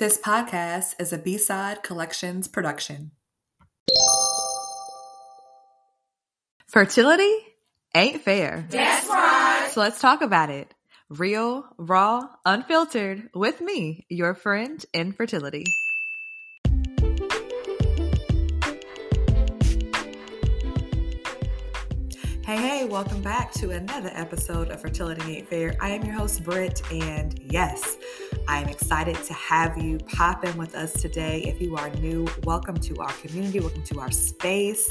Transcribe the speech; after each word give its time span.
This 0.00 0.16
podcast 0.16 0.98
is 0.98 1.12
a 1.12 1.18
B 1.18 1.36
Side 1.36 1.82
Collections 1.82 2.48
production. 2.48 3.10
Fertility 6.66 7.30
ain't 7.94 8.22
fair. 8.22 8.66
That's 8.70 9.06
right. 9.06 9.68
So 9.70 9.80
let's 9.80 10.00
talk 10.00 10.22
about 10.22 10.48
it. 10.48 10.72
Real, 11.10 11.66
raw, 11.76 12.30
unfiltered 12.46 13.28
with 13.34 13.60
me, 13.60 14.06
your 14.08 14.32
friend 14.32 14.82
in 14.94 15.12
fertility. 15.12 15.66
Hey, 22.42 22.56
hey, 22.56 22.84
welcome 22.86 23.20
back 23.20 23.52
to 23.52 23.72
another 23.72 24.10
episode 24.14 24.70
of 24.70 24.80
Fertility 24.80 25.36
Ain't 25.36 25.48
Fair. 25.50 25.76
I 25.78 25.90
am 25.90 26.02
your 26.06 26.14
host, 26.14 26.42
Britt, 26.42 26.80
and 26.90 27.38
yes, 27.52 27.98
I 28.50 28.58
am 28.58 28.68
excited 28.68 29.14
to 29.14 29.32
have 29.32 29.78
you 29.78 29.98
pop 29.98 30.44
in 30.44 30.56
with 30.56 30.74
us 30.74 30.92
today. 30.92 31.44
If 31.46 31.60
you 31.60 31.76
are 31.76 31.88
new, 32.00 32.26
welcome 32.42 32.76
to 32.78 32.96
our 32.96 33.12
community, 33.12 33.60
welcome 33.60 33.84
to 33.84 34.00
our 34.00 34.10
space. 34.10 34.90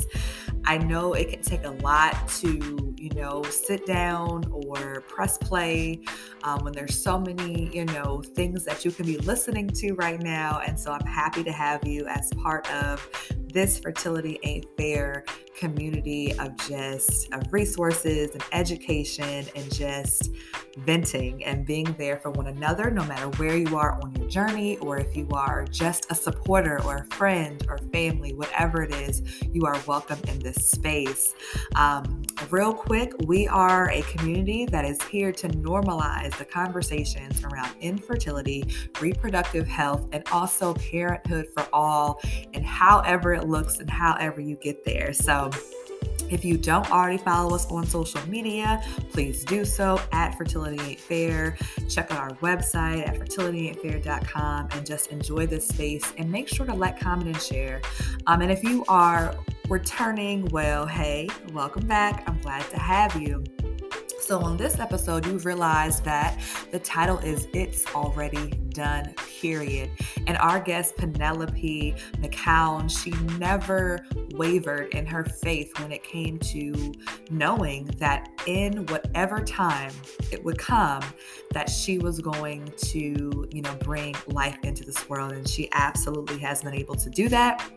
I 0.63 0.77
know 0.77 1.11
it 1.11 1.27
can 1.27 1.41
take 1.41 1.65
a 1.65 1.71
lot 1.71 2.29
to, 2.39 2.95
you 2.97 3.09
know, 3.09 3.43
sit 3.43 3.85
down 3.85 4.45
or 4.49 5.01
press 5.01 5.37
play 5.37 5.99
um, 6.43 6.63
when 6.63 6.71
there's 6.71 6.97
so 6.97 7.19
many, 7.19 7.69
you 7.75 7.83
know, 7.83 8.21
things 8.33 8.63
that 8.63 8.85
you 8.85 8.91
can 8.91 9.05
be 9.05 9.17
listening 9.17 9.67
to 9.71 9.91
right 9.95 10.21
now. 10.21 10.61
And 10.65 10.79
so 10.79 10.93
I'm 10.93 11.05
happy 11.05 11.43
to 11.43 11.51
have 11.51 11.85
you 11.85 12.07
as 12.07 12.31
part 12.41 12.71
of 12.71 13.09
this 13.53 13.77
Fertility 13.79 14.39
Ain't 14.43 14.67
Fair 14.77 15.25
community 15.57 16.33
of 16.39 16.55
just 16.67 17.33
of 17.33 17.51
resources 17.51 18.31
and 18.31 18.43
education 18.53 19.45
and 19.55 19.73
just 19.73 20.29
venting 20.77 21.43
and 21.43 21.65
being 21.65 21.93
there 21.97 22.17
for 22.17 22.31
one 22.31 22.47
another, 22.47 22.89
no 22.91 23.03
matter 23.05 23.27
where 23.37 23.48
you 23.55 23.77
are 23.77 23.99
on 24.01 24.15
your 24.15 24.29
journey, 24.29 24.77
or 24.77 24.97
if 24.97 25.15
you 25.15 25.27
are 25.31 25.65
just 25.65 26.11
a 26.11 26.15
supporter 26.15 26.81
or 26.83 26.97
a 26.97 27.03
friend 27.15 27.65
or 27.69 27.77
family, 27.93 28.33
whatever 28.33 28.83
it 28.83 28.93
is, 28.93 29.21
you 29.51 29.65
are 29.65 29.77
welcome 29.87 30.19
in 30.27 30.39
this 30.39 30.69
space. 30.69 31.33
Um, 31.75 32.23
real 32.49 32.73
quick, 32.73 33.13
we 33.25 33.47
are 33.47 33.89
a 33.91 34.01
community 34.03 34.65
that 34.65 34.85
is 34.85 35.01
here 35.03 35.31
to 35.31 35.47
normalize 35.49 36.37
the 36.37 36.45
conversations 36.45 37.43
around 37.43 37.75
infertility, 37.81 38.63
reproductive 39.01 39.67
health, 39.67 40.07
and 40.11 40.23
also 40.31 40.73
parenthood 40.73 41.47
for 41.53 41.67
all, 41.73 42.21
and 42.53 42.65
however 42.65 43.33
it 43.33 43.47
looks 43.47 43.79
and 43.79 43.89
however 43.89 44.41
you 44.41 44.55
get 44.57 44.85
there. 44.85 45.13
So, 45.13 45.49
if 46.29 46.45
you 46.45 46.57
don't 46.57 46.89
already 46.91 47.17
follow 47.17 47.55
us 47.55 47.65
on 47.71 47.85
social 47.85 48.21
media, 48.27 48.83
please 49.11 49.43
do 49.43 49.65
so 49.65 49.99
at 50.11 50.37
Fertility 50.37 50.95
Fair. 50.95 51.57
Check 51.89 52.11
out 52.11 52.19
our 52.19 52.31
website 52.37 53.07
at 53.07 53.15
fertilityaintfair.com 53.15 54.69
and 54.71 54.85
just 54.85 55.07
enjoy 55.07 55.47
this 55.47 55.67
space 55.67 56.13
and 56.17 56.31
make 56.31 56.47
sure 56.47 56.65
to 56.65 56.73
like, 56.73 56.99
comment, 56.99 57.27
and 57.27 57.41
share. 57.41 57.81
Um, 58.27 58.41
and 58.41 58.51
if 58.51 58.63
you 58.63 58.83
are 58.87 59.35
returning, 59.69 60.45
well, 60.47 60.85
hey, 60.85 61.29
welcome 61.53 61.87
back. 61.87 62.23
I'm 62.27 62.39
glad 62.41 62.69
to 62.69 62.79
have 62.79 63.15
you. 63.19 63.43
So, 64.19 64.39
on 64.41 64.57
this 64.57 64.79
episode, 64.79 65.25
you 65.25 65.39
realize 65.39 66.01
that 66.01 66.39
the 66.71 66.79
title 66.79 67.17
is 67.19 67.47
It's 67.53 67.85
Already 67.95 68.53
Done, 68.79 69.13
period. 69.41 69.91
And 70.25 70.37
our 70.37 70.57
guest, 70.57 70.95
Penelope 70.95 71.95
McCown, 72.21 72.89
she 72.89 73.11
never 73.37 73.99
wavered 74.35 74.93
in 74.93 75.05
her 75.05 75.25
faith 75.25 75.77
when 75.81 75.91
it 75.91 76.01
came 76.01 76.39
to 76.39 76.93
knowing 77.29 77.87
that 77.97 78.29
in 78.45 78.85
whatever 78.85 79.41
time 79.41 79.91
it 80.31 80.41
would 80.45 80.57
come, 80.57 81.03
that 81.51 81.69
she 81.69 81.97
was 81.97 82.21
going 82.21 82.71
to, 82.77 83.49
you 83.51 83.61
know, 83.61 83.75
bring 83.81 84.15
life 84.27 84.57
into 84.63 84.85
this 84.85 85.09
world. 85.09 85.33
And 85.33 85.45
she 85.45 85.67
absolutely 85.73 86.37
has 86.37 86.63
been 86.63 86.73
able 86.73 86.95
to 86.95 87.09
do 87.09 87.27
that. 87.27 87.69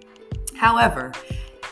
However, 0.54 1.10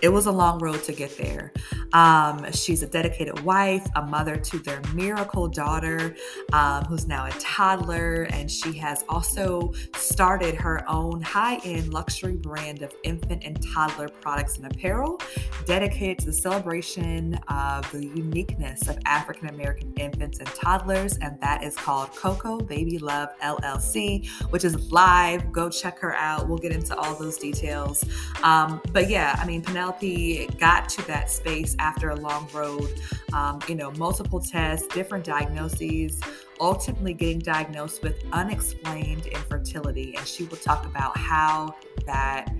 it 0.02 0.08
was 0.08 0.26
a 0.26 0.32
long 0.32 0.58
road 0.58 0.82
to 0.84 0.92
get 0.92 1.16
there. 1.16 1.52
Um, 1.92 2.50
she's 2.52 2.82
a 2.82 2.86
dedicated 2.86 3.40
wife, 3.40 3.86
a 3.96 4.02
mother 4.02 4.36
to 4.36 4.58
their 4.58 4.80
miracle 4.94 5.48
daughter, 5.48 6.14
um, 6.52 6.84
who's 6.84 7.06
now 7.06 7.26
a 7.26 7.30
toddler, 7.32 8.28
and 8.30 8.50
she 8.50 8.72
has 8.78 9.04
also 9.08 9.72
started 9.96 10.54
her 10.54 10.82
own 10.88 11.20
high 11.20 11.58
end 11.64 11.92
luxury 11.92 12.36
brand 12.36 12.82
of 12.82 12.94
infant 13.02 13.42
and 13.44 13.62
toddler 13.72 14.08
products 14.08 14.56
and 14.56 14.66
apparel 14.66 15.20
dedicated 15.66 16.18
to 16.20 16.26
the 16.26 16.32
celebration 16.32 17.34
of 17.48 17.90
the 17.92 18.04
uniqueness 18.04 18.88
of 18.88 18.98
African 19.04 19.48
American 19.48 19.92
infants 19.94 20.38
and 20.38 20.48
toddlers, 20.48 21.16
and 21.18 21.40
that 21.40 21.62
is 21.62 21.76
called 21.76 22.14
Coco 22.16 22.58
Baby 22.58 22.98
Love 22.98 23.28
LLC, 23.42 24.28
which 24.50 24.64
is 24.64 24.90
live. 24.90 25.52
Go 25.52 25.68
check 25.68 25.98
her 25.98 26.14
out. 26.14 26.48
We'll 26.48 26.58
get 26.58 26.72
into 26.72 26.96
all 26.96 27.14
those 27.14 27.36
details. 27.36 28.04
Um, 28.42 28.80
but 28.92 29.08
yeah, 29.10 29.38
I 29.38 29.46
mean, 29.46 29.62
Penelope 29.62 29.90
Penelope 29.90 30.46
got 30.58 30.88
to 30.90 31.06
that 31.06 31.30
space 31.30 31.74
after 31.80 32.10
a 32.10 32.16
long 32.16 32.46
road, 32.52 32.88
um, 33.32 33.58
you 33.68 33.74
know, 33.74 33.90
multiple 33.92 34.38
tests, 34.38 34.86
different 34.88 35.24
diagnoses, 35.24 36.20
ultimately 36.60 37.14
getting 37.14 37.38
diagnosed 37.38 38.02
with 38.02 38.22
unexplained 38.32 39.26
infertility. 39.26 40.14
And 40.16 40.26
she 40.26 40.44
will 40.44 40.58
talk 40.58 40.84
about 40.84 41.16
how 41.16 41.74
that 42.06 42.52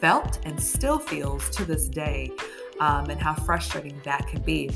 felt 0.00 0.38
and 0.44 0.60
still 0.60 0.98
feels 0.98 1.48
to 1.50 1.64
this 1.64 1.88
day 1.88 2.30
um, 2.80 3.08
and 3.10 3.20
how 3.20 3.34
frustrating 3.34 3.98
that 4.04 4.26
can 4.28 4.42
be. 4.42 4.70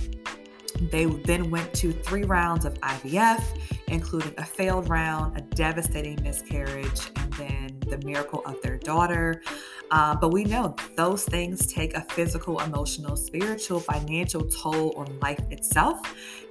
They 0.80 1.04
then 1.04 1.50
went 1.50 1.72
to 1.74 1.92
three 1.92 2.24
rounds 2.24 2.64
of 2.64 2.74
IVF, 2.80 3.42
including 3.90 4.34
a 4.38 4.44
failed 4.44 4.88
round, 4.88 5.36
a 5.36 5.40
devastating 5.40 6.22
miscarriage, 6.22 7.10
and 7.16 7.32
then 7.34 7.80
the 7.88 7.98
miracle 8.04 8.42
of 8.46 8.60
their 8.62 8.78
daughter. 8.78 9.42
Uh, 9.90 10.14
but 10.14 10.32
we 10.32 10.44
know 10.44 10.76
those 10.94 11.24
things 11.24 11.66
take 11.66 11.94
a 11.94 12.00
physical, 12.10 12.60
emotional, 12.60 13.16
spiritual, 13.16 13.80
financial 13.80 14.42
toll 14.48 14.94
on 14.96 15.18
life 15.18 15.40
itself. 15.50 16.00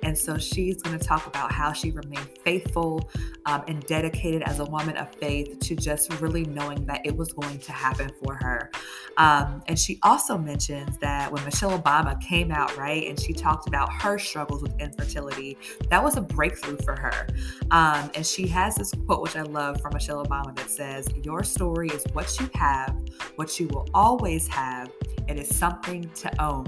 And 0.03 0.17
so 0.17 0.37
she's 0.37 0.81
going 0.81 0.97
to 0.97 1.05
talk 1.05 1.25
about 1.25 1.51
how 1.51 1.71
she 1.71 1.91
remained 1.91 2.29
faithful 2.43 3.09
um, 3.45 3.63
and 3.67 3.81
dedicated 3.85 4.43
as 4.43 4.59
a 4.59 4.65
woman 4.65 4.97
of 4.97 5.13
faith 5.15 5.59
to 5.59 5.75
just 5.75 6.13
really 6.21 6.45
knowing 6.45 6.85
that 6.85 7.05
it 7.05 7.15
was 7.15 7.31
going 7.31 7.59
to 7.59 7.71
happen 7.71 8.11
for 8.21 8.35
her. 8.35 8.71
Um, 9.15 9.63
and 9.67 9.79
she 9.79 9.99
also 10.03 10.37
mentions 10.37 10.97
that 10.99 11.31
when 11.31 11.43
Michelle 11.45 11.77
Obama 11.77 12.19
came 12.21 12.51
out, 12.51 12.75
right, 12.77 13.07
and 13.07 13.19
she 13.19 13.33
talked 13.33 13.67
about 13.67 13.91
her 14.01 14.17
struggles 14.19 14.61
with 14.61 14.77
infertility, 14.79 15.57
that 15.89 16.03
was 16.03 16.17
a 16.17 16.21
breakthrough 16.21 16.77
for 16.77 16.99
her. 16.99 17.27
Um, 17.71 18.11
and 18.15 18.25
she 18.25 18.47
has 18.47 18.75
this 18.75 18.93
quote, 19.05 19.21
which 19.21 19.35
I 19.35 19.43
love 19.43 19.81
from 19.81 19.93
Michelle 19.93 20.25
Obama, 20.25 20.55
that 20.55 20.69
says, 20.69 21.07
Your 21.23 21.43
story 21.43 21.89
is 21.89 22.03
what 22.13 22.39
you 22.39 22.49
have 22.55 22.95
what 23.35 23.59
you 23.59 23.67
will 23.69 23.87
always 23.93 24.47
have. 24.49 24.91
It 25.27 25.37
is 25.37 25.55
something 25.55 26.09
to 26.15 26.43
own. 26.43 26.67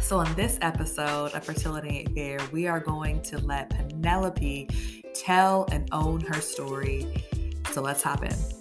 So, 0.00 0.20
in 0.20 0.34
this 0.34 0.58
episode 0.62 1.34
of 1.34 1.44
Fertility 1.44 2.06
Fair, 2.14 2.38
we 2.52 2.66
are 2.66 2.80
going 2.80 3.20
to 3.22 3.38
let 3.38 3.70
Penelope 3.70 4.68
tell 5.14 5.66
and 5.72 5.88
own 5.92 6.22
her 6.22 6.40
story. 6.40 7.22
So, 7.72 7.82
let's 7.82 8.02
hop 8.02 8.24
in. 8.24 8.59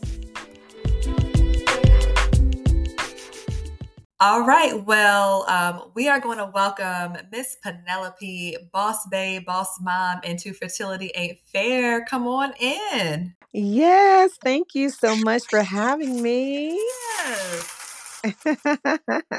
All 4.21 4.45
right. 4.45 4.85
Well, 4.85 5.45
um, 5.47 5.91
we 5.93 6.09
are 6.09 6.19
going 6.19 6.39
to 6.39 6.51
welcome 6.53 7.15
Miss 7.31 7.55
Penelope, 7.63 8.57
Boss 8.73 9.07
Babe, 9.07 9.45
Boss 9.45 9.79
Mom, 9.79 10.19
into 10.25 10.51
Fertility 10.51 11.09
Ain't 11.15 11.39
Fair. 11.45 12.03
Come 12.03 12.27
on 12.27 12.51
in. 12.59 13.33
Yes, 13.53 14.37
thank 14.43 14.75
you 14.75 14.89
so 14.89 15.15
much 15.15 15.43
for 15.47 15.63
having 15.63 16.21
me. 16.21 16.77
Yes. 17.23 17.75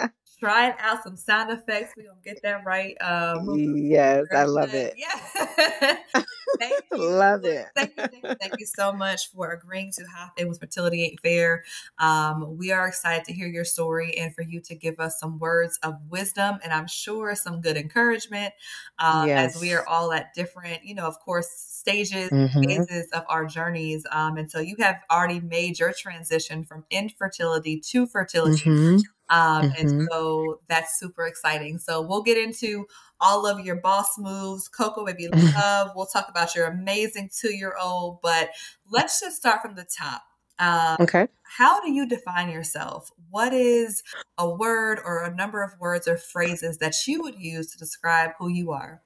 Trying 0.40 0.74
out 0.78 1.02
some 1.04 1.16
sound 1.16 1.52
effects. 1.52 1.94
We're 1.96 2.04
gonna 2.04 2.18
get 2.24 2.40
that 2.42 2.64
right. 2.64 2.96
Um, 3.00 3.54
yes, 3.76 4.24
I 4.34 4.44
love 4.44 4.74
it. 4.74 4.94
Yeah. 4.96 5.96
thank 6.58 6.84
you. 6.92 6.98
Love 6.98 7.44
it. 7.44 7.66
Thank 7.74 7.90
you, 7.96 8.06
thank 8.06 8.24
you, 8.24 8.34
thank 8.40 8.54
you 8.58 8.66
so 8.66 8.92
much 8.92 9.30
for 9.32 9.50
agreeing 9.52 9.92
to 9.92 10.04
hop 10.04 10.38
in 10.38 10.48
with 10.48 10.60
Fertility 10.60 11.04
Ain't 11.04 11.20
Fair. 11.20 11.64
Um, 11.98 12.56
we 12.56 12.72
are 12.72 12.86
excited 12.86 13.24
to 13.26 13.32
hear 13.32 13.46
your 13.46 13.64
story 13.64 14.16
and 14.18 14.34
for 14.34 14.42
you 14.42 14.60
to 14.62 14.74
give 14.74 15.00
us 15.00 15.18
some 15.18 15.38
words 15.38 15.78
of 15.82 15.94
wisdom 16.08 16.58
and 16.62 16.72
I'm 16.72 16.86
sure 16.86 17.34
some 17.34 17.60
good 17.60 17.76
encouragement 17.76 18.54
um, 18.98 19.28
yes. 19.28 19.56
as 19.56 19.62
we 19.62 19.72
are 19.72 19.86
all 19.86 20.12
at 20.12 20.34
different, 20.34 20.84
you 20.84 20.94
know, 20.94 21.06
of 21.06 21.18
course, 21.20 21.48
stages, 21.50 22.30
mm-hmm. 22.30 22.62
phases 22.62 23.08
of 23.12 23.24
our 23.28 23.46
journeys. 23.46 24.06
Um, 24.10 24.36
and 24.36 24.50
so 24.50 24.60
you 24.60 24.76
have 24.80 24.96
already 25.10 25.40
made 25.40 25.78
your 25.78 25.92
transition 25.92 26.64
from 26.64 26.84
infertility 26.90 27.80
to 27.80 28.06
fertility. 28.06 28.70
Mm-hmm. 28.70 28.98
Um, 29.30 29.70
mm-hmm. 29.70 29.86
And 29.86 30.08
so 30.10 30.60
that's 30.68 30.98
super 30.98 31.26
exciting. 31.26 31.78
So 31.78 32.02
we'll 32.02 32.22
get 32.22 32.36
into 32.36 32.86
all 33.20 33.46
of 33.46 33.64
your 33.64 33.76
boss 33.76 34.18
moves, 34.18 34.68
Coco 34.68 35.06
Baby 35.06 35.28
Love. 35.32 35.92
we'll 35.96 36.06
talk 36.06 36.28
about 36.28 36.54
your 36.54 36.66
amazing 36.66 37.30
two 37.34 37.54
year 37.54 37.74
old, 37.80 38.20
but 38.22 38.50
let's 38.90 39.20
just 39.20 39.36
start 39.36 39.62
from 39.62 39.74
the 39.76 39.86
top. 39.98 40.22
Um, 40.58 40.96
okay. 41.00 41.28
How 41.42 41.80
do 41.80 41.90
you 41.90 42.06
define 42.06 42.50
yourself? 42.50 43.10
What 43.30 43.52
is 43.54 44.02
a 44.36 44.48
word 44.48 45.00
or 45.04 45.24
a 45.24 45.34
number 45.34 45.62
of 45.62 45.72
words 45.80 46.06
or 46.06 46.16
phrases 46.16 46.78
that 46.78 46.94
you 47.06 47.22
would 47.22 47.38
use 47.38 47.70
to 47.72 47.78
describe 47.78 48.32
who 48.38 48.48
you 48.48 48.72
are? 48.72 49.00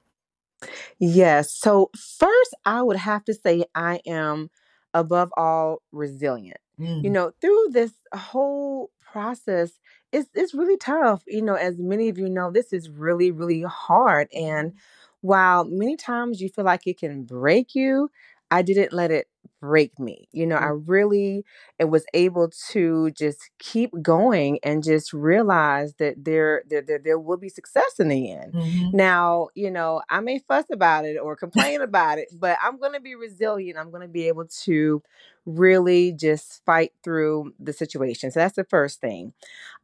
Yes. 0.98 1.52
So, 1.52 1.90
first, 1.96 2.54
I 2.64 2.82
would 2.82 2.96
have 2.96 3.24
to 3.26 3.34
say 3.34 3.64
I 3.74 4.00
am 4.06 4.50
above 4.94 5.30
all, 5.36 5.82
resilient. 5.92 6.58
You 6.78 6.86
Mm. 6.86 7.10
know, 7.12 7.32
through 7.40 7.68
this 7.70 7.92
whole 8.12 8.90
process, 9.00 9.78
it's 10.14 10.30
it's 10.34 10.54
really 10.54 10.76
tough. 10.78 11.22
You 11.26 11.42
know, 11.42 11.54
as 11.54 11.78
many 11.78 12.08
of 12.08 12.18
you 12.18 12.28
know, 12.30 12.50
this 12.52 12.72
is 12.72 12.88
really, 12.90 13.30
really 13.30 13.62
hard. 13.62 14.28
And 14.34 14.74
while 15.20 15.64
many 15.64 15.96
times 15.96 16.40
you 16.40 16.48
feel 16.48 16.64
like 16.64 16.86
it 16.86 16.98
can 16.98 17.24
break 17.24 17.74
you, 17.74 18.10
I 18.50 18.62
didn't 18.62 18.92
let 18.92 19.10
it 19.10 19.28
break 19.60 19.98
me. 19.98 20.28
You 20.32 20.46
know, 20.46 20.56
I 20.56 20.68
Mm. 20.72 20.82
really 20.86 21.44
it 21.78 21.86
was 21.86 22.04
able 22.14 22.50
to 22.70 23.10
just 23.12 23.50
keep 23.58 23.90
going 24.02 24.58
and 24.62 24.82
just 24.82 25.12
realize 25.12 25.94
that 25.96 26.24
there 26.24 26.62
there 26.68 26.82
there, 26.82 26.98
there 26.98 27.18
will 27.18 27.38
be 27.38 27.48
success 27.48 27.98
in 27.98 28.08
the 28.08 28.32
end. 28.32 28.54
Mhm. 28.54 28.92
Now, 28.92 29.48
you 29.54 29.70
know, 29.70 30.02
I 30.10 30.20
may 30.20 30.38
fuss 30.40 30.66
about 30.72 31.04
it 31.06 31.16
or 31.18 31.36
complain 31.74 31.80
about 31.82 32.18
it, 32.18 32.28
but 32.32 32.58
I'm 32.62 32.78
going 32.78 32.92
to 32.94 33.00
be 33.00 33.14
resilient. 33.14 33.78
I'm 33.78 33.90
going 33.90 34.02
to 34.02 34.08
be 34.08 34.28
able 34.28 34.46
to 34.64 35.02
really 35.46 36.12
just 36.12 36.64
fight 36.64 36.92
through 37.02 37.52
the 37.58 37.72
situation. 37.72 38.30
So 38.30 38.40
that's 38.40 38.56
the 38.56 38.64
first 38.64 39.00
thing. 39.00 39.32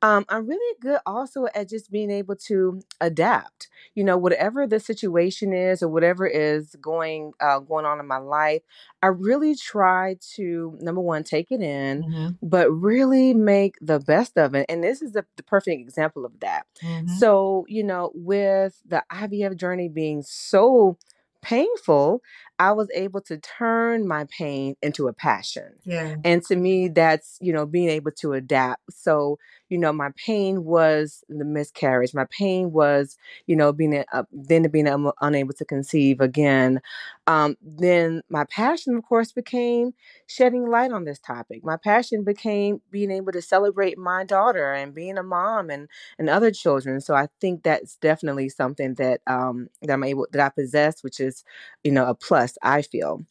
Um, 0.02 0.24
I'm 0.28 0.46
really 0.46 0.76
good 0.80 1.00
also 1.06 1.46
at 1.54 1.68
just 1.68 1.90
being 1.90 2.10
able 2.10 2.36
to 2.36 2.80
adapt. 3.00 3.68
You 3.94 4.04
know, 4.04 4.16
whatever 4.16 4.66
the 4.66 4.80
situation 4.80 5.52
is 5.52 5.82
or 5.82 5.88
whatever 5.88 6.26
is 6.26 6.76
going 6.80 7.32
uh, 7.40 7.58
going 7.60 7.84
on 7.84 8.00
in 8.00 8.06
my 8.06 8.16
life, 8.18 8.62
I 9.02 9.08
really 9.08 9.54
try 9.54 10.16
to 10.36 10.78
number 10.80 11.00
one 11.02 11.24
take 11.24 11.50
it 11.50 11.60
in, 11.60 12.04
Mhm. 12.04 12.38
but 12.42 12.70
really 12.70 13.34
make 13.34 13.76
the 13.80 13.98
best 14.00 14.38
of 14.38 14.54
it. 14.54 14.66
And 14.68 14.82
this 14.82 15.02
is 15.02 15.12
the, 15.12 15.24
the 15.36 15.42
perfect 15.42 15.80
example 15.80 16.24
of 16.24 16.40
that. 16.40 16.66
Mhm. 16.82 17.08
So, 17.18 17.66
you 17.68 17.84
know, 17.84 18.10
with 18.14 18.80
the 18.86 19.04
IVF 19.10 19.56
journey 19.56 19.88
being 19.88 20.22
so 20.22 20.96
painful, 21.42 22.22
I 22.60 22.72
was 22.72 22.88
able 22.94 23.22
to 23.22 23.38
turn 23.38 24.06
my 24.06 24.26
pain 24.26 24.76
into 24.82 25.08
a 25.08 25.14
passion. 25.14 25.76
Yeah. 25.86 26.16
And 26.24 26.44
to 26.44 26.56
me, 26.56 26.88
that's, 26.88 27.38
you 27.40 27.54
know, 27.54 27.64
being 27.64 27.88
able 27.88 28.10
to 28.20 28.34
adapt. 28.34 28.82
So, 28.92 29.38
you 29.70 29.78
know, 29.78 29.94
my 29.94 30.10
pain 30.22 30.64
was 30.64 31.24
the 31.30 31.46
miscarriage. 31.46 32.12
My 32.12 32.26
pain 32.30 32.70
was, 32.70 33.16
you 33.46 33.56
know, 33.56 33.72
being 33.72 34.04
uh, 34.12 34.24
then 34.30 34.68
being 34.70 34.88
un- 34.88 35.12
unable 35.22 35.54
to 35.54 35.64
conceive 35.64 36.20
again. 36.20 36.82
Um, 37.26 37.56
then 37.62 38.22
my 38.28 38.44
passion, 38.50 38.96
of 38.96 39.04
course, 39.04 39.32
became 39.32 39.92
shedding 40.26 40.68
light 40.68 40.90
on 40.92 41.04
this 41.04 41.20
topic. 41.20 41.64
My 41.64 41.76
passion 41.76 42.24
became 42.24 42.82
being 42.90 43.10
able 43.12 43.32
to 43.32 43.40
celebrate 43.40 43.96
my 43.96 44.24
daughter 44.24 44.72
and 44.72 44.92
being 44.92 45.16
a 45.16 45.22
mom 45.22 45.70
and 45.70 45.88
and 46.18 46.28
other 46.28 46.50
children. 46.50 47.00
So 47.00 47.14
I 47.14 47.28
think 47.40 47.62
that's 47.62 47.96
definitely 47.96 48.48
something 48.48 48.94
that 48.94 49.20
um 49.26 49.68
that 49.82 49.92
I'm 49.92 50.04
able 50.04 50.26
that 50.32 50.44
I 50.44 50.48
possess, 50.48 51.02
which 51.04 51.20
is, 51.20 51.44
you 51.84 51.92
know, 51.92 52.06
a 52.06 52.14
plus, 52.14 52.49
I 52.62 52.82
feel. 52.82 53.26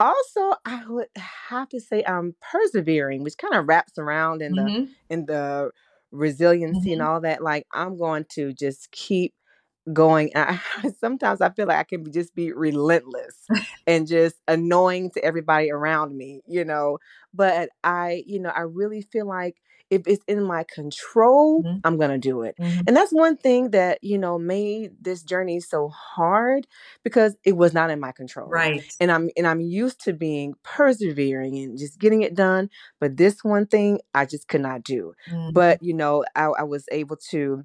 Also, 0.00 0.54
I 0.64 0.84
would 0.88 1.08
have 1.16 1.68
to 1.70 1.80
say 1.80 2.04
I'm 2.06 2.36
persevering, 2.40 3.22
which 3.24 3.38
kind 3.38 3.54
of 3.54 3.68
wraps 3.68 3.98
around 3.98 4.42
in 4.42 4.54
the 4.56 4.70
Mhm. 4.70 4.96
in 5.10 5.26
the 5.26 5.70
resiliency 6.12 6.92
and 6.92 7.02
Mhm. 7.02 7.02
all 7.02 7.20
that. 7.22 7.42
Like 7.42 7.66
I'm 7.72 7.98
going 7.98 8.26
to 8.32 8.52
just 8.52 8.90
keep 8.92 9.34
going. 9.92 10.30
I, 10.34 10.60
sometimes 11.00 11.40
I 11.40 11.50
feel 11.50 11.66
like 11.66 11.78
I 11.78 11.84
can 11.84 12.04
be, 12.04 12.10
just 12.10 12.34
be 12.34 12.52
relentless 12.52 13.48
and 13.86 14.06
just 14.06 14.36
annoying 14.48 15.10
to 15.12 15.24
everybody 15.24 15.70
around 15.70 16.16
me, 16.16 16.42
you 16.46 16.64
know. 16.64 16.98
But 17.34 17.70
I, 17.84 18.22
you 18.26 18.40
know, 18.40 18.50
I 18.50 18.60
really 18.62 19.02
feel 19.02 19.26
like 19.26 19.56
if 19.90 20.02
it's 20.06 20.24
in 20.28 20.42
my 20.44 20.64
control, 20.64 21.62
Mhm. 21.64 21.80
I'm 21.84 21.96
gonna 21.98 22.18
do 22.18 22.42
it. 22.42 22.56
Mhm. 22.60 22.84
And 22.86 22.96
that's 22.96 23.12
one 23.12 23.36
thing 23.36 23.70
that, 23.70 23.98
you 24.02 24.18
know, 24.18 24.38
made 24.38 24.92
this 25.00 25.22
journey 25.22 25.60
so 25.60 25.88
hard 25.88 26.66
because 27.04 27.36
it 27.44 27.56
was 27.56 27.72
not 27.74 27.90
in 27.90 28.00
my 28.00 28.12
control. 28.12 28.48
Right. 28.50 28.82
And 29.00 29.10
I'm 29.10 29.30
and 29.36 29.46
I'm 29.46 29.60
used 29.60 30.00
to 30.04 30.12
being 30.12 30.54
persevering 30.62 31.56
and 31.58 31.78
just 31.78 31.98
getting 31.98 32.22
it 32.22 32.34
done. 32.34 32.70
But 33.00 33.16
this 33.16 33.42
one 33.44 33.66
thing 33.66 34.00
I 34.14 34.26
just 34.26 34.48
could 34.48 34.60
not 34.62 34.82
do. 34.82 35.14
Mhm. 35.30 35.52
But 35.54 35.82
you 35.82 35.94
know, 35.94 36.24
I, 36.34 36.44
I 36.46 36.62
was 36.64 36.84
able 36.92 37.16
to 37.30 37.64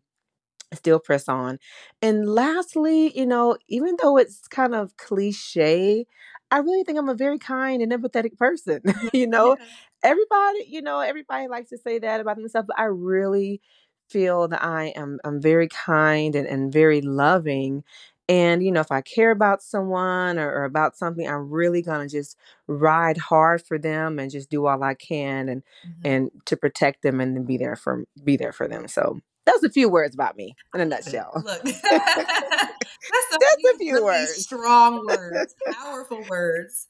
still 0.74 1.00
press 1.00 1.28
on. 1.30 1.60
And 2.02 2.28
lastly, 2.30 3.18
you 3.18 3.26
know, 3.26 3.58
even 3.68 3.96
though 4.02 4.18
it's 4.18 4.48
kind 4.48 4.74
of 4.76 4.96
cliche, 4.98 6.06
I 6.52 6.58
really 6.60 6.84
think 6.84 6.98
I'm 6.98 7.10
a 7.10 7.16
very 7.16 7.38
kind 7.40 7.82
and 7.82 7.92
empathetic 7.92 8.38
person. 8.38 8.82
You 9.14 9.28
know, 9.28 9.58
Yeah. 9.60 9.66
Everybody, 10.04 10.66
you 10.70 10.82
know, 10.82 11.00
everybody 11.00 11.48
likes 11.48 11.70
to 11.70 11.78
say 11.78 12.00
that 12.00 12.20
about 12.22 12.38
themselves, 12.38 12.68
but 12.68 12.80
I 12.80 12.86
really 12.86 13.62
feel 14.10 14.48
that 14.50 14.64
I 14.64 14.88
am 14.96 15.20
I'm 15.24 15.42
very 15.42 15.68
kind 15.70 16.36
and, 16.36 16.48
and 16.48 16.72
very 16.74 17.02
loving. 17.02 17.84
And 18.30 18.64
you 18.64 18.72
know, 18.72 18.80
if 18.82 18.92
I 18.92 19.02
care 19.02 19.32
about 19.32 19.62
someone 19.62 20.40
or, 20.40 20.50
or 20.50 20.64
about 20.66 20.96
something, 20.98 21.28
I'm 21.28 21.50
really 21.50 21.82
gonna 21.82 22.08
just 22.08 22.38
ride 22.68 23.18
hard 23.18 23.62
for 23.62 23.78
them 23.78 24.20
and 24.20 24.32
just 24.32 24.50
do 24.50 24.66
all 24.66 24.84
I 24.84 24.94
can 24.96 25.50
and 25.50 25.64
Mhm. 25.86 26.02
and 26.06 26.32
to 26.46 26.58
protect 26.58 27.02
them 27.04 27.20
and 27.22 27.36
then 27.36 27.44
be 27.46 27.58
there 27.58 27.76
for 27.76 28.06
be 28.24 28.38
there 28.38 28.54
for 28.54 28.68
them. 28.68 28.88
So 28.88 29.20
that's 29.46 29.64
a 29.64 29.70
few 29.70 29.90
words 29.90 30.16
about 30.16 30.36
me 30.38 30.56
in 30.74 30.82
a 30.82 30.86
nutshell. 30.86 31.44
Look, 31.44 31.64
that's 31.92 33.34
a 33.34 33.40
Just 33.40 33.66
a 33.76 33.78
few 33.78 33.78
few 33.78 33.94
really 33.96 34.04
words. 34.06 34.46
strong 34.46 35.06
words, 35.08 35.56
powerful 35.70 36.26
words. 36.26 36.88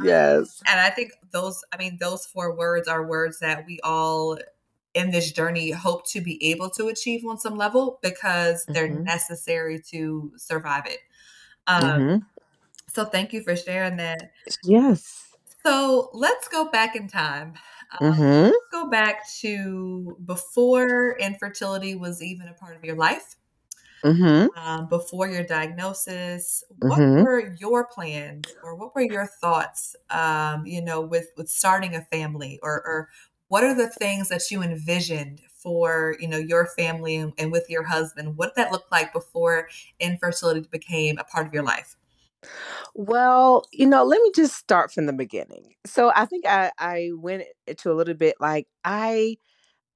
Um, 0.00 0.04
Yes. 0.04 0.62
and 0.66 0.80
I 0.80 0.90
think 0.90 1.12
those, 1.32 1.62
I 1.72 1.76
mean, 1.78 1.98
those 2.00 2.26
four 2.26 2.56
words 2.56 2.88
are 2.88 3.06
words 3.06 3.40
that 3.40 3.66
we 3.66 3.80
all 3.84 4.38
in 4.94 5.10
this 5.10 5.32
journey 5.32 5.70
hope 5.70 6.06
to 6.08 6.20
be 6.20 6.42
able 6.52 6.70
to 6.70 6.88
achieve 6.88 7.24
on 7.26 7.38
some 7.38 7.56
level 7.56 7.98
because 8.02 8.66
they're 8.72 8.88
hmm 8.88 9.04
necessary 9.04 9.80
to 9.90 10.32
survive 10.36 10.86
it. 10.86 11.00
Um, 11.66 12.02
hmm 12.02 12.18
so 12.88 13.04
thank 13.04 13.32
you 13.32 13.42
for 13.42 13.56
sharing 13.56 13.96
that. 13.98 14.32
Yes. 14.62 15.36
So 15.64 16.10
let's 16.12 16.48
go 16.48 16.70
back 16.70 16.96
in 16.96 17.08
time. 17.08 17.54
Um, 17.92 18.00
hmm 18.00 18.50
let's 18.50 18.66
go 18.72 18.88
back 18.90 19.28
to 19.40 20.16
before 20.24 21.16
infertility 21.18 21.94
was 21.94 22.22
even 22.22 22.48
a 22.48 22.54
part 22.54 22.76
of 22.76 22.84
your 22.84 22.96
life. 22.96 23.36
hmm 24.04 24.48
um, 24.56 24.88
before 24.88 25.28
your 25.28 25.44
diagnosis 25.44 26.64
what 26.78 27.04
hmm 27.04 27.24
were 27.24 27.54
your 27.56 27.86
plans 27.86 28.56
or 28.62 28.74
what 28.74 28.94
were 28.94 29.02
your 29.02 29.26
thoughts 29.26 29.96
um, 30.10 30.64
you 30.66 30.80
know 30.80 31.00
with 31.00 31.28
with 31.36 31.48
starting 31.48 31.94
a 31.94 32.02
family 32.02 32.58
or 32.62 32.72
or 32.86 33.08
what 33.48 33.62
are 33.64 33.74
the 33.74 33.88
things 33.88 34.28
that 34.28 34.50
you 34.50 34.62
envisioned 34.62 35.40
for 35.54 36.16
you 36.20 36.28
know 36.28 36.38
your 36.38 36.66
family 36.66 37.16
and, 37.16 37.32
and 37.38 37.52
with 37.52 37.68
your 37.68 37.84
husband? 37.84 38.36
What 38.36 38.54
did 38.54 38.64
that 38.64 38.72
look 38.72 38.86
like 38.90 39.12
before 39.12 39.68
infertility 40.00 40.66
became 40.70 41.18
a 41.18 41.24
part 41.24 41.46
of 41.46 41.54
your 41.54 41.62
life 41.62 41.96
Well, 42.94 43.64
you 43.72 43.86
know, 43.86 44.04
let 44.04 44.20
me 44.22 44.32
just 44.34 44.56
start 44.56 44.92
from 44.92 45.06
the 45.06 45.12
beginning. 45.12 45.74
So 45.86 46.12
I 46.14 46.26
think 46.26 46.46
I 46.46 46.70
I 46.78 47.10
went 47.14 47.44
into 47.66 47.90
a 47.92 47.94
little 47.94 48.14
bit 48.14 48.36
like 48.40 48.66
I 48.84 49.36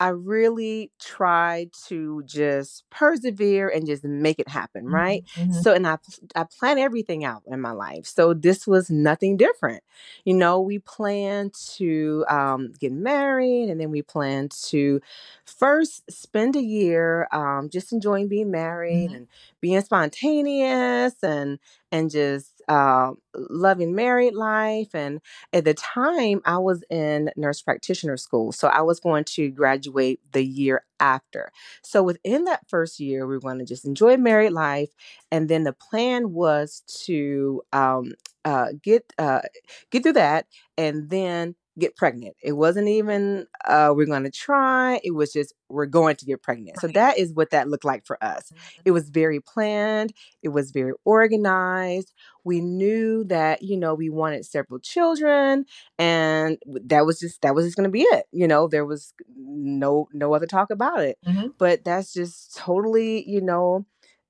I 0.01 0.09
really 0.09 0.91
tried 0.99 1.73
to 1.89 2.23
just 2.25 2.85
persevere 2.91 3.69
and 3.69 3.87
just 3.87 4.05
make 4.05 4.39
it 4.39 4.49
happen, 4.49 4.89
right? 4.89 5.23
Mhm, 5.23 5.27
mhm, 5.37 5.63
So, 5.63 5.75
and 5.75 5.87
I 5.87 5.99
I 6.35 6.45
plan 6.45 6.79
everything 6.79 7.25
out 7.25 7.43
in 7.47 7.61
my 7.61 7.73
life. 7.73 8.07
So 8.07 8.33
this 8.35 8.67
was 8.67 8.91
nothing 8.91 9.37
different. 9.37 9.83
You 10.25 10.35
know, 10.35 10.61
we 10.61 10.79
planned 10.79 11.55
to 11.77 12.25
um, 12.29 12.73
get 12.81 12.93
married, 12.93 13.69
and 13.71 13.81
then 13.81 13.91
we 13.91 14.03
planned 14.03 14.53
to 14.69 15.01
first 15.45 16.11
spend 16.11 16.57
a 16.57 16.63
year 16.63 17.29
um, 17.33 17.69
just 17.69 17.93
enjoying 17.93 18.29
being 18.29 18.51
married 18.51 19.13
mhm, 19.13 19.15
and 19.15 19.29
being 19.61 19.81
spontaneous 19.83 21.15
and 21.23 21.59
and 21.93 22.11
just 22.11 22.60
uh, 22.71 23.13
loving 23.35 23.95
married 23.95 24.35
life 24.35 24.95
and 24.95 25.21
at 25.53 25.65
the 25.67 25.75
time, 25.75 26.41
I 26.47 26.59
was 26.59 26.85
in 26.91 27.31
nurse 27.37 27.61
practitioner 27.63 28.17
school. 28.17 28.53
So 28.53 28.69
I 28.69 28.83
was 28.83 29.01
going 29.01 29.25
to 29.25 29.51
graduate 29.51 30.21
the 30.33 30.45
year 30.45 30.85
after. 31.01 31.51
So 31.83 32.03
within 32.03 32.45
that 32.45 32.69
first 32.69 33.01
year, 33.01 33.27
we 33.27 33.39
going 33.41 33.59
to 33.59 33.67
just 33.67 33.85
enjoy 33.85 34.17
married 34.17 34.53
life. 34.53 34.91
And 35.33 35.49
then 35.49 35.65
the 35.65 35.73
plan 35.75 36.33
was 36.33 36.83
to 37.07 37.63
um, 37.73 38.15
uh, 38.45 38.69
get 38.83 39.13
uh, 39.19 39.43
get 39.91 40.03
through 40.03 40.15
that 40.15 40.47
and 40.79 41.11
then 41.11 41.55
get 41.79 41.97
pregnant. 41.97 42.37
It 42.43 42.53
wasn't 42.53 42.89
even 42.89 43.47
uh, 43.67 43.93
we're 43.97 44.07
going 44.07 44.25
to 44.25 44.31
try. 44.31 45.01
It 45.05 45.13
was 45.15 45.33
just 45.33 45.55
we're 45.69 45.87
going 45.87 46.17
to 46.17 46.25
get 46.27 46.43
pregnant. 46.43 46.81
So 46.81 46.89
that 46.89 47.19
is 47.19 47.33
what 47.33 47.51
that 47.51 47.69
looked 47.69 47.85
like 47.85 48.05
for 48.05 48.23
us. 48.23 48.51
Mhm, 48.53 48.83
It 48.87 48.91
was 48.91 49.09
very 49.11 49.41
planned. 49.41 50.13
It 50.43 50.49
was 50.49 50.71
very 50.73 50.93
organized 51.05 52.13
we 52.45 52.61
knew 52.61 53.23
that 53.25 53.63
you 53.63 53.77
know 53.77 53.95
we 53.95 54.09
wanted 54.09 54.45
several 54.47 54.81
children 54.81 55.67
and 55.99 56.59
that 56.85 57.05
was 57.05 57.21
just 57.21 57.43
that 57.43 57.55
was 57.55 57.67
just 57.67 57.77
going 57.77 57.85
to 57.89 57.91
be 57.91 58.01
it 58.03 58.25
you 58.33 58.49
know 58.49 58.67
there 58.67 58.85
was 58.87 59.13
no 59.37 60.09
no 60.13 60.35
other 60.35 60.47
talk 60.47 60.71
about 60.71 61.01
it 61.03 61.19
mhm, 61.27 61.53
but 61.59 61.85
that's 61.85 62.13
just 62.15 62.57
totally 62.57 63.29
you 63.29 63.41
know 63.41 63.85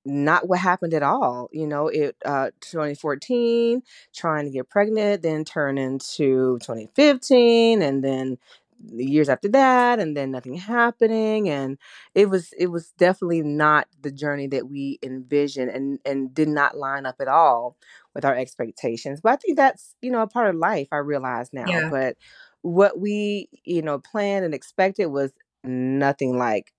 not 0.05 0.49
what 0.49 0.59
happened 0.59 0.95
at 0.95 1.03
all 1.03 1.49
you 1.53 1.67
know 1.67 1.89
it 1.89 2.17
uh 2.25 2.51
2014 2.61 3.83
trying 4.15 4.45
to 4.45 4.51
get 4.51 4.69
pregnant 4.69 5.23
then 5.23 5.45
turn 5.45 5.77
into 5.79 6.59
2015 6.61 7.83
and 7.83 8.03
then 8.03 8.39
the 8.83 9.05
years 9.05 9.29
after 9.29 9.49
that 9.49 9.99
and 9.99 10.17
then 10.17 10.31
nothing 10.31 10.55
happening 10.55 11.51
and 11.51 11.77
it 12.15 12.31
was 12.31 12.55
it 12.59 12.69
was 12.69 12.93
definitely 12.93 13.43
not 13.43 13.87
the 14.01 14.11
journey 14.11 14.47
that 14.47 14.71
we 14.71 14.99
envisioned 15.03 15.71
and 15.71 15.99
and 16.07 16.33
did 16.33 16.49
not 16.49 16.79
line 16.79 17.05
up 17.05 17.17
at 17.21 17.29
all 17.29 17.77
with 18.15 18.25
our 18.25 18.35
expectations. 18.35 19.21
But 19.21 19.33
I 19.33 19.37
think 19.37 19.57
that's, 19.57 19.95
you 20.01 20.11
know, 20.11 20.23
a 20.23 20.27
part 20.27 20.51
of 20.51 20.57
life, 20.57 20.89
I 20.93 20.97
realize 20.97 21.51
now. 21.53 21.65
Yeah. 21.67 21.91
But 21.91 22.17
what 22.63 22.99
we, 22.99 23.49
you 23.65 23.83
know, 23.83 23.99
planned 23.99 24.45
and 24.45 24.55
expected 24.55 25.07
was 25.07 25.33
nothing 25.65 26.37
like 26.37 26.73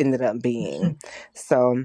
ended 0.00 0.22
up 0.22 0.40
being. 0.40 0.98
so 1.34 1.84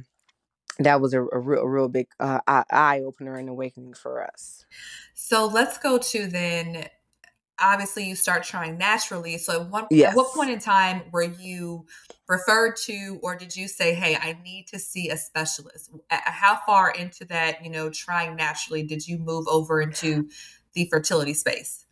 that 0.80 1.02
was 1.02 1.14
a, 1.14 1.22
a, 1.22 1.40
real, 1.40 1.62
a 1.62 1.68
real 1.68 1.88
big 1.90 2.08
uh, 2.20 2.40
eye 2.48 3.02
opener 3.06 3.36
and 3.36 3.50
awakening 3.50 3.94
for 3.94 4.24
us. 4.24 4.66
So 5.14 5.46
let's 5.46 5.78
go 5.78 5.98
to 5.98 6.28
then. 6.28 6.88
Obviously, 7.60 8.06
you 8.06 8.16
start 8.16 8.44
trying 8.44 8.80
naturally. 8.80 9.38
So, 9.38 9.62
at 9.62 9.70
what, 9.70 9.88
Yes. 9.92 10.10
at 10.12 10.18
what 10.18 10.34
point 10.34 10.50
in 10.50 10.60
time 10.60 11.04
were 11.12 11.22
you 11.22 11.86
referred 12.28 12.76
to, 12.86 13.20
or 13.22 13.36
did 13.36 13.56
you 13.56 13.68
say, 13.68 13.94
"Hey, 13.94 14.16
I 14.16 14.38
need 14.44 14.68
to 14.70 14.80
see 14.80 15.10
a 15.10 15.16
specialist"? 15.18 15.92
How 16.10 16.60
far 16.66 16.90
into 16.90 17.26
that, 17.26 17.64
you 17.64 17.70
know, 17.70 17.92
trying 17.92 18.36
naturally, 18.36 18.82
did 18.84 19.08
you 19.08 19.20
move 19.20 19.48
over 19.48 19.80
into 19.80 20.28
the 20.74 20.88
fertility 20.90 21.36
space? 21.36 21.86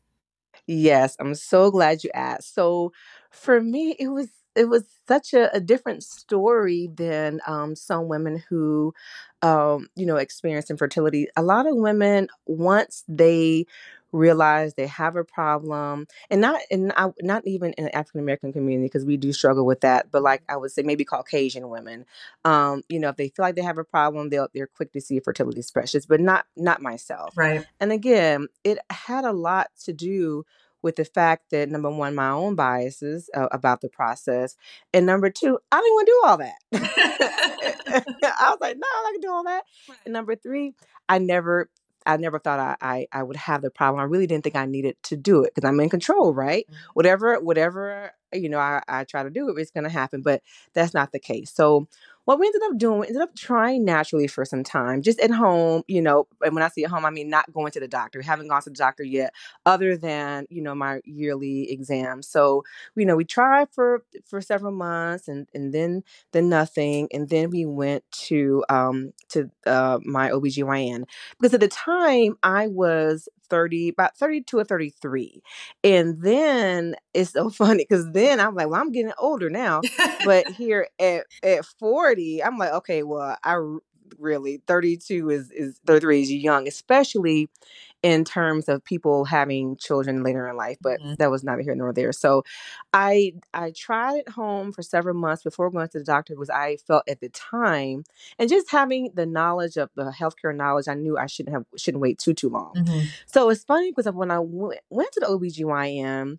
Yes, 0.67 1.15
I'm 1.19 1.35
so 1.35 1.69
glad 1.69 2.03
you 2.03 2.09
asked. 2.13 2.55
So 2.55 2.91
for 3.29 3.61
me, 3.61 3.95
it 3.99 4.07
was 4.07 4.29
it 4.55 4.69
was 4.69 4.83
such 5.07 5.33
a, 5.33 5.53
a 5.55 5.59
different 5.59 6.03
story 6.03 6.89
than 6.93 7.39
um, 7.47 7.75
some 7.75 8.07
women 8.07 8.43
who, 8.49 8.93
um, 9.41 9.87
you 9.95 10.05
know, 10.05 10.17
experience 10.17 10.69
infertility. 10.69 11.27
A 11.35 11.43
lot 11.43 11.67
of 11.67 11.75
women, 11.75 12.27
once 12.45 13.03
they 13.07 13.65
realize 14.11 14.73
they 14.73 14.87
have 14.87 15.15
a 15.15 15.23
problem, 15.23 16.05
and 16.29 16.41
not 16.41 16.59
and 16.69 16.91
I, 16.97 17.11
not 17.21 17.47
even 17.47 17.73
in 17.73 17.85
the 17.85 17.95
African 17.95 18.19
American 18.19 18.51
community 18.51 18.87
because 18.87 19.05
we 19.05 19.17
do 19.17 19.31
struggle 19.31 19.65
with 19.65 19.81
that, 19.81 20.11
but 20.11 20.21
like 20.21 20.43
I 20.49 20.57
would 20.57 20.71
say 20.71 20.83
maybe 20.83 21.05
Caucasian 21.05 21.69
women, 21.69 22.05
um, 22.43 22.83
you 22.89 22.99
know, 22.99 23.09
if 23.09 23.15
they 23.15 23.29
feel 23.29 23.43
like 23.43 23.55
they 23.55 23.61
have 23.61 23.77
a 23.77 23.83
problem, 23.85 24.29
they'll 24.29 24.49
they're 24.53 24.67
quick 24.67 24.91
to 24.93 25.01
see 25.01 25.19
fertility 25.19 25.61
specialists 25.61 26.07
but 26.07 26.19
not 26.19 26.45
not 26.57 26.81
myself. 26.81 27.37
Right. 27.37 27.65
And 27.79 27.91
again, 27.91 28.47
it 28.63 28.79
had 28.89 29.23
a 29.23 29.31
lot 29.31 29.69
to 29.85 29.93
do 29.93 30.45
with 30.81 30.95
the 30.95 31.05
fact 31.05 31.51
that 31.51 31.69
number 31.69 31.89
one, 31.89 32.15
my 32.15 32.29
own 32.29 32.55
biases 32.55 33.29
uh, 33.35 33.47
about 33.51 33.81
the 33.81 33.89
process, 33.89 34.55
and 34.93 35.05
number 35.05 35.29
two, 35.29 35.59
I 35.71 35.77
didn't 35.77 35.93
want 35.93 36.07
to 36.07 36.11
do 36.11 36.21
all 36.27 36.37
that. 36.37 36.55
I 38.39 38.49
was 38.49 38.57
like, 38.61 38.77
no, 38.77 38.87
I 38.87 39.09
can 39.13 39.21
do 39.21 39.31
all 39.31 39.43
that. 39.45 39.63
And 40.05 40.13
number 40.13 40.35
three, 40.35 40.73
I 41.09 41.17
never, 41.19 41.69
I 42.05 42.17
never 42.17 42.39
thought 42.39 42.59
I, 42.59 42.75
I, 42.81 43.07
I 43.11 43.23
would 43.23 43.35
have 43.37 43.61
the 43.61 43.69
problem. 43.71 44.01
I 44.01 44.05
really 44.05 44.27
didn't 44.27 44.43
think 44.43 44.55
I 44.55 44.65
needed 44.65 44.95
to 45.03 45.17
do 45.17 45.43
it 45.43 45.53
because 45.53 45.67
I'm 45.67 45.79
in 45.79 45.89
control, 45.89 46.33
right? 46.33 46.65
Mhm. 46.69 46.75
Whatever, 46.93 47.39
whatever 47.39 48.11
you 48.33 48.49
know, 48.49 48.59
I, 48.59 48.81
I 48.87 49.03
try 49.03 49.23
to 49.23 49.29
do 49.29 49.49
it, 49.49 49.59
it's 49.59 49.71
gonna 49.71 49.89
happen. 49.89 50.21
But 50.21 50.41
that's 50.73 50.93
not 50.93 51.11
the 51.11 51.19
case. 51.19 51.51
So 51.53 51.87
what 52.25 52.39
we 52.39 52.45
ended 52.45 52.61
up 52.65 52.77
doing, 52.77 52.99
we 52.99 53.07
ended 53.07 53.21
up 53.23 53.35
trying 53.35 53.83
naturally 53.83 54.27
for 54.27 54.45
some 54.45 54.63
time, 54.63 55.01
just 55.01 55.19
at 55.19 55.31
home, 55.31 55.83
you 55.87 56.01
know. 56.01 56.27
And 56.45 56.53
when 56.53 56.63
I 56.63 56.69
say 56.69 56.83
at 56.83 56.91
home, 56.91 57.03
I 57.05 57.09
mean 57.09 57.29
not 57.29 57.51
going 57.51 57.71
to 57.71 57.79
the 57.79 57.87
doctor. 57.87 58.19
We 58.19 58.25
haven't 58.25 58.47
gone 58.47 58.61
to 58.61 58.69
the 58.69 58.75
doctor 58.75 59.03
yet, 59.03 59.33
other 59.65 59.97
than 59.97 60.45
you 60.49 60.61
know 60.61 60.75
my 60.75 61.01
yearly 61.05 61.71
exam. 61.71 62.21
So 62.21 62.63
you 62.95 63.05
know 63.05 63.15
we 63.15 63.25
tried 63.25 63.69
for 63.71 64.03
for 64.25 64.39
several 64.41 64.71
months, 64.71 65.27
and 65.27 65.47
and 65.53 65.73
then 65.73 66.03
then 66.31 66.49
nothing, 66.49 67.07
and 67.11 67.27
then 67.29 67.49
we 67.49 67.65
went 67.65 68.03
to 68.11 68.63
um 68.69 69.13
to 69.29 69.49
uh 69.65 69.99
my 70.03 70.29
OBGYN 70.29 71.05
because 71.39 71.53
at 71.53 71.59
the 71.59 71.67
time 71.67 72.37
I 72.43 72.67
was 72.67 73.27
30 73.51 73.89
about 73.89 74.17
32 74.17 74.59
or 74.59 74.65
33 74.65 75.43
and 75.83 76.21
then 76.23 76.95
it's 77.13 77.33
so 77.33 77.49
funny 77.51 77.85
because 77.87 78.11
then 78.13 78.39
i'm 78.39 78.55
like 78.55 78.69
well 78.69 78.81
i'm 78.81 78.91
getting 78.91 79.13
older 79.19 79.51
now 79.51 79.83
but 80.23 80.47
here 80.57 80.87
at 80.99 81.25
at 81.43 81.65
40 81.65 82.43
i'm 82.43 82.57
like 82.57 82.73
okay 82.73 83.03
well 83.03 83.37
i 83.43 83.53
r- 83.53 83.79
really 84.19 84.61
32 84.67 85.29
is 85.29 85.51
is 85.51 85.79
33 85.85 86.21
is 86.23 86.31
young 86.31 86.67
especially 86.67 87.49
in 88.03 88.23
terms 88.25 88.67
of 88.67 88.83
people 88.83 89.25
having 89.25 89.75
children 89.77 90.23
later 90.23 90.47
in 90.47 90.55
life 90.57 90.77
but 90.81 90.99
Mhm. 90.99 91.17
that 91.17 91.29
was 91.31 91.43
neither 91.43 91.61
here 91.61 91.75
nor 91.75 91.93
there 91.93 92.11
so 92.11 92.43
i 92.93 93.33
i 93.53 93.71
tried 93.71 94.19
at 94.19 94.29
home 94.29 94.71
for 94.71 94.81
several 94.81 95.13
months 95.15 95.43
before 95.43 95.69
going 95.69 95.87
to 95.89 95.99
the 95.99 96.03
doctor 96.03 96.33
because 96.33 96.49
i 96.49 96.77
felt 96.87 97.03
at 97.07 97.19
the 97.19 97.29
time 97.29 98.03
and 98.39 98.49
just 98.49 98.71
having 98.71 99.11
the 99.13 99.25
knowledge 99.25 99.77
of 99.77 99.89
the 99.95 100.11
healthcare 100.11 100.55
knowledge 100.55 100.87
i 100.87 100.93
knew 100.95 101.17
i 101.17 101.25
shouldn't 101.27 101.53
have 101.53 101.65
shouldn't 101.77 102.01
wait 102.01 102.17
too 102.17 102.33
too 102.33 102.49
long 102.49 102.73
Mhm. 102.75 103.05
so 103.27 103.49
it's 103.49 103.63
funny 103.63 103.91
because 103.91 104.11
when 104.13 104.31
I 104.31 104.39
went, 104.39 104.79
went 104.89 105.11
to 105.13 105.19
the 105.21 105.27
OBGYN, 105.27 106.37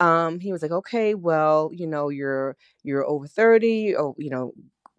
um, 0.00 0.40
he 0.40 0.50
was 0.50 0.62
like, 0.62 0.72
okay, 0.72 1.14
well, 1.14 1.70
you 1.72 1.86
know, 1.86 2.08
you're 2.08 2.56
you're 2.82 3.06
over 3.06 3.26
30 3.28 3.94
or 3.94 4.14
you 4.18 4.30
know, 4.30 4.52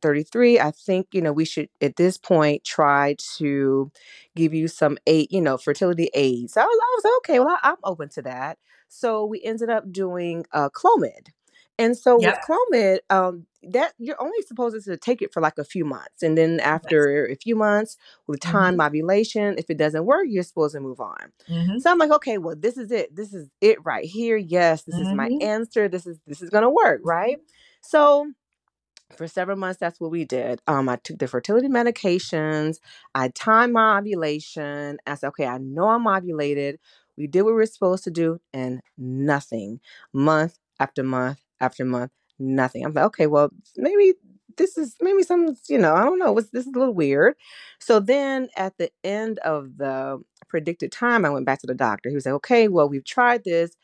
33. 0.03 0.60
I 0.60 0.72
think, 0.72 1.07
you 1.13 1.22
know, 1.24 1.33
we 1.33 1.45
should 1.45 1.69
at 1.81 1.98
this 1.98 2.17
point 2.19 2.65
try 2.65 3.15
to 3.39 3.91
give 4.36 4.53
you 4.53 4.67
some 4.69 5.00
aid, 5.07 5.29
you 5.31 5.41
know, 5.41 5.57
fertility 5.57 6.10
aids. 6.15 6.53
So 6.53 6.62
I 6.62 6.65
was, 6.65 6.79
I 6.81 6.91
was 6.98 7.13
okay, 7.19 7.39
well, 7.39 7.57
I, 7.63 7.72
I'm 7.72 7.77
open 7.86 8.10
to 8.12 8.24
that. 8.24 8.60
So 8.89 9.25
we 9.25 9.41
ended 9.43 9.72
up 9.72 9.91
doing 9.91 10.45
uh 10.53 10.69
Clomid. 10.69 11.29
And 11.79 11.98
so 11.98 12.17
with 12.19 12.39
Clomid, 12.39 13.00
um, 13.10 13.48
that 13.63 13.93
you're 13.98 14.22
only 14.22 14.41
supposed 14.48 14.86
to 14.86 14.98
take 14.98 15.22
it 15.24 15.33
for 15.33 15.41
like 15.41 15.57
a 15.57 15.63
few 15.63 15.86
months. 15.86 16.22
And 16.22 16.38
then 16.38 16.60
Yes. 16.60 16.65
after 16.65 17.25
a 17.27 17.36
few 17.36 17.55
months, 17.55 17.98
with 18.27 18.41
time 18.41 18.75
Mhm. 18.75 18.86
ovulation, 18.86 19.55
if 19.57 19.69
it 19.69 19.77
doesn't 19.77 20.05
work, 20.05 20.25
you're 20.29 20.43
supposed 20.43 20.75
to 20.75 20.81
move 20.81 21.00
on. 21.00 21.31
Mhm. 21.50 21.81
So 21.81 21.91
I'm 21.91 21.98
like, 21.98 22.12
okay, 22.12 22.38
well, 22.38 22.55
this 22.57 22.77
is 22.77 22.91
it. 22.91 23.15
This 23.15 23.33
is 23.33 23.50
it 23.62 23.83
right 23.83 24.05
here. 24.05 24.38
Yes, 24.38 24.83
this 24.83 25.00
is 25.00 25.12
my 25.12 25.29
Mhm. 25.29 25.41
answer. 25.41 25.88
This 25.89 26.05
is 26.05 26.19
this 26.27 26.41
is 26.41 26.50
gonna 26.51 26.69
work, 26.69 27.01
right? 27.03 27.38
So 27.81 28.31
for 29.17 29.27
several 29.27 29.58
months, 29.58 29.79
that's 29.79 30.00
what 30.00 30.12
we 30.12 30.25
did. 30.25 30.62
Um, 30.67 30.89
I 30.89 30.98
took 30.98 31.20
the 31.20 31.27
fertility 31.27 31.67
medications. 31.67 32.79
I 33.15 33.29
timed 33.29 33.74
my 33.74 33.98
ovulation. 33.98 34.98
I 35.05 35.15
said, 35.15 35.27
okay, 35.29 35.46
I 35.48 35.58
know 35.58 35.89
I'm 35.89 36.05
ovulated. 36.05 36.77
We 37.17 37.27
did 37.27 37.43
what 37.43 37.51
we 37.51 37.55
were 37.55 37.65
supposed 37.65 38.03
to 38.05 38.12
do, 38.12 38.39
and 38.53 38.82
nothing. 38.98 39.79
Month 40.13 40.58
after 40.79 41.03
month 41.03 41.41
after 41.60 41.86
month, 41.86 42.12
nothing. 42.39 42.86
I'm 42.86 42.93
like, 42.93 43.05
okay, 43.05 43.27
well, 43.27 43.50
maybe 43.77 44.13
this 44.58 44.77
is 44.77 44.96
maybe 45.01 45.24
some, 45.24 45.55
you 45.70 45.77
know, 45.77 45.93
I 45.93 46.03
don't 46.03 46.20
know. 46.20 46.32
What's 46.32 46.50
this 46.50 46.65
is 46.65 46.74
a 46.74 46.79
little 46.79 46.93
weird. 46.93 47.36
So 47.79 48.00
then 48.00 48.50
at 48.55 48.77
the 48.77 48.91
end 49.03 49.39
of 49.39 49.77
the 49.77 50.22
predicted 50.48 50.91
time, 50.91 51.25
I 51.25 51.29
went 51.29 51.46
back 51.46 51.60
to 51.60 51.67
the 51.67 51.75
doctor. 51.75 52.10
He 52.10 52.15
was 52.15 52.25
like, 52.25 52.36
okay, 52.36 52.67
well, 52.67 52.89
we've 52.89 53.05
tried 53.05 53.43
this 53.43 53.75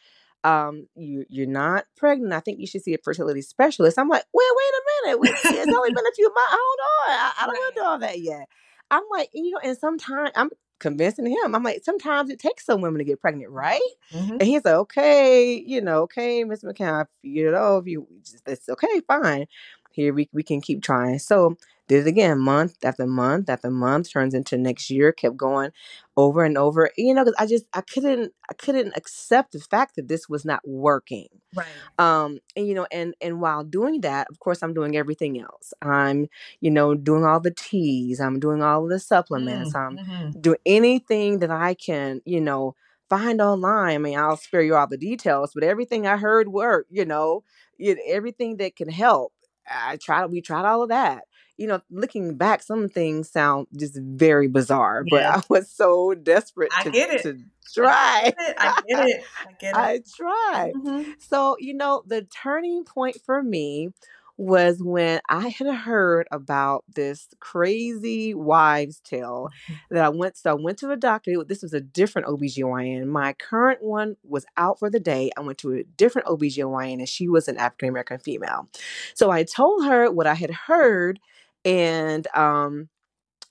um 0.43 0.87
you 0.95 1.25
you're 1.29 1.45
not 1.47 1.85
pregnant 1.97 2.31
i 2.33 2.39
think 2.39 2.59
you 2.59 2.67
should 2.67 2.81
see 2.81 2.93
a 2.93 2.97
fertility 3.03 3.41
specialist. 3.41 3.99
I'm 3.99 4.07
like 4.07 4.23
wait 4.33 4.47
wait 4.57 4.73
a 4.73 5.17
minute 5.17 5.31
it's 5.43 5.71
only 5.73 5.89
been 5.91 6.05
a 6.05 6.15
few 6.15 6.25
months 6.27 6.51
hold 6.51 6.79
on 7.09 7.15
i, 7.15 7.33
I 7.41 7.45
don't 7.45 7.55
want 7.55 7.75
to 7.75 7.79
do 7.81 7.85
all 7.85 7.99
that 7.99 8.19
yet. 8.19 8.47
I'm 8.91 9.03
like 9.11 9.29
you 9.33 9.51
know 9.51 9.59
and 9.63 9.77
sometimes 9.77 10.31
i'm 10.35 10.49
convincing 10.79 11.25
him 11.25 11.53
i'm 11.55 11.63
like 11.63 11.83
sometimes 11.83 12.29
it 12.29 12.39
takes 12.39 12.65
some 12.65 12.79
women 12.79 12.99
to 12.99 13.03
get 13.03 13.19
pregnant 13.19 13.51
right? 13.51 13.81
Mhm. 14.13 14.29
and 14.39 14.43
he's 14.43 14.63
like 14.63 14.75
okay 14.75 15.61
you 15.67 15.81
know 15.81 16.03
okay 16.03 16.43
miss 16.45 16.63
McCown 16.63 17.05
you 17.21 17.51
know 17.51 17.77
if 17.79 17.85
you 17.87 18.07
just 18.23 18.41
it's 18.47 18.69
okay 18.69 19.01
fine. 19.07 19.45
Here 19.91 20.13
we, 20.13 20.29
we 20.31 20.43
can 20.43 20.61
keep 20.61 20.81
trying. 20.83 21.19
So 21.19 21.57
did 21.89 22.07
it 22.07 22.09
again 22.09 22.39
month 22.39 22.77
after 22.85 23.07
month 23.07 23.49
after 23.49 23.71
month 23.71 24.11
turns 24.11 24.33
into 24.35 24.57
next 24.57 24.89
year 24.91 25.11
kept 25.11 25.37
going 25.37 25.71
over 26.17 26.45
and 26.45 26.57
over 26.57 26.91
you 26.97 27.13
know 27.13 27.23
because 27.25 27.35
i 27.39 27.47
just 27.47 27.65
i 27.73 27.81
couldn't 27.81 28.33
i 28.49 28.53
couldn't 28.55 28.93
accept 28.97 29.53
the 29.53 29.59
fact 29.59 29.95
that 29.97 30.07
this 30.09 30.29
was 30.29 30.45
not 30.45 30.61
working 30.67 31.27
Right. 31.55 31.65
um 31.97 32.39
and 32.55 32.67
you 32.67 32.75
know 32.75 32.87
and 32.91 33.15
and 33.21 33.41
while 33.41 33.63
doing 33.63 34.01
that 34.01 34.27
of 34.29 34.39
course 34.39 34.61
i'm 34.63 34.73
doing 34.73 34.95
everything 34.95 35.39
else 35.41 35.73
i'm 35.81 36.27
you 36.61 36.71
know 36.71 36.95
doing 36.95 37.25
all 37.25 37.39
the 37.39 37.51
teas 37.51 38.19
i'm 38.21 38.39
doing 38.39 38.61
all 38.63 38.83
of 38.83 38.89
the 38.89 38.99
supplements 38.99 39.73
Mm. 39.73 39.79
i'm 39.79 39.97
Mhm. 39.97 40.41
doing 40.41 40.59
anything 40.65 41.39
that 41.39 41.51
i 41.51 41.73
can 41.73 42.21
you 42.25 42.41
know 42.41 42.75
find 43.09 43.41
online 43.41 43.95
i 43.95 43.97
mean 43.97 44.17
i'll 44.19 44.37
spare 44.37 44.61
you 44.61 44.75
all 44.75 44.87
the 44.87 44.97
details 44.97 45.51
but 45.53 45.63
everything 45.63 46.05
i 46.07 46.17
heard 46.17 46.49
worked 46.49 46.91
you 46.91 47.05
know 47.05 47.43
you 47.77 47.97
everything 48.07 48.57
that 48.57 48.75
can 48.75 48.89
help 48.89 49.33
i 49.69 49.97
tried 49.97 50.27
we 50.27 50.41
tried 50.41 50.65
all 50.65 50.83
of 50.83 50.89
that 50.89 51.23
you 51.59 51.67
know 51.67 51.81
looking 51.91 52.35
back 52.35 52.63
some 52.63 52.87
things 52.89 53.29
sound 53.29 53.67
just 53.77 53.99
very 54.01 54.47
bizarre 54.47 55.03
but 55.09 55.21
Yeah. 55.21 55.35
i 55.37 55.41
was 55.49 55.69
so 55.69 56.13
desperate 56.15 56.71
I 56.75 56.83
to 56.83 56.91
get 56.91 57.09
it. 57.11 57.21
to 57.23 57.31
I 57.31 57.73
try 57.75 58.21
get 58.37 58.49
it. 58.49 58.55
I 58.59 58.81
get 58.87 59.07
it. 59.09 59.23
I 59.47 59.51
get 59.59 59.75
it. 59.75 59.77
I 59.77 60.01
tried. 60.17 60.73
Mhm. 60.75 61.05
So, 61.19 61.55
you 61.59 61.75
know, 61.75 62.01
the 62.07 62.23
turning 62.23 62.83
point 62.83 63.17
for 63.23 63.43
me 63.43 63.89
was 64.37 64.81
when 64.81 65.19
I 65.29 65.49
had 65.49 65.67
heard 65.67 66.25
about 66.31 66.85
this 66.95 67.27
crazy 67.41 68.33
wives' 68.33 69.01
tale 69.01 69.49
that 69.91 70.03
I 70.03 70.09
went 70.09 70.37
so 70.37 70.51
I 70.51 70.53
went 70.53 70.77
to 70.79 70.89
a 70.91 70.97
doctor. 70.97 71.43
This 71.43 71.61
was 71.61 71.73
a 71.73 71.81
different 71.81 72.27
OBGYN. 72.27 73.05
My 73.07 73.33
current 73.33 73.83
one 73.83 74.15
was 74.23 74.45
out 74.57 74.79
for 74.79 74.89
the 74.89 74.99
day. 74.99 75.29
I 75.37 75.41
went 75.41 75.57
to 75.59 75.73
a 75.73 75.83
different 75.83 76.27
OBGYN 76.27 76.99
and 76.99 77.09
she 77.09 77.27
was 77.27 77.47
an 77.49 77.57
African 77.57 77.89
American 77.89 78.17
female. 78.19 78.67
So 79.13 79.29
I 79.29 79.43
told 79.43 79.85
her 79.85 80.09
what 80.09 80.25
I 80.25 80.35
had 80.35 80.51
heard 80.51 81.19
and 81.65 82.27
um 82.35 82.89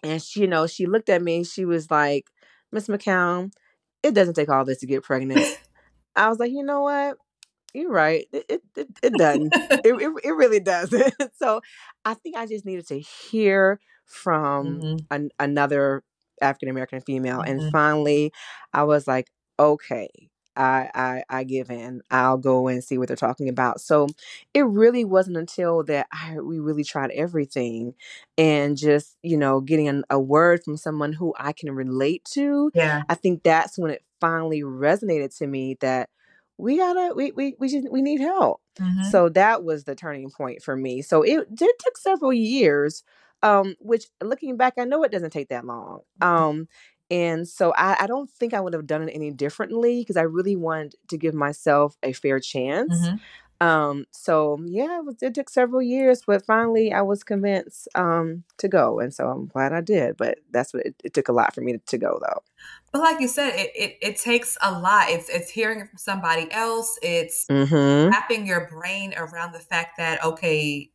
and 0.02 0.22
she, 0.22 0.40
you 0.42 0.46
know, 0.46 0.66
she 0.66 0.86
looked 0.86 1.08
at 1.08 1.22
me, 1.22 1.44
she 1.44 1.64
was 1.64 1.90
like, 1.90 2.26
Miss 2.72 2.88
McCown, 2.88 3.52
it 4.02 4.14
doesn't 4.14 4.34
take 4.34 4.48
all 4.48 4.64
this 4.64 4.78
to 4.80 4.86
get 4.86 5.02
pregnant. 5.04 5.48
I 6.16 6.28
was 6.28 6.38
like, 6.38 6.52
you 6.52 6.62
know 6.64 6.82
what? 6.82 7.16
You're 7.74 7.90
right. 7.92 8.26
It 8.32 8.44
it 8.48 8.62
it, 8.76 8.88
it 9.02 9.16
doesn't. 9.16 9.54
It, 9.84 9.94
it 9.94 10.10
it 10.24 10.32
really 10.32 10.60
doesn't. 10.60 11.14
so 11.36 11.60
I 12.04 12.14
think 12.14 12.36
I 12.36 12.46
just 12.46 12.66
needed 12.66 12.88
to 12.88 12.98
hear 13.00 13.80
from 14.06 14.80
Mhm. 14.80 15.06
an, 15.10 15.30
another 15.38 16.02
African 16.42 16.68
American 16.68 17.00
female. 17.00 17.40
And 17.40 17.60
Mhm. 17.60 17.70
finally, 17.72 18.32
I 18.72 18.84
was 18.84 19.06
like, 19.06 19.28
okay, 19.58 20.08
I, 20.58 20.90
I 20.94 21.24
I 21.30 21.44
give 21.44 21.70
in. 21.70 22.02
I'll 22.10 22.38
go 22.38 22.68
and 22.68 22.84
see 22.84 22.98
what 22.98 23.08
they're 23.08 23.16
talking 23.16 23.48
about. 23.48 23.80
So 23.80 24.08
it 24.54 24.62
really 24.66 25.04
wasn't 25.04 25.36
until 25.38 25.84
that 25.84 26.08
I 26.12 26.40
we 26.40 26.58
really 26.58 26.84
tried 26.84 27.10
everything 27.12 27.94
and 28.36 28.76
just, 28.76 29.16
you 29.22 29.36
know, 29.36 29.60
getting 29.60 29.88
an, 29.88 30.04
a 30.10 30.20
word 30.20 30.62
from 30.64 30.76
someone 30.76 31.12
who 31.12 31.34
I 31.38 31.52
can 31.52 31.70
relate 31.72 32.24
to. 32.32 32.72
Yeah. 32.74 33.02
I 33.08 33.14
think 33.14 33.42
that's 33.42 33.78
when 33.78 33.90
it 33.92 34.04
finally 34.20 34.62
resonated 34.62 35.36
to 35.38 35.46
me 35.46 35.76
that 35.80 36.10
we 36.58 36.76
gotta 36.78 37.14
we 37.14 37.32
we 37.32 37.54
we 37.58 37.68
just 37.68 37.90
we 37.90 38.02
need 38.02 38.20
help. 38.20 38.60
Mhm. 38.80 39.04
So 39.10 39.28
that 39.30 39.64
was 39.64 39.84
the 39.84 39.94
turning 39.94 40.30
point 40.30 40.62
for 40.62 40.76
me. 40.76 41.02
So 41.02 41.22
it 41.22 41.54
did 41.54 41.74
took 41.78 41.96
several 41.96 42.32
years, 42.32 43.04
um, 43.42 43.76
which 43.80 44.06
looking 44.22 44.56
back, 44.56 44.74
I 44.78 44.84
know 44.84 45.02
it 45.04 45.12
doesn't 45.12 45.30
take 45.32 45.48
that 45.50 45.64
long. 45.64 46.00
Um, 46.20 46.68
and 47.10 47.48
so 47.48 47.72
I, 47.76 47.96
I 48.04 48.06
don't 48.06 48.30
think 48.30 48.54
I 48.54 48.60
would 48.60 48.74
have 48.74 48.86
done 48.86 49.08
it 49.08 49.12
any 49.14 49.30
differently 49.30 50.00
because 50.00 50.16
I 50.16 50.22
really 50.22 50.56
wanted 50.56 50.96
to 51.08 51.18
give 51.18 51.34
myself 51.34 51.96
a 52.02 52.12
fair 52.12 52.40
chance. 52.40 53.10
Mhm. 53.10 53.20
Um, 53.60 54.06
so 54.12 54.58
yeah, 54.66 54.98
it, 54.98 55.04
was, 55.04 55.16
it 55.22 55.34
took 55.34 55.50
several 55.50 55.82
years, 55.82 56.22
but 56.26 56.46
finally 56.46 56.92
I 56.92 57.02
was 57.02 57.24
convinced 57.24 57.88
um 57.96 58.44
to 58.58 58.68
go, 58.68 59.00
and 59.00 59.12
so 59.14 59.28
I'm 59.28 59.46
glad 59.46 59.72
I 59.72 59.80
did. 59.80 60.16
But 60.16 60.38
that's 60.50 60.72
what 60.74 60.86
it, 60.86 60.94
it 61.04 61.14
took 61.14 61.28
a 61.28 61.32
lot 61.32 61.54
for 61.54 61.60
me 61.62 61.72
to, 61.72 61.78
to 61.78 61.98
go 61.98 62.18
though. 62.20 62.42
But 62.92 63.02
like 63.02 63.20
you 63.20 63.28
said, 63.28 63.50
it, 63.54 63.70
it 63.74 63.98
it 64.00 64.16
takes 64.16 64.56
a 64.62 64.70
lot. 64.78 65.10
It's 65.10 65.28
it's 65.28 65.50
hearing 65.50 65.86
from 65.86 65.98
somebody 65.98 66.50
else. 66.52 66.98
It's 67.02 67.50
Mm-hmm. 67.50 68.10
wrapping 68.10 68.46
your 68.46 68.68
brain 68.68 69.14
around 69.16 69.52
the 69.52 69.60
fact 69.60 69.98
that 69.98 70.24
okay, 70.24 70.90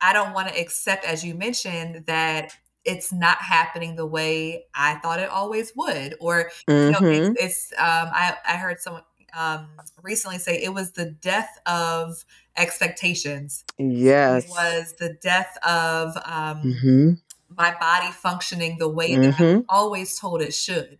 I 0.00 0.12
don't 0.12 0.34
want 0.34 0.48
to 0.48 0.60
accept, 0.60 1.04
as 1.04 1.24
you 1.24 1.34
mentioned, 1.34 2.06
that 2.06 2.54
it's 2.84 3.12
not 3.12 3.38
happening 3.38 3.96
the 3.96 4.06
way 4.06 4.64
I 4.74 4.94
thought 4.96 5.20
it 5.20 5.28
always 5.28 5.72
would. 5.76 6.14
Or, 6.20 6.50
you 6.68 6.90
know, 6.90 7.00
it's 7.10 7.28
Mm-hmm. 7.28 7.32
it's 7.36 7.72
um 7.78 8.08
I, 8.12 8.36
I 8.46 8.56
heard 8.56 8.80
someone 8.80 9.02
um 9.36 9.68
recently 10.02 10.38
say 10.38 10.62
it 10.62 10.74
was 10.74 10.92
the 10.92 11.06
death 11.06 11.58
of 11.66 12.24
expectations. 12.56 13.64
Yes, 13.78 14.44
it 14.44 14.50
was 14.50 14.94
the 14.98 15.14
death 15.22 15.56
of 15.66 16.16
um 16.24 16.58
Mm-hmm. 16.62 17.10
my 17.56 17.74
body 17.78 18.10
functioning 18.12 18.78
the 18.78 18.88
way 18.88 19.16
that 19.16 19.32
I 19.38 19.44
Mm-hmm. 19.44 19.60
always 19.68 20.18
told 20.18 20.42
it 20.42 20.54
should. 20.54 20.98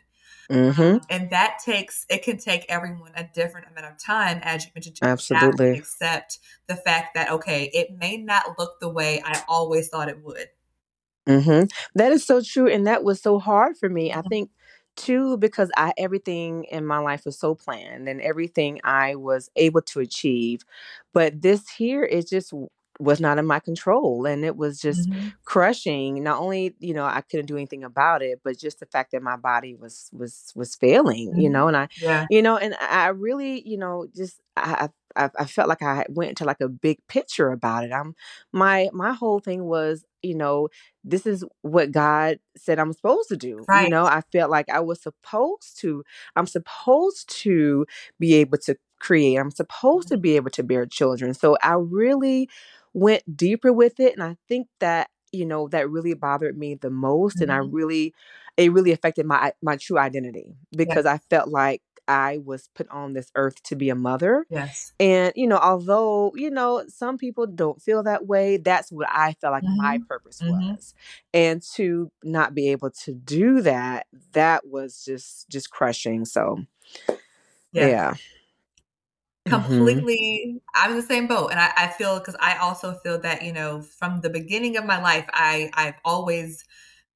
Mm-hmm. 0.51 0.99
And 1.09 1.31
that 1.31 1.59
takes 1.65 2.05
it 2.11 2.23
can 2.23 2.37
take 2.37 2.67
everyone 2.69 3.13
a 3.17 3.25
different 3.35 3.69
amount 3.71 3.93
of 3.93 3.99
time, 3.99 4.41
as 4.43 4.65
you 4.65 4.71
mentioned, 4.75 4.97
to 4.97 5.07
adapt 5.07 5.65
and 5.65 5.71
Absolutely. 5.71 5.79
accept 5.79 6.39
the 6.67 6.77
fact 6.77 7.15
that 7.15 7.31
okay, 7.31 7.71
it 7.73 7.97
may 7.99 8.17
not 8.19 8.59
look 8.59 8.79
the 8.81 8.89
way 8.89 9.23
I 9.25 9.43
always 9.49 9.89
thought 9.89 10.09
it 10.09 10.23
would. 10.23 10.49
Mhm. 11.29 11.71
That 11.95 12.13
is 12.13 12.25
so 12.27 12.41
true, 12.43 12.69
and 12.69 12.87
that 12.87 13.05
was 13.05 13.21
so 13.21 13.39
hard 13.39 13.77
for 13.77 13.89
me. 13.89 14.13
I 14.13 14.23
think 14.23 14.51
too 14.97 15.37
because 15.39 15.71
I 15.77 15.93
everything 15.97 16.65
in 16.65 16.85
my 16.85 16.99
life 16.99 17.25
was 17.25 17.39
so 17.39 17.55
planned 17.55 18.09
and 18.09 18.21
everything 18.21 18.79
I 18.85 19.15
was 19.15 19.49
able 19.57 19.81
to 19.83 20.01
achieve. 20.01 20.63
But 21.15 21.41
this 21.43 21.69
here 21.71 22.03
is 22.05 22.27
just 22.29 22.53
was 23.03 23.21
not 23.21 23.39
in 23.39 23.47
my 23.47 23.61
control 23.61 24.27
and 24.27 24.45
it 24.45 24.57
was 24.57 24.81
just 24.81 25.09
mhm, 25.09 25.33
crushing. 25.45 26.23
Not 26.23 26.41
only, 26.41 26.75
you 26.79 26.95
know, 26.95 27.05
I 27.05 27.21
couldn't 27.23 27.47
do 27.47 27.57
anything 27.57 27.85
about 27.85 28.23
it, 28.23 28.41
but 28.45 28.59
just 28.59 28.81
the 28.81 28.87
fact 28.87 29.13
that 29.13 29.23
my 29.23 29.37
body 29.37 29.75
was 29.75 30.11
was 30.13 30.53
was 30.57 30.77
failing, 30.77 31.35
you 31.37 31.51
mhm. 31.51 31.51
know, 31.51 31.69
and 31.69 31.77
I 31.77 31.89
Yeah. 31.97 32.27
you 32.29 32.43
know, 32.43 32.57
and 32.57 32.75
I 32.81 33.09
really, 33.09 33.67
you 33.69 33.79
know, 33.79 34.07
just 34.15 34.41
I 34.57 34.89
I, 35.17 35.31
I 35.39 35.45
felt 35.45 35.69
like 35.69 35.83
I 35.83 36.07
went 36.09 36.31
into 36.31 36.45
like 36.45 36.61
a 36.61 36.69
big 36.69 36.99
picture 37.09 37.51
about 37.51 37.85
it. 37.85 37.93
I'm 37.93 38.15
my 38.53 38.89
my 38.93 39.13
whole 39.13 39.41
thing 39.41 39.65
was, 39.65 40.05
you 40.23 40.35
know, 40.35 40.69
this 41.05 41.27
is 41.27 41.45
what 41.63 41.91
God 41.93 42.39
said 42.57 42.79
I'm 42.79 42.93
supposed 42.93 43.29
to 43.31 43.37
do. 43.37 43.67
You 43.73 43.89
know, 43.89 44.07
I 44.07 44.23
felt 44.33 44.51
like 44.51 44.69
I 44.71 44.81
was 44.81 45.03
supposed 45.03 45.79
to, 45.81 46.05
I'm 46.37 46.47
supposed 46.47 47.29
to 47.43 47.87
be 48.19 48.35
able 48.35 48.59
to 48.59 48.77
create, 49.01 49.37
I'm 49.37 49.51
supposed 49.51 50.09
to 50.09 50.17
Mhm, 50.17 50.19
be 50.19 50.37
able 50.37 50.51
to 50.51 50.63
bear 50.63 50.87
children. 50.87 51.35
So 51.35 51.57
I 51.63 51.75
really 51.75 52.49
went 52.95 53.37
deeper 53.37 53.73
with 53.73 54.01
it. 54.01 54.15
And 54.15 54.23
I 54.23 54.37
think 54.49 54.69
that, 54.81 55.11
you 55.33 55.47
know, 55.47 55.69
that 55.69 55.91
really 55.91 56.15
bothered 56.15 56.57
me 56.59 56.75
the 56.75 56.91
most. 56.91 57.41
And 57.41 57.53
I 57.53 57.57
mhm. 57.57 57.69
really, 57.71 58.15
it 58.57 58.73
really 58.73 58.93
affected 58.93 59.27
my 59.27 59.53
my 59.63 59.77
true 59.77 59.99
identity 59.99 60.55
because 60.77 61.07
I 61.07 61.19
felt 61.19 61.49
like 61.49 61.83
I 62.09 62.39
was 62.39 62.69
put 62.75 62.89
on 62.91 63.13
this 63.15 63.31
earth 63.37 63.63
to 63.65 63.77
be 63.77 63.89
a 63.91 63.95
mother 63.95 64.47
Yes. 64.49 64.93
and, 65.01 65.33
you 65.35 65.47
know, 65.49 65.59
although, 65.59 66.33
you 66.37 66.51
know, 66.51 66.85
some 66.89 67.19
people 67.19 67.47
don't 67.47 67.83
feel 67.83 68.03
that 68.05 68.27
way, 68.27 68.57
that's 68.57 68.93
what 68.93 69.09
I 69.11 69.35
felt 69.41 69.53
like 69.53 69.65
my 69.67 69.99
Mhm, 69.99 70.07
purpose 70.09 70.43
mhm. 70.43 70.79
was. 70.79 70.95
And 71.35 71.63
to 71.75 72.13
not 72.23 72.55
be 72.55 72.71
able 72.71 72.91
to 73.05 73.15
do 73.15 73.63
that, 73.63 74.07
that 74.33 74.67
was 74.67 75.05
just 75.05 75.49
just 75.49 75.71
crushing. 75.71 76.25
So, 76.25 76.65
Yes. 77.73 77.95
yeah. 77.95 78.15
Mhm. 79.47 80.07
Completely 80.07 80.61
I'm 80.75 80.91
in 80.93 80.97
the 80.97 81.03
same 81.03 81.27
boat, 81.27 81.49
and 81.51 81.59
I 81.59 81.73
I 81.77 81.89
feel 81.89 82.19
because 82.21 82.37
I 82.39 82.57
also 82.59 82.95
feel 82.95 83.19
that, 83.23 83.43
you 83.43 83.53
know, 83.53 83.83
from 83.83 84.21
the 84.21 84.31
beginning 84.31 84.77
of 84.77 84.85
my 84.87 85.03
life, 85.03 85.27
I 85.33 85.69
I've 85.75 85.97
always 86.05 86.65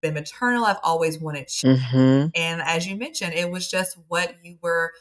been 0.02 0.14
maternal, 0.14 0.64
I've 0.64 0.80
always 0.82 1.20
wanted 1.20 1.48
Mhm. 1.62 2.32
and 2.34 2.62
as 2.62 2.86
you 2.88 2.96
mentioned, 2.96 3.34
it 3.34 3.50
was 3.50 3.70
just 3.70 3.98
what 4.08 4.36
you 4.44 4.58
were 4.62 4.92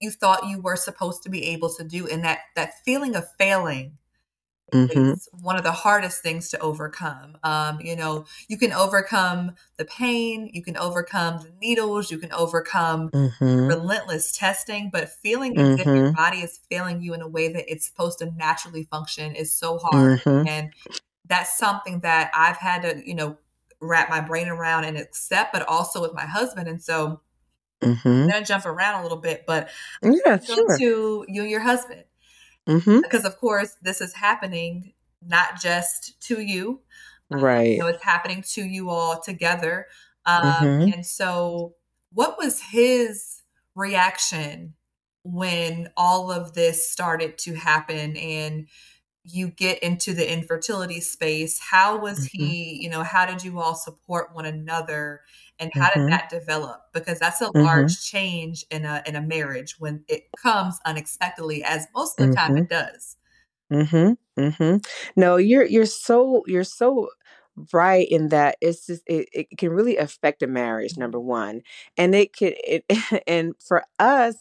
you 0.00 0.10
thought 0.12 0.46
you 0.48 0.60
were 0.60 0.76
supposed 0.76 1.22
to 1.24 1.30
be 1.30 1.46
able 1.48 1.72
to 1.74 1.84
do, 1.84 2.08
and 2.08 2.24
that 2.24 2.40
that 2.56 2.74
feeling 2.84 3.16
of 3.16 3.26
failing 3.38 3.98
Mhm. 4.72 5.12
is 5.12 5.28
one 5.32 5.56
of 5.56 5.62
the 5.62 5.72
hardest 5.72 6.22
things 6.22 6.48
to 6.50 6.58
overcome. 6.60 7.36
Um, 7.42 7.80
you 7.80 7.96
know, 7.96 8.24
you 8.48 8.56
can 8.58 8.72
overcome 8.72 9.52
the 9.76 9.84
pain, 9.84 10.50
you 10.52 10.62
can 10.62 10.76
overcome 10.76 11.42
the 11.42 11.52
needles, 11.60 12.10
you 12.10 12.18
can 12.18 12.32
overcome 12.32 13.10
Mhm. 13.10 13.68
relentless 13.68 14.36
testing, 14.36 14.90
but 14.92 15.08
feeling 15.08 15.58
as 15.58 15.78
if 15.78 15.86
your 15.86 16.12
body 16.16 16.38
is 16.38 16.60
failing 16.70 17.00
you 17.02 17.14
in 17.14 17.20
a 17.22 17.28
way 17.28 17.48
that 17.52 17.70
it's 17.70 17.86
supposed 17.86 18.18
to 18.20 18.30
naturally 18.32 18.84
function 18.84 19.34
is 19.34 19.52
so 19.54 19.78
hard. 19.78 20.20
Mhm. 20.26 20.46
And 20.46 20.72
that's 21.26 21.56
something 21.58 22.00
that 22.00 22.30
I've 22.34 22.56
had 22.56 22.82
to, 22.82 23.06
you 23.06 23.14
know, 23.14 23.38
wrap 23.80 24.10
my 24.10 24.20
brain 24.20 24.48
around 24.48 24.84
and 24.84 24.96
accept, 24.98 25.52
but 25.52 25.66
also 25.68 26.00
with 26.02 26.12
my 26.12 26.26
husband. 26.26 26.68
And 26.68 26.82
so 26.82 27.20
I'm 27.82 27.92
Mhm. 27.94 28.28
gonna 28.28 28.44
jump 28.44 28.66
around 28.66 29.00
a 29.00 29.02
little 29.02 29.18
bit, 29.18 29.44
but 29.46 29.70
Yeah, 30.02 30.38
sure. 30.38 30.76
to 30.78 31.24
you 31.28 31.42
and 31.42 31.50
your 31.50 31.60
husband. 31.60 32.04
Mhm. 32.66 33.02
Because 33.02 33.24
of 33.24 33.38
course 33.38 33.76
this 33.82 34.00
is 34.00 34.14
happening 34.14 34.94
not 35.22 35.60
just 35.60 36.20
to 36.22 36.40
you, 36.40 36.82
you 36.82 36.82
Right. 37.30 37.84
know, 37.84 37.88
it's 37.88 38.04
happening 38.04 38.42
to 38.54 38.62
you 38.64 38.90
all 38.90 39.20
together. 39.20 39.86
Um, 40.26 40.42
Mhm. 40.42 40.94
and 40.94 41.06
so 41.06 41.76
what 42.12 42.38
was 42.38 42.60
his 42.62 43.42
reaction 43.74 44.74
when 45.24 45.90
all 45.96 46.32
of 46.32 46.54
this 46.54 46.90
started 46.90 47.38
to 47.38 47.54
happen 47.54 48.16
and 48.16 48.68
you 49.24 49.48
get 49.50 49.82
into 49.82 50.14
the 50.14 50.30
infertility 50.32 51.00
space? 51.00 51.60
How 51.60 51.98
was 51.98 52.24
Mhm. 52.34 52.34
he, 52.34 52.74
you 52.82 52.90
know, 52.90 53.02
how 53.04 53.26
did 53.26 53.44
you 53.44 53.60
all 53.60 53.74
support 53.76 54.34
one 54.34 54.46
another 54.46 55.22
and 55.60 55.72
how 55.78 55.90
did 55.90 56.00
Mhm. 56.00 56.10
that 56.10 56.30
develop? 56.30 56.82
Because 56.94 57.20
that's 57.20 57.40
a 57.42 57.52
Mhm. 57.54 57.60
large 57.60 58.02
change 58.04 58.64
in 58.70 58.84
a 58.86 59.02
in 59.06 59.16
a 59.16 59.22
marriage 59.22 59.76
when 59.80 60.04
it 60.08 60.24
comes 60.36 60.80
unexpectedly 60.86 61.64
as 61.64 61.86
most 61.94 62.20
of 62.20 62.28
the 62.28 62.34
time 62.34 62.52
Mhm. 62.52 62.58
it 62.58 62.68
does. 62.70 63.16
Mhm, 63.72 64.16
mhm. 64.38 64.84
No, 65.16 65.36
you're 65.36 65.64
you're 65.64 65.86
so 65.86 66.42
you're 66.46 66.64
so 66.64 67.08
right 67.72 68.08
in 68.10 68.28
that 68.30 68.56
it's 68.60 68.86
just 68.86 69.02
it, 69.06 69.28
it 69.32 69.46
can 69.58 69.70
really 69.70 69.96
affect 69.96 70.42
a 70.42 70.46
marriage, 70.48 70.96
number 70.96 71.20
one. 71.20 71.62
And 71.96 72.14
it 72.14 72.36
could 72.36 72.54
it 72.64 72.84
and 73.28 73.54
for 73.64 73.84
us, 73.98 74.36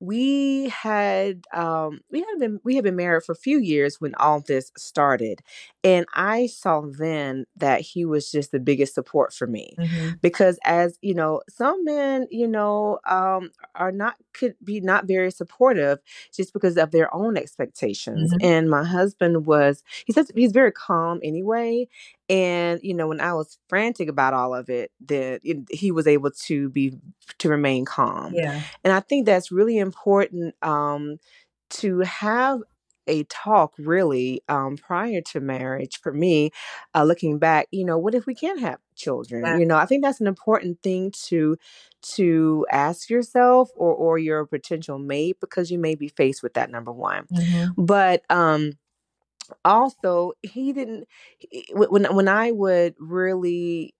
we 0.00 0.68
had 0.68 1.42
um 1.52 2.00
we 2.10 2.20
had 2.20 2.38
been 2.38 2.60
we 2.64 2.74
had 2.76 2.84
been 2.84 2.96
married 2.96 3.22
for 3.24 3.32
a 3.32 3.36
few 3.36 3.58
years 3.58 4.00
when 4.00 4.14
all 4.16 4.40
this 4.40 4.70
started 4.76 5.40
and 5.82 6.06
i 6.14 6.46
saw 6.46 6.82
then 6.98 7.44
that 7.56 7.80
he 7.80 8.04
was 8.04 8.30
just 8.30 8.52
the 8.52 8.60
biggest 8.60 8.94
support 8.94 9.32
for 9.32 9.46
me 9.46 9.76
Mhm. 9.78 10.20
because 10.22 10.58
as 10.64 10.98
you 11.02 11.14
know 11.14 11.40
some 11.48 11.84
men 11.84 12.26
you 12.30 12.46
know 12.46 12.98
um 13.06 13.50
are 13.74 13.90
not 13.92 14.14
could 14.34 14.54
be 14.62 14.80
not 14.80 15.06
very 15.06 15.30
supportive 15.30 15.98
just 16.34 16.52
because 16.52 16.76
of 16.76 16.90
their 16.92 17.12
own 17.14 17.36
expectations 17.36 18.32
Mhm. 18.32 18.38
and 18.40 18.70
my 18.70 18.84
husband 18.84 19.46
was 19.46 19.82
he 20.06 20.12
says 20.12 20.30
he's 20.34 20.52
very 20.52 20.72
calm 20.72 21.18
anyway 21.22 21.88
and 22.28 22.80
you 22.82 22.94
know 22.94 23.08
when 23.08 23.20
i 23.20 23.32
was 23.32 23.58
frantic 23.68 24.08
about 24.08 24.34
all 24.34 24.54
of 24.54 24.68
it 24.68 24.90
that 25.06 25.40
it, 25.42 25.58
he 25.70 25.90
was 25.90 26.06
able 26.06 26.30
to 26.30 26.68
be 26.70 26.92
to 27.38 27.48
remain 27.48 27.84
calm 27.84 28.34
Yeah. 28.34 28.62
and 28.84 28.92
I 28.92 29.00
think 29.00 29.26
that's 29.26 29.50
really 29.52 29.78
important 29.78 30.54
um, 30.62 31.18
to 31.70 32.00
have 32.00 32.60
a 33.06 33.24
talk 33.24 33.72
really 33.78 34.42
um, 34.48 34.76
prior 34.76 35.20
to 35.22 35.40
marriage 35.40 35.98
for 36.02 36.12
me 36.12 36.50
uh, 36.94 37.04
looking 37.04 37.38
back 37.38 37.66
you 37.70 37.84
know 37.84 37.96
what 37.98 38.14
if 38.14 38.26
we 38.26 38.34
can't 38.34 38.60
have 38.60 38.78
children 38.96 39.44
Yeah. 39.46 39.56
you 39.58 39.64
know 39.66 39.76
i 39.76 39.86
think 39.86 40.04
that's 40.04 40.20
an 40.20 40.26
important 40.26 40.82
thing 40.82 41.10
to 41.26 41.56
to 42.02 42.66
ask 42.70 43.08
yourself 43.08 43.70
or 43.76 43.94
or 43.94 44.18
your 44.18 44.44
potential 44.46 44.98
mate 44.98 45.38
because 45.40 45.70
you 45.70 45.78
may 45.78 45.94
be 45.94 46.08
faced 46.08 46.42
with 46.42 46.54
that 46.54 46.70
number 46.70 46.92
one 46.92 47.26
Mhm. 47.32 47.74
but 47.78 48.22
um 48.30 48.72
also 49.64 50.32
he 50.42 50.72
didn't 50.72 51.06
he- 51.38 51.66
when 51.74 52.04
when 52.14 52.28
i 52.28 52.50
would 52.50 52.94
really 52.98 53.94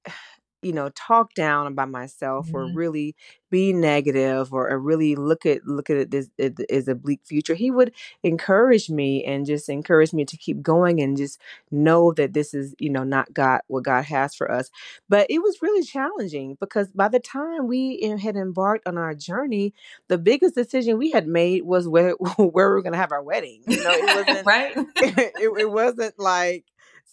you 0.62 0.73
know 0.73 0.90
talk 0.90 1.35
down 1.35 1.66
about 1.66 1.90
myself 1.90 2.51
or 2.53 2.66
Mhm. 2.66 2.75
really 2.75 3.14
be 3.51 3.73
negative 3.73 4.53
or, 4.53 4.68
or 4.71 4.79
really 4.79 5.14
look 5.14 5.47
at 5.47 5.64
look 5.66 5.88
at 5.90 5.97
it 5.97 6.14
as, 6.14 6.31
as 6.71 6.88
a 6.88 6.94
bleak 6.94 7.21
future 7.25 7.55
he 7.55 7.71
would 7.71 7.92
encourage 8.23 8.90
me 8.90 9.25
and 9.25 9.47
just 9.47 9.68
encourage 9.68 10.12
me 10.12 10.25
to 10.25 10.37
keep 10.37 10.61
going 10.62 11.01
and 11.01 11.16
just 11.16 11.40
know 11.71 12.12
that 12.12 12.33
this 12.35 12.55
is 12.55 12.75
you 12.79 12.90
know 12.90 13.05
not 13.05 13.33
god 13.33 13.61
what 13.68 13.85
god 13.85 14.05
has 14.05 14.35
for 14.35 14.51
us 14.51 14.71
but 15.09 15.27
it 15.31 15.38
was 15.40 15.62
really 15.62 15.83
challenging 15.85 16.57
because 16.61 16.88
by 16.92 17.09
the 17.09 17.21
time 17.21 17.66
we 17.66 18.01
had 18.21 18.37
embarked 18.37 18.87
on 18.87 18.99
our 18.99 19.14
journey 19.14 19.73
the 20.09 20.18
biggest 20.18 20.55
decision 20.55 20.99
we 20.99 21.11
had 21.11 21.27
made 21.27 21.62
was 21.64 21.88
where 21.88 22.11
where 22.37 22.68
we 22.68 22.75
were 22.75 22.83
going 22.83 22.92
to 22.92 22.99
have 22.99 23.12
our 23.12 23.23
wedding 23.23 23.62
you 23.66 23.81
know 23.81 23.94
it 23.94 24.09
wasn't 24.11 24.47
right? 24.47 24.73
it, 25.01 25.33
it 25.38 25.71
wasn't 25.71 26.18
like 26.18 26.64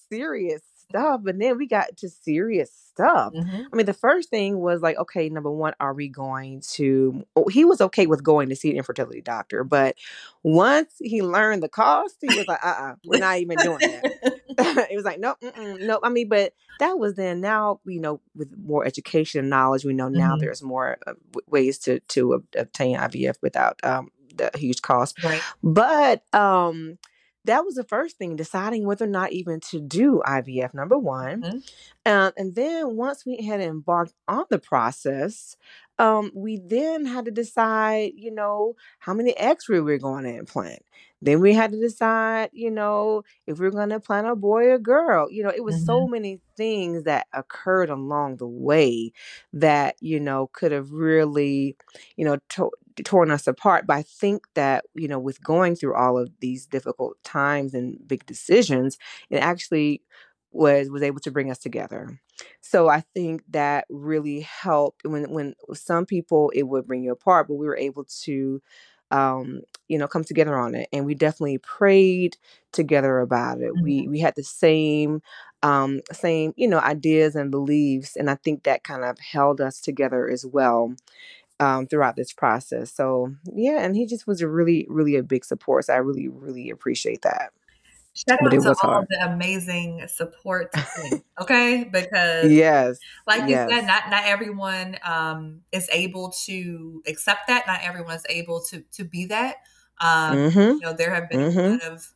serious 0.10 0.62
stuff 0.89 1.21
but 1.24 1.38
then 1.39 1.58
we 1.58 1.67
got 1.67 1.95
to 1.98 2.10
serious 2.10 2.71
stuff 2.71 3.34
Mhm. 3.34 3.65
I 3.71 3.76
mean, 3.76 3.86
the 3.86 3.93
first 3.93 4.30
thing 4.30 4.60
was 4.60 4.82
like, 4.82 4.98
okay, 4.98 5.28
number 5.28 5.52
one, 5.52 5.74
are 5.82 5.93
we 5.93 6.08
going 6.08 6.62
to? 6.76 7.26
oh, 7.36 7.48
He 7.50 7.65
was 7.65 7.82
okay 7.82 8.08
with 8.08 8.24
going 8.24 8.48
to 8.50 8.56
see 8.56 8.71
an 8.71 8.78
infertility 8.78 9.19
doctor, 9.21 9.65
but 9.65 9.98
once 10.43 10.93
he 11.00 11.21
learned 11.21 11.62
the 11.62 11.67
cost, 11.67 12.17
he 12.21 12.32
was 12.32 12.48
like, 12.48 12.63
uh, 12.63 12.67
uh-uh, 12.67 12.95
we're 13.04 13.17
not 13.17 13.39
even 13.39 13.60
doing 13.60 13.82
that. 13.84 14.06
it 14.58 14.95
was 14.95 15.04
like, 15.04 15.19
nope, 15.19 15.38
mm-mm, 15.43 15.82
nope. 15.82 16.00
I 16.04 16.10
mean, 16.10 16.30
but 16.30 16.54
that 16.80 16.98
was 16.98 17.15
then. 17.15 17.41
Now, 17.41 17.82
you 17.86 18.00
know, 18.00 18.21
with 18.36 18.56
more 18.58 18.86
education 18.86 19.39
and 19.41 19.50
knowledge, 19.50 19.84
we 19.84 19.93
know 19.93 20.08
now 20.08 20.36
Mhm. 20.36 20.39
there's 20.39 20.63
more 20.63 20.98
uh, 21.06 21.13
ways 21.48 21.78
to 21.80 22.00
to 22.00 22.36
ob- 22.36 22.45
obtain 22.56 22.95
IVF 22.95 23.36
without 23.41 23.78
um, 23.84 24.12
the 24.34 24.50
huge 24.56 24.82
cost. 24.82 25.21
Right. 25.21 25.41
But 25.62 26.24
um, 26.34 26.98
that 27.46 27.66
was 27.66 27.76
the 27.76 27.84
first 27.84 28.18
thing, 28.18 28.36
deciding 28.36 28.86
whether 28.86 29.06
or 29.06 29.10
not 29.10 29.32
even 29.32 29.60
to 29.72 29.80
do 29.80 30.22
IVF. 30.26 30.74
Number 30.74 30.98
one. 30.98 31.42
Mhm. 31.42 31.72
Um, 32.06 32.32
and 32.38 32.56
then 32.56 32.96
once 32.96 33.26
we 33.26 33.38
had 33.38 33.62
embarked 33.62 34.14
on 34.28 34.46
the 34.50 34.60
process, 34.60 35.56
um, 35.98 36.32
we 36.36 36.58
then 36.58 37.06
had 37.06 37.26
to 37.26 37.32
decide, 37.32 38.12
you 38.16 38.32
know, 38.32 38.76
how 39.00 39.14
many 39.14 39.36
eggs 39.38 39.70
we 39.70 39.80
were 39.80 39.98
going 39.98 40.24
to 40.26 40.36
implant. 40.36 40.84
Then 41.22 41.40
we 41.40 41.54
had 41.54 41.72
to 41.72 41.80
decide, 41.80 42.50
you 42.54 42.70
know, 42.70 43.24
if 43.48 43.60
we 43.60 43.66
are 43.68 43.72
going 43.72 43.90
to 43.90 43.96
implant 43.96 44.28
a 44.28 44.36
boy 44.36 44.66
or 44.68 44.78
girl. 44.78 45.32
You 45.32 45.44
know, 45.44 45.50
it 45.56 45.64
was 45.64 45.80
so 45.80 46.08
Mhm. 46.08 46.10
many 46.10 46.42
things 46.58 47.04
that 47.04 47.28
occurred 47.34 47.90
along 47.90 48.38
the 48.38 48.48
way 48.48 49.12
that, 49.54 49.96
you 50.02 50.20
know, 50.20 50.48
could 50.54 50.72
have 50.72 50.92
really, 50.92 51.76
you 52.18 52.26
know, 52.26 52.38
to- 52.50 52.72
torn 53.04 53.32
us 53.32 53.48
apart. 53.48 53.86
But 53.88 53.98
I 53.98 54.02
think 54.04 54.44
that, 54.54 54.86
you 54.94 55.08
know, 55.08 55.20
with 55.20 55.44
going 55.44 55.76
through 55.76 55.96
all 55.96 56.18
of 56.18 56.30
these 56.40 56.66
difficult 56.66 57.18
times 57.24 57.74
and 57.74 57.98
big 58.08 58.26
decisions, 58.26 58.98
it 59.30 59.38
actually 59.38 60.02
was 60.56 60.89
was 60.89 61.04
able 61.04 61.20
to 61.22 61.32
bring 61.32 61.52
us 61.52 61.60
together. 61.60 62.20
So 62.62 62.89
I 62.89 63.02
think 63.13 63.44
that 63.50 63.86
really 63.89 64.41
helped 64.41 65.06
when 65.06 65.32
when 65.32 65.56
some 65.74 66.06
people 66.06 66.52
it 66.56 66.63
would 66.63 66.88
bring 66.88 67.04
you 67.04 67.12
apart, 67.12 67.48
but 67.48 67.56
we 67.56 67.68
were 67.68 67.78
able 67.78 68.06
to 68.24 68.62
um 69.12 69.62
you 69.88 69.98
know 70.00 70.08
come 70.08 70.24
together 70.24 70.58
on 70.58 70.74
it 70.74 70.89
and 70.91 71.06
we 71.06 71.13
definitely 71.13 71.60
prayed 71.60 72.38
together 72.72 73.20
about 73.20 73.62
it. 73.62 73.72
Mhm. 73.76 73.82
We 73.84 74.08
we 74.08 74.20
had 74.20 74.36
the 74.36 74.44
same 74.44 75.22
um 75.63 76.02
same 76.12 76.54
you 76.58 76.68
know 76.68 76.80
ideas 76.80 77.36
and 77.36 77.52
beliefs 77.52 78.15
and 78.15 78.30
I 78.30 78.36
think 78.36 78.63
that 78.63 78.84
kind 78.84 79.04
of 79.04 79.20
held 79.20 79.62
us 79.62 79.80
together 79.82 80.28
as 80.30 80.46
well 80.46 80.94
um 81.60 81.88
throughout 81.88 82.15
this 82.15 82.34
process. 82.34 82.91
So 82.94 83.34
yeah, 83.54 83.80
and 83.84 83.96
he 83.96 84.06
just 84.06 84.28
was 84.28 84.41
a 84.41 84.48
really 84.50 84.86
really 84.89 85.15
a 85.15 85.24
big 85.24 85.46
support. 85.46 85.86
So 85.86 85.94
I 85.94 85.98
really 85.98 86.28
really 86.30 86.70
appreciate 86.70 87.22
that. 87.24 87.52
Shout 88.15 88.39
But 88.39 88.54
out 88.54 88.62
to 88.62 88.73
all 88.82 89.01
hard. 89.01 89.08
the 89.10 89.19
amazing 89.25 90.08
support 90.08 90.71
team, 90.95 91.21
okay? 91.39 91.84
Because 91.84 92.62
Yes. 92.62 93.06
like 93.28 93.47
you 93.49 93.58
said, 93.69 93.82
not 93.88 94.10
not 94.10 94.25
everyone 94.25 94.97
um, 95.04 95.63
is 95.71 95.89
able 95.93 96.32
to 96.45 97.04
accept 97.08 97.47
that. 97.47 97.67
Not 97.67 97.82
everyone 97.84 98.15
is 98.15 98.25
able 98.30 98.62
to 98.65 98.82
to 98.93 99.06
be 99.06 99.25
that. 99.28 99.58
Um, 100.01 100.39
Mhm. 100.41 100.82
you 100.82 100.86
know, 100.88 100.93
there 100.93 101.13
have 101.13 101.30
been 101.30 101.41
a 101.41 101.49
Mhm. 101.49 101.80
lot 101.84 101.91
of 101.93 102.13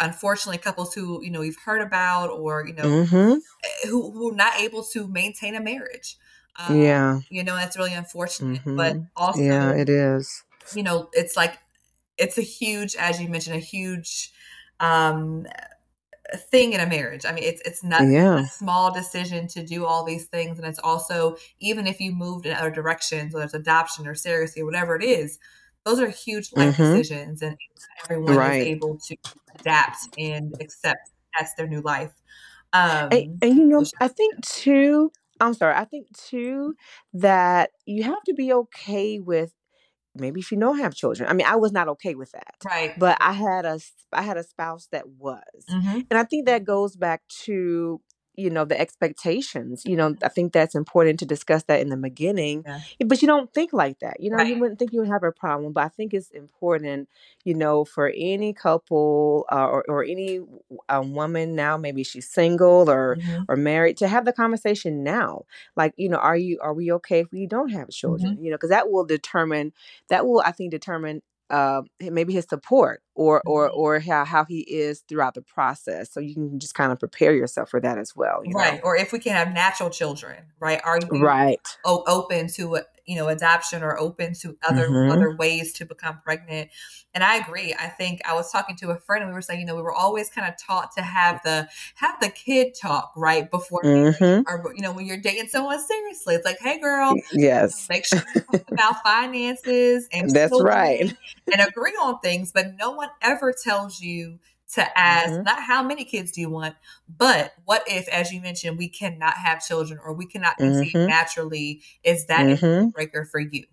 unfortunately 0.00 0.58
couples 0.58 0.94
who 0.94 1.22
you 1.24 1.30
know 1.30 1.40
we've 1.40 1.58
heard 1.64 1.82
about, 1.82 2.30
or 2.30 2.66
you 2.66 2.74
know, 2.74 2.90
Mhm. 2.90 3.40
eh, 3.64 3.88
who 3.88 4.12
who 4.12 4.32
are 4.32 4.36
not 4.36 4.56
able 4.60 4.84
to 4.84 5.08
maintain 5.08 5.54
a 5.56 5.60
marriage. 5.62 6.16
Um, 6.56 6.68
Yeah. 6.68 7.20
you 7.30 7.44
know, 7.44 7.56
that's 7.56 7.76
really 7.78 7.94
unfortunate. 7.94 8.62
But 8.76 8.96
Mhm. 8.96 9.08
also, 9.16 9.42
Yeah, 9.42 9.72
it 9.74 9.88
is. 9.88 10.44
you 10.74 10.82
know, 10.82 11.08
it's 11.12 11.36
like 11.36 11.58
it's 12.18 12.38
a 12.38 12.42
huge, 12.42 12.96
as 12.96 13.20
you 13.20 13.28
mentioned, 13.28 13.56
a 13.56 13.60
huge 13.60 14.32
um 14.80 15.46
thing 16.50 16.72
in 16.72 16.80
a 16.80 16.86
marriage. 16.86 17.24
I 17.26 17.32
mean, 17.32 17.44
it's 17.44 17.62
it's 17.64 17.84
not 17.84 18.04
Yeah. 18.06 18.38
a 18.38 18.44
small 18.44 18.92
decision 18.92 19.46
to 19.48 19.64
do 19.64 19.86
all 19.86 20.04
these 20.04 20.26
things, 20.26 20.58
and 20.58 20.66
it's 20.66 20.78
also 20.80 21.36
even 21.60 21.86
if 21.86 22.00
you 22.00 22.12
moved 22.12 22.46
in 22.46 22.54
other 22.56 22.70
directions, 22.70 23.32
whether 23.34 23.44
it's 23.44 23.54
adoption 23.54 24.06
or 24.06 24.14
surrogacy 24.14 24.58
or 24.60 24.66
whatever 24.66 24.96
it 24.96 25.04
is, 25.04 25.38
those 25.84 26.00
are 26.00 26.08
huge 26.10 26.52
life 26.52 26.76
Mhm. 26.76 26.76
decisions, 26.76 27.42
and 27.42 27.56
everyone 28.04 28.42
is 28.42 28.58
able 28.60 28.98
to 29.08 29.16
adapt 29.56 29.98
and 30.18 30.54
accept 30.60 31.10
that's 31.38 31.54
their 31.54 31.68
new 31.68 31.80
life. 31.82 32.12
And, 33.10 33.24
Um, 33.24 33.42
and 33.42 33.56
you 33.58 33.66
know, 33.66 33.84
I 34.00 34.08
think 34.08 34.42
too, 34.44 35.12
I'm 35.40 35.54
sorry, 35.54 35.74
I 35.74 35.84
think 35.84 36.08
too 36.16 36.74
that 37.12 37.70
you 37.86 38.02
have 38.04 38.22
to 38.24 38.34
be 38.34 38.52
okay 38.52 39.18
with 39.20 39.52
maybe 40.20 40.40
if 40.40 40.50
you 40.52 40.58
don't 40.58 40.78
have 40.78 40.94
children. 40.94 41.28
I 41.28 41.32
mean, 41.32 41.46
I 41.46 41.56
was 41.56 41.72
not 41.72 41.88
okay 41.88 42.14
with 42.14 42.32
that, 42.32 42.54
Right. 42.64 42.92
but 42.98 43.16
I 43.20 43.32
had 43.32 43.64
a 43.64 43.78
I 44.12 44.22
had 44.22 44.36
a 44.36 44.42
spouse 44.44 44.88
that 44.92 45.08
was, 45.08 45.42
hmm 45.68 46.00
and 46.10 46.18
I 46.18 46.24
think 46.24 46.46
that 46.46 46.64
goes 46.64 46.96
back 46.96 47.22
to 47.44 48.00
you 48.36 48.50
know 48.50 48.64
the 48.64 48.78
expectations. 48.80 49.82
You 49.84 49.96
know, 49.96 50.14
I 50.22 50.28
think 50.28 50.52
that's 50.52 50.74
important 50.74 51.18
to 51.20 51.26
discuss 51.26 51.64
that 51.64 51.80
in 51.80 51.88
the 51.90 51.96
beginning. 51.96 52.64
Yeah. 52.64 52.80
But 53.06 53.22
you 53.22 53.28
don't 53.28 53.52
think 53.52 53.72
like 53.72 53.98
that. 54.00 54.20
You 54.20 54.30
know, 54.30 54.40
you 54.40 54.56
wouldn't 54.56 54.78
think 54.78 54.92
you 54.92 55.00
would 55.00 55.08
have 55.08 55.22
a 55.22 55.32
problem, 55.32 55.72
but 55.72 55.84
I 55.84 55.88
think 55.88 56.14
it's 56.14 56.30
important. 56.30 57.08
You 57.44 57.54
know, 57.54 57.84
for 57.84 58.12
any 58.14 58.52
couple 58.52 59.46
uh, 59.50 59.66
or 59.66 59.84
or 59.88 60.04
any 60.04 60.40
a 60.88 61.02
woman 61.02 61.54
now, 61.54 61.76
maybe 61.76 62.02
she's 62.04 62.28
single 62.28 62.90
or 62.90 63.18
hmm 63.20 63.44
or 63.48 63.56
married, 63.56 63.96
to 63.98 64.08
have 64.08 64.24
the 64.24 64.32
conversation 64.32 65.02
now. 65.02 65.42
Like, 65.76 65.94
you 65.96 66.08
know, 66.08 66.18
are 66.18 66.36
you 66.36 66.58
are 66.62 66.74
we 66.74 66.92
okay 66.92 67.20
if 67.20 67.32
we 67.32 67.46
don't 67.46 67.70
have 67.70 67.90
hmm 68.04 68.36
children? 68.36 68.42
You 68.42 68.50
know, 68.50 68.56
because 68.56 68.70
that 68.70 68.90
will 68.90 69.04
determine 69.04 69.72
that 70.08 70.26
will 70.26 70.42
I 70.44 70.52
think 70.52 70.70
determine 70.70 71.22
uh, 71.50 71.82
maybe 72.00 72.32
his 72.32 72.46
support 72.48 73.02
or 73.16 73.42
or 73.46 73.68
hmm 73.68 73.76
or 73.76 73.98
how 74.00 74.24
how 74.24 74.44
he 74.44 74.60
is 74.60 75.00
throughout 75.08 75.34
the 75.34 75.42
process. 75.42 76.12
So 76.12 76.20
you 76.20 76.34
can 76.34 76.60
just 76.60 76.74
kind 76.74 76.92
of 76.92 76.98
prepare 77.00 77.34
yourself 77.34 77.70
for 77.70 77.80
that 77.80 77.98
as 77.98 78.14
well. 78.14 78.42
You 78.44 78.54
Right. 78.54 78.74
know. 78.74 78.80
Or 78.84 78.96
if 78.96 79.12
we 79.12 79.18
can 79.18 79.32
have 79.34 79.52
natural 79.52 79.90
children, 79.90 80.44
right? 80.60 80.80
Are 80.84 80.98
you 81.00 81.08
Right. 81.20 81.60
o- 81.84 82.04
open 82.06 82.48
to 82.54 82.78
you 83.06 83.16
know 83.16 83.28
adoption 83.28 83.82
or 83.82 83.98
open 83.98 84.34
to 84.34 84.56
other 84.68 84.88
Mhm. 84.88 85.12
other 85.12 85.36
ways 85.36 85.72
to 85.74 85.84
become 85.86 86.20
pregnant 86.24 86.68
and 87.14 87.22
i 87.22 87.36
agree 87.36 87.72
i 87.78 87.86
think 87.86 88.20
i 88.26 88.34
was 88.34 88.50
talking 88.50 88.74
to 88.76 88.90
a 88.90 88.98
friend 88.98 89.22
and 89.22 89.30
we 89.30 89.34
were 89.34 89.40
saying 89.42 89.60
you 89.60 89.66
know 89.66 89.76
we 89.76 89.82
were 89.82 89.92
always 89.94 90.28
kind 90.28 90.48
of 90.48 90.54
taught 90.60 90.90
to 90.96 91.02
have 91.02 91.40
the 91.44 91.68
have 91.94 92.18
the 92.20 92.28
kid 92.30 92.74
talk 92.80 93.12
right 93.16 93.48
before 93.48 93.80
Mhm. 93.84 94.42
or 94.48 94.72
you 94.74 94.82
know 94.82 94.90
when 94.92 95.06
you're 95.06 95.16
dating 95.16 95.46
someone 95.46 95.80
seriously 95.80 96.34
it's 96.34 96.44
like 96.44 96.58
hey 96.58 96.80
girl 96.80 97.14
you 97.14 97.22
know, 97.22 97.26
Yes. 97.46 97.86
make 97.88 98.04
sure 98.04 98.18
you 98.18 98.40
talk 98.48 98.60
about 98.72 99.02
finances 99.04 100.08
and 100.12 100.28
That's 100.34 100.60
right. 100.60 101.16
and 101.52 101.60
agree 101.60 101.96
on 102.02 102.18
things 102.18 102.50
but 102.50 102.74
no 102.76 102.90
one 102.90 103.05
ever 103.22 103.52
tells 103.52 104.00
you 104.00 104.38
to 104.74 104.98
ask 104.98 105.34
Mhm. 105.34 105.44
not 105.44 105.62
how 105.62 105.82
many 105.82 106.04
kids 106.04 106.32
do 106.32 106.40
you 106.40 106.50
want 106.50 106.74
but 107.08 107.54
what 107.64 107.84
if 107.86 108.08
as 108.08 108.32
you 108.32 108.40
mentioned 108.40 108.76
we 108.78 108.88
cannot 108.88 109.34
have 109.36 109.64
children 109.64 109.98
or 110.04 110.12
we 110.12 110.26
cannot 110.26 110.56
conceive 110.58 110.94
Mhm. 110.94 111.06
naturally 111.06 111.82
is 112.02 112.26
that 112.26 112.50
a 112.50 112.56
deal 112.56 112.86
Mhm. 112.86 112.92
breaker 112.92 113.24
for 113.24 113.40
you 113.40 113.64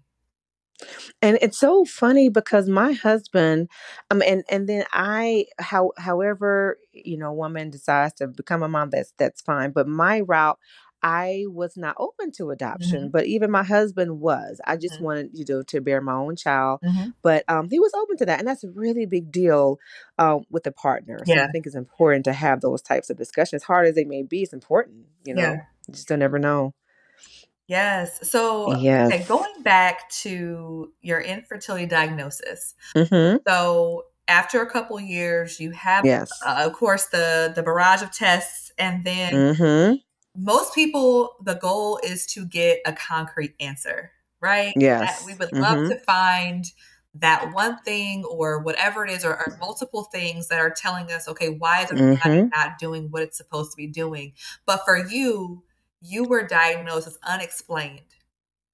And 1.22 1.38
it's 1.42 1.58
so 1.58 1.86
funny 1.86 2.30
because 2.30 2.68
my 2.68 2.92
husband, 2.94 3.70
um, 4.12 4.22
and 4.22 4.44
and 4.50 4.68
then 4.68 4.86
I, 4.92 5.46
how 5.60 5.92
however 5.98 6.78
you 6.92 7.18
know, 7.18 7.30
a 7.30 7.34
woman 7.34 7.70
decides 7.70 8.14
to 8.16 8.28
become 8.28 8.64
a 8.64 8.68
mom, 8.68 8.90
that's 8.90 9.14
that's 9.18 9.42
fine. 9.42 9.72
But 9.72 9.88
my 9.88 10.22
route, 10.22 10.60
I 11.04 11.46
was 11.48 11.78
not 11.78 11.96
open 12.00 12.32
to 12.34 12.52
adoption, 12.52 13.10
hmm 13.10 13.12
but 13.12 13.26
even 13.28 13.52
my 13.52 13.64
husband 13.64 14.20
was. 14.22 14.62
I 14.66 14.78
just 14.78 15.00
hmm 15.00 15.06
wanted, 15.06 15.32
you 15.34 15.46
know, 15.48 15.64
to 15.64 15.82
bear 15.82 16.02
my 16.02 16.14
own 16.14 16.36
child, 16.38 16.82
hmm 16.82 17.10
but 17.22 17.44
um, 17.50 17.70
he 17.70 17.80
was 17.80 17.94
open 17.94 18.18
to 18.18 18.26
that, 18.28 18.40
and 18.40 18.48
that's 18.48 18.64
a 18.64 18.72
really 18.72 19.06
big 19.06 19.32
deal 19.32 19.80
um, 20.20 20.46
with 20.50 20.66
a 20.68 20.72
partner. 20.72 21.26
So 21.26 21.42
I 21.42 21.48
think 21.48 21.66
it's 21.68 21.76
important 21.76 22.26
to 22.26 22.34
have 22.34 22.62
those 22.62 22.82
types 22.82 23.10
of 23.10 23.18
discussions, 23.18 23.64
hard 23.64 23.88
as 23.88 23.96
they 23.96 24.06
may 24.06 24.24
be. 24.24 24.44
It's 24.44 24.54
important, 24.54 25.06
you 25.26 25.34
yeah 25.34 25.36
know. 25.36 25.68
You 25.88 25.94
just 25.96 26.08
don't 26.08 26.22
ever 26.22 26.40
know. 26.40 26.74
yes 27.68 28.30
so 28.30 28.74
okay 29.08 29.24
Yes. 29.24 29.28
going 29.28 29.62
back 29.64 30.10
to 30.10 30.92
your 31.02 31.20
infertility 31.22 31.86
diagnosis 31.86 32.76
Mm-hmm. 32.96 33.38
so 33.48 34.04
after 34.28 34.62
a 34.62 34.70
couple 34.70 35.00
years 35.00 35.60
you 35.60 35.72
have 35.72 36.06
Yes. 36.06 36.32
uh, 36.46 36.64
of 36.66 36.74
course 36.74 37.08
the 37.08 37.52
the 37.56 37.64
barrage 37.64 38.02
of 38.02 38.12
tests 38.12 38.72
and 38.78 39.06
then 39.06 39.34
Mm-hmm. 39.34 39.96
Most 40.36 40.74
people 40.74 41.36
the 41.44 41.56
goal 41.56 42.00
is 42.04 42.26
to 42.26 42.46
get 42.46 42.80
a 42.86 42.94
concrete 42.94 43.54
answer 43.60 44.12
right 44.42 44.76
that 45.00 45.22
we 45.26 45.34
would 45.36 45.54
love 45.54 45.78
Mm-hmm. 45.78 45.90
to 45.90 45.98
find 46.00 46.66
that 47.16 47.54
one 47.54 47.78
thing 47.84 48.24
or 48.26 48.60
whatever 48.60 49.06
it 49.06 49.12
is 49.12 49.24
or, 49.24 49.34
or 49.36 49.58
multiple 49.60 50.06
things 50.06 50.48
that 50.48 50.60
are 50.60 50.72
telling 50.72 51.12
us 51.12 51.28
okay 51.28 51.50
why 51.50 51.82
is 51.84 51.92
our 51.92 51.98
body 52.24 52.42
Mm-hmm. 52.42 52.48
not 52.56 52.80
doing 52.80 53.10
what 53.12 53.22
it's 53.22 53.38
supposed 53.38 53.72
to 53.72 53.78
be 53.78 53.88
doing 53.88 54.34
but 54.66 54.82
for 54.86 54.98
you 54.98 55.64
you 56.02 56.26
were 56.26 56.46
diagnosed 56.46 57.08
as 57.08 57.18
unexplained. 57.24 58.02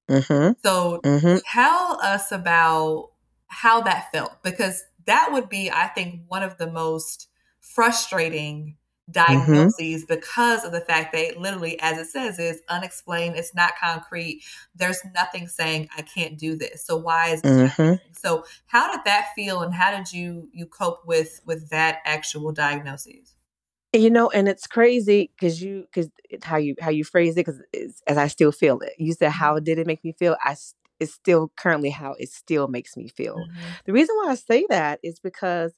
Mm-hmm. 0.09 0.51
So 0.63 1.01
Mm-hmm. 1.03 1.37
tell 1.53 1.99
us 2.01 2.31
about 2.31 3.11
how 3.47 3.81
that 3.81 4.11
felt 4.11 4.41
because 4.43 4.83
that 5.05 5.29
would 5.31 5.49
be, 5.49 5.71
I 5.71 5.87
think, 5.87 6.21
one 6.27 6.43
of 6.43 6.57
the 6.57 6.71
most 6.71 7.27
frustrating 7.59 8.77
Mm-hmm. 9.09 9.53
diagnoses 9.53 10.05
because 10.05 10.63
of 10.63 10.71
the 10.71 10.81
fact 10.81 11.13
that 11.13 11.37
literally, 11.37 11.79
as 11.79 11.97
it 11.97 12.07
says, 12.07 12.39
is 12.39 12.61
unexplained. 12.69 13.35
It's 13.35 13.55
not 13.55 13.73
concrete. 13.81 14.43
There's 14.75 15.01
nothing 15.15 15.47
saying 15.47 15.89
I 15.97 16.03
can't 16.03 16.37
do 16.37 16.55
this. 16.55 16.85
So 16.85 16.97
why 16.97 17.29
is 17.29 17.41
Mm-hmm. 17.41 17.95
So 18.13 18.45
how 18.67 18.91
did 18.91 19.01
that 19.05 19.29
feel, 19.35 19.61
and 19.61 19.73
how 19.73 19.95
did 19.95 20.11
you 20.11 20.49
you 20.51 20.65
cope 20.65 21.05
with 21.05 21.41
with 21.45 21.69
that 21.69 21.99
actual 22.05 22.51
diagnosis? 22.51 23.35
You 23.93 24.09
know, 24.09 24.29
and 24.29 24.47
it's 24.47 24.67
crazy 24.67 25.31
because 25.35 25.61
you 25.61 25.85
because 25.91 26.11
how 26.43 26.57
you 26.57 26.75
how 26.79 26.91
you 26.91 27.03
phrase 27.03 27.33
it 27.37 27.45
because 27.45 27.61
as 28.07 28.17
I 28.17 28.27
still 28.27 28.51
feel 28.51 28.79
it. 28.81 28.93
You 28.97 29.13
said 29.13 29.31
how 29.31 29.59
did 29.59 29.79
it 29.79 29.87
make 29.87 30.03
me 30.03 30.13
feel? 30.19 30.35
I 30.43 30.55
it's 30.99 31.13
still 31.13 31.51
currently 31.57 31.89
how 31.89 32.15
it 32.19 32.29
still 32.29 32.67
makes 32.67 32.95
me 32.97 33.07
feel. 33.07 33.37
Mhm. 33.37 33.85
The 33.85 33.93
reason 33.93 34.15
why 34.17 34.31
I 34.31 34.35
say 34.35 34.65
that 34.69 34.99
is 35.01 35.19
because 35.19 35.73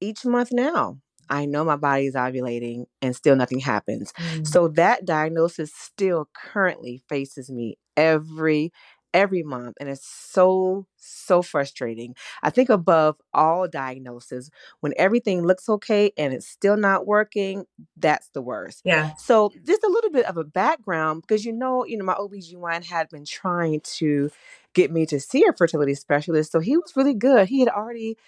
each 0.00 0.24
month 0.26 0.50
now 0.52 0.98
I 1.28 1.46
know 1.46 1.64
my 1.64 1.76
body 1.76 2.06
is 2.06 2.14
ovulating 2.14 2.86
and 3.02 3.14
still 3.14 3.36
nothing 3.36 3.60
happens. 3.60 4.12
Mm. 4.12 4.46
So 4.46 4.68
that 4.68 5.04
diagnosis 5.04 5.72
still 5.74 6.28
currently 6.34 7.02
faces 7.08 7.50
me 7.50 7.78
every 7.96 8.72
every 9.14 9.44
month 9.44 9.76
and 9.78 9.88
it's 9.88 10.04
so 10.04 10.86
so 10.96 11.40
frustrating. 11.40 12.16
I 12.42 12.50
think 12.50 12.68
above 12.68 13.16
all 13.32 13.68
diagnoses 13.68 14.50
when 14.80 14.92
everything 14.96 15.46
looks 15.46 15.68
okay 15.68 16.10
and 16.18 16.34
it's 16.34 16.48
still 16.48 16.76
not 16.76 17.06
working, 17.06 17.64
that's 17.96 18.28
the 18.30 18.42
worst. 18.42 18.82
Yeah. 18.84 19.14
So 19.14 19.52
just 19.64 19.84
a 19.84 19.88
little 19.88 20.10
bit 20.10 20.26
of 20.26 20.36
a 20.36 20.44
background 20.44 21.22
because 21.22 21.44
you 21.44 21.52
know, 21.52 21.84
you 21.84 21.96
know, 21.96 22.04
my 22.04 22.14
OBGYN 22.14 22.84
had 22.84 23.08
been 23.08 23.24
trying 23.24 23.80
to 23.98 24.30
get 24.74 24.90
me 24.90 25.06
to 25.06 25.20
see 25.20 25.44
a 25.46 25.52
fertility 25.52 25.94
specialist. 25.94 26.50
So 26.50 26.58
he 26.58 26.76
was 26.76 26.96
really 26.96 27.14
good. 27.14 27.48
He 27.48 27.60
had 27.60 27.68
already 27.68 28.18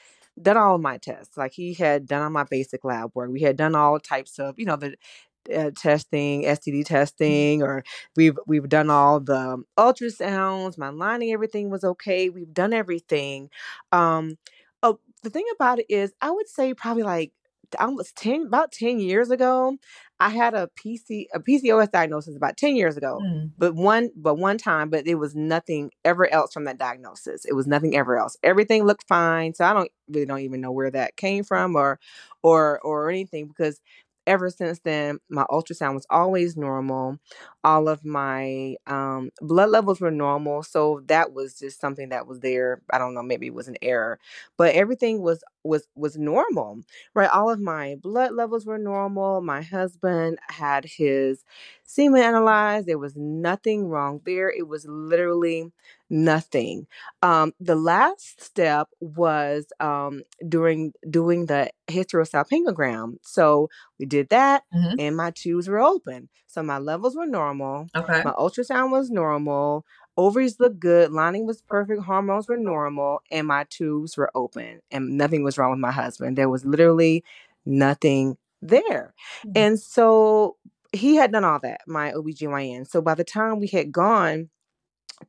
done 0.40 0.56
all 0.56 0.76
of 0.76 0.80
my 0.80 0.98
tests. 0.98 1.36
Like 1.36 1.52
he 1.52 1.74
had 1.74 2.06
done 2.06 2.22
all 2.22 2.30
my 2.30 2.44
basic 2.44 2.84
lab 2.84 3.10
work. 3.14 3.30
We 3.30 3.42
had 3.42 3.56
done 3.56 3.74
all 3.74 3.98
types 4.00 4.38
of, 4.38 4.58
you 4.58 4.66
know, 4.66 4.76
the 4.76 4.94
uh, 5.54 5.70
testing, 5.76 6.44
STD 6.44 6.82
testing, 6.82 7.62
or 7.62 7.84
we've 8.16 8.38
we've 8.46 8.68
done 8.68 8.90
all 8.90 9.20
the 9.20 9.62
ultrasounds. 9.78 10.78
My 10.78 10.88
lining, 10.90 11.32
everything 11.32 11.70
was 11.70 11.84
okay. 11.84 12.28
We've 12.30 12.52
done 12.52 12.72
everything. 12.72 13.50
Um, 13.92 14.38
oh, 14.82 14.98
the 15.22 15.30
thing 15.30 15.44
about 15.54 15.78
it 15.78 15.86
is, 15.88 16.12
I 16.20 16.30
would 16.30 16.48
say 16.48 16.74
probably 16.74 17.04
like 17.04 17.32
almost 17.78 18.16
10 18.16 18.46
about 18.46 18.72
10 18.72 19.00
years 19.00 19.30
ago 19.30 19.76
i 20.20 20.28
had 20.28 20.54
a 20.54 20.68
pc 20.78 21.26
a 21.34 21.40
pcos 21.40 21.90
diagnosis 21.90 22.36
about 22.36 22.56
10 22.56 22.76
years 22.76 22.96
ago 22.96 23.20
Mm. 23.22 23.50
but 23.58 23.74
one 23.74 24.10
but 24.16 24.36
one 24.36 24.58
time 24.58 24.90
but 24.90 25.06
it 25.06 25.16
was 25.16 25.34
nothing 25.34 25.90
ever 26.04 26.30
else 26.32 26.52
from 26.52 26.64
that 26.64 26.78
diagnosis 26.78 27.44
it 27.44 27.54
was 27.54 27.66
nothing 27.66 27.96
ever 27.96 28.16
else 28.18 28.36
everything 28.42 28.84
looked 28.84 29.06
fine 29.08 29.54
so 29.54 29.64
i 29.64 29.72
don't 29.72 29.90
really 30.08 30.26
don't 30.26 30.40
even 30.40 30.60
know 30.60 30.72
where 30.72 30.90
that 30.90 31.16
came 31.16 31.44
from 31.44 31.76
or 31.76 31.98
or 32.42 32.80
or 32.80 33.10
anything 33.10 33.46
because 33.48 33.80
ever 34.26 34.50
since 34.50 34.80
then 34.80 35.18
my 35.28 35.44
ultrasound 35.50 35.94
was 35.94 36.06
always 36.10 36.56
normal. 36.56 37.18
All 37.64 37.88
of 37.88 38.04
my 38.04 38.76
um 38.86 39.30
blood 39.40 39.70
levels 39.70 40.00
were 40.00 40.10
normal 40.10 40.62
so 40.62 41.02
that 41.06 41.32
was 41.32 41.58
just 41.58 41.80
something 41.80 42.10
that 42.10 42.26
was 42.26 42.40
there. 42.40 42.82
I 42.92 42.98
don't 42.98 43.14
know 43.14 43.22
maybe 43.22 43.46
it 43.48 43.54
was 43.54 43.68
an 43.68 43.76
error 43.82 44.18
but 44.56 44.74
everything 44.74 45.22
was 45.22 45.42
was 45.64 45.88
was 45.96 46.16
normal 46.16 46.80
right? 47.14 47.30
All 47.30 47.50
of 47.50 47.60
my 47.60 47.96
blood 48.00 48.32
levels 48.32 48.66
were 48.66 48.78
normal. 48.78 49.40
My 49.40 49.62
husband 49.62 50.38
had 50.48 50.84
his 50.84 51.44
semen 51.84 52.22
analyzed. 52.22 52.86
There 52.86 52.98
was 52.98 53.16
nothing 53.16 53.88
wrong 53.88 54.20
there. 54.24 54.50
It 54.50 54.68
was 54.68 54.86
literally 54.88 55.72
nothing 56.10 56.86
um 57.22 57.52
the 57.60 57.74
last 57.74 58.40
step 58.42 58.88
was 59.00 59.66
um 59.80 60.22
during 60.48 60.92
doing 61.10 61.46
the 61.46 61.68
hysterosalpingogram 61.88 63.16
so 63.22 63.68
we 63.98 64.06
did 64.06 64.28
that 64.28 64.62
Mhm. 64.74 64.96
and 65.00 65.16
my 65.16 65.30
tubes 65.30 65.68
were 65.68 65.80
open 65.80 66.28
so 66.46 66.62
my 66.62 66.78
levels 66.78 67.16
were 67.16 67.26
normal 67.26 67.88
Okay. 67.96 68.22
my 68.24 68.32
ultrasound 68.32 68.90
was 68.90 69.10
normal 69.10 69.84
ovaries 70.16 70.58
looked 70.60 70.78
good 70.80 71.10
lining 71.12 71.46
was 71.46 71.62
perfect 71.62 72.02
hormones 72.02 72.48
were 72.48 72.56
normal 72.56 73.20
and 73.30 73.46
my 73.46 73.64
tubes 73.70 74.16
were 74.16 74.30
open 74.34 74.80
and 74.90 75.16
nothing 75.16 75.42
was 75.44 75.58
wrong 75.58 75.70
with 75.70 75.80
my 75.80 75.90
husband 75.92 76.36
there 76.38 76.48
was 76.48 76.64
literally 76.64 77.24
nothing 77.64 78.36
there 78.62 79.12
Mm. 79.46 79.52
and 79.56 79.80
so 79.80 80.56
he 80.92 81.16
had 81.16 81.32
done 81.32 81.44
all 81.44 81.58
that 81.60 81.80
my 81.86 82.12
obgyn 82.12 82.86
so 82.88 83.02
by 83.02 83.14
the 83.14 83.24
time 83.24 83.58
we 83.60 83.66
had 83.66 83.92
gone 83.92 84.48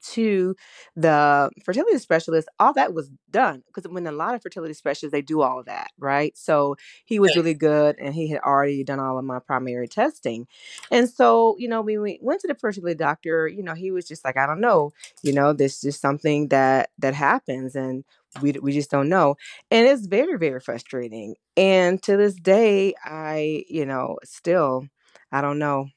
to 0.01 0.55
the 0.95 1.49
fertility 1.63 1.97
specialist, 1.97 2.47
all 2.59 2.73
that 2.73 2.93
was 2.93 3.09
done. 3.31 3.63
Because 3.67 3.89
when 3.91 4.05
a 4.07 4.11
lot 4.11 4.35
of 4.35 4.41
fertility 4.41 4.73
specialists, 4.73 5.11
they 5.11 5.21
do 5.21 5.41
all 5.41 5.59
of 5.59 5.65
that, 5.65 5.91
right? 5.97 6.37
So 6.37 6.75
he 7.05 7.19
was 7.19 7.35
really 7.35 7.53
good 7.53 7.97
and 7.99 8.13
he 8.13 8.29
had 8.29 8.41
already 8.41 8.83
done 8.83 8.99
all 8.99 9.17
of 9.17 9.25
my 9.25 9.39
primary 9.39 9.87
testing. 9.87 10.47
And 10.91 11.09
so, 11.09 11.55
you 11.57 11.67
know, 11.67 11.81
when 11.81 12.01
we 12.01 12.19
went 12.21 12.41
to 12.41 12.47
the 12.47 12.55
fertility 12.55 12.95
doctor, 12.95 13.47
you 13.47 13.63
know, 13.63 13.73
he 13.73 13.91
was 13.91 14.07
just 14.07 14.23
like, 14.25 14.37
I 14.37 14.45
don't 14.45 14.61
know, 14.61 14.91
you 15.23 15.33
know, 15.33 15.53
this 15.53 15.83
is 15.83 15.99
something 15.99 16.47
that 16.49 16.89
that 16.99 17.13
happens 17.13 17.75
and 17.75 18.03
we, 18.41 18.53
we 18.61 18.73
just 18.73 18.91
don't 18.91 19.09
know. 19.09 19.35
And 19.71 19.87
it's 19.87 20.05
very, 20.05 20.37
very 20.37 20.59
frustrating. 20.59 21.35
And 21.55 22.01
to 22.03 22.17
this 22.17 22.35
day, 22.35 22.93
I, 23.03 23.63
you 23.69 23.85
know, 23.85 24.17
still, 24.23 24.87
I 25.31 25.41
don't 25.41 25.59
know. 25.59 25.87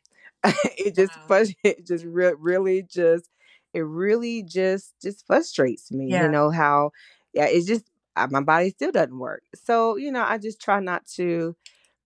it 0.44 0.94
just 0.94 1.12
Wow. 1.29 1.38
it 1.64 1.87
just 1.87 2.05
re- 2.05 2.35
really 2.38 2.83
just 2.83 3.29
it 3.74 3.80
really 3.80 4.42
just 4.42 4.94
just 5.02 5.26
frustrates 5.26 5.90
me 5.92 6.06
you 6.22 6.28
know 6.28 6.50
how 6.50 6.90
yeah 7.33 7.46
it's 7.46 7.66
just 7.66 7.85
uh, 8.16 8.26
my 8.30 8.40
body 8.40 8.70
still 8.70 8.90
doesn't 8.92 9.18
work 9.18 9.42
so 9.54 9.96
you 9.96 10.11
know 10.11 10.24
i 10.26 10.38
just 10.38 10.61
try 10.61 10.80
not 10.80 11.06
to 11.06 11.54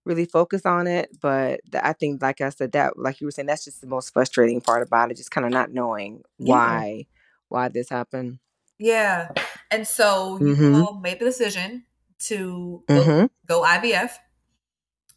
really 0.05 0.27
focus 0.27 0.67
on 0.67 0.87
it 0.87 1.11
but 1.21 1.61
i 1.83 1.93
think 1.93 2.21
like 2.23 2.41
i 2.41 2.51
said 2.51 2.73
that 2.73 2.99
like 2.99 3.21
you 3.21 3.27
were 3.27 3.31
saying 3.31 3.47
that's 3.47 3.65
just 3.65 3.81
the 3.81 3.87
most 3.87 4.13
frustrating 4.13 4.61
part 4.61 4.83
about 4.87 5.11
it 5.11 5.17
just 5.17 5.31
kind 5.31 5.47
of 5.47 5.53
not 5.53 5.73
knowing 5.73 6.23
Yeah. 6.39 6.55
why 6.55 7.07
why 7.49 7.69
this 7.69 7.89
happened 7.89 8.39
Yeah. 8.79 9.29
And 9.71 9.87
so 9.87 10.39
you 10.39 10.47
mm-hmm 10.47 11.01
made 11.01 11.19
the 11.21 11.25
decision 11.25 11.85
to 12.21 12.83
go, 12.89 13.01
mm-hmm 13.01 13.27
go 13.47 13.63
IVF. 13.63 14.19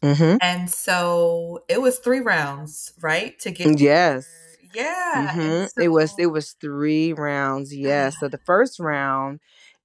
mm-hmm 0.02 0.36
And 0.40 0.70
so 0.70 1.64
it 1.68 1.80
was 1.80 1.98
three 1.98 2.20
rounds, 2.20 2.92
right? 3.00 3.38
To 3.40 3.50
get 3.50 3.78
yes 3.80 4.26
yeah. 4.72 5.26
Mm-hmm. 5.26 5.66
It 5.78 5.88
was 5.88 6.14
it 6.18 6.26
was 6.28 6.52
three 6.60 7.12
rounds. 7.14 7.74
Yes. 7.74 8.18
So 8.18 8.28
the 8.28 8.38
first 8.46 8.78
round, 8.78 9.40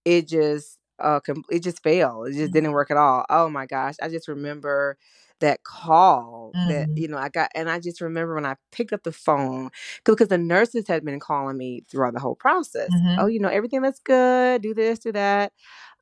it 0.05 0.27
just 0.27 0.79
uh 0.99 1.19
com- 1.21 1.43
it 1.49 1.59
just 1.63 1.81
failed. 1.83 2.27
It 2.29 2.33
just 2.33 2.51
didn't 2.53 2.71
Mhm. 2.71 2.73
work 2.73 2.91
at 2.91 2.97
all. 2.97 3.25
Oh 3.29 3.49
my 3.49 3.65
gosh! 3.65 3.95
I 4.01 4.09
just 4.09 4.27
remember 4.27 4.97
that 5.39 5.63
call 5.63 6.55
that 6.63 6.87
Mm. 6.87 6.95
you 6.95 7.07
know 7.07 7.17
I 7.17 7.29
got, 7.29 7.49
and 7.55 7.69
I 7.69 7.79
just 7.79 8.01
remember 8.01 8.35
when 8.35 8.45
I 8.45 8.55
picked 8.71 8.93
up 8.93 9.03
the 9.03 9.11
phone 9.13 9.69
because 10.05 10.27
the 10.29 10.37
nurses 10.37 10.87
had 10.87 11.03
been 11.05 11.19
calling 11.19 11.57
me 11.57 11.83
throughout 11.89 12.13
the 12.13 12.19
whole 12.19 12.35
process. 12.35 12.91
Mhm. 12.91 13.17
Oh, 13.17 13.27
you 13.27 13.39
know 13.39 13.49
everything 13.49 13.81
that's 13.81 13.99
good. 13.99 14.61
Do 14.61 14.73
this, 14.73 14.99
do 14.99 15.11
that. 15.13 15.53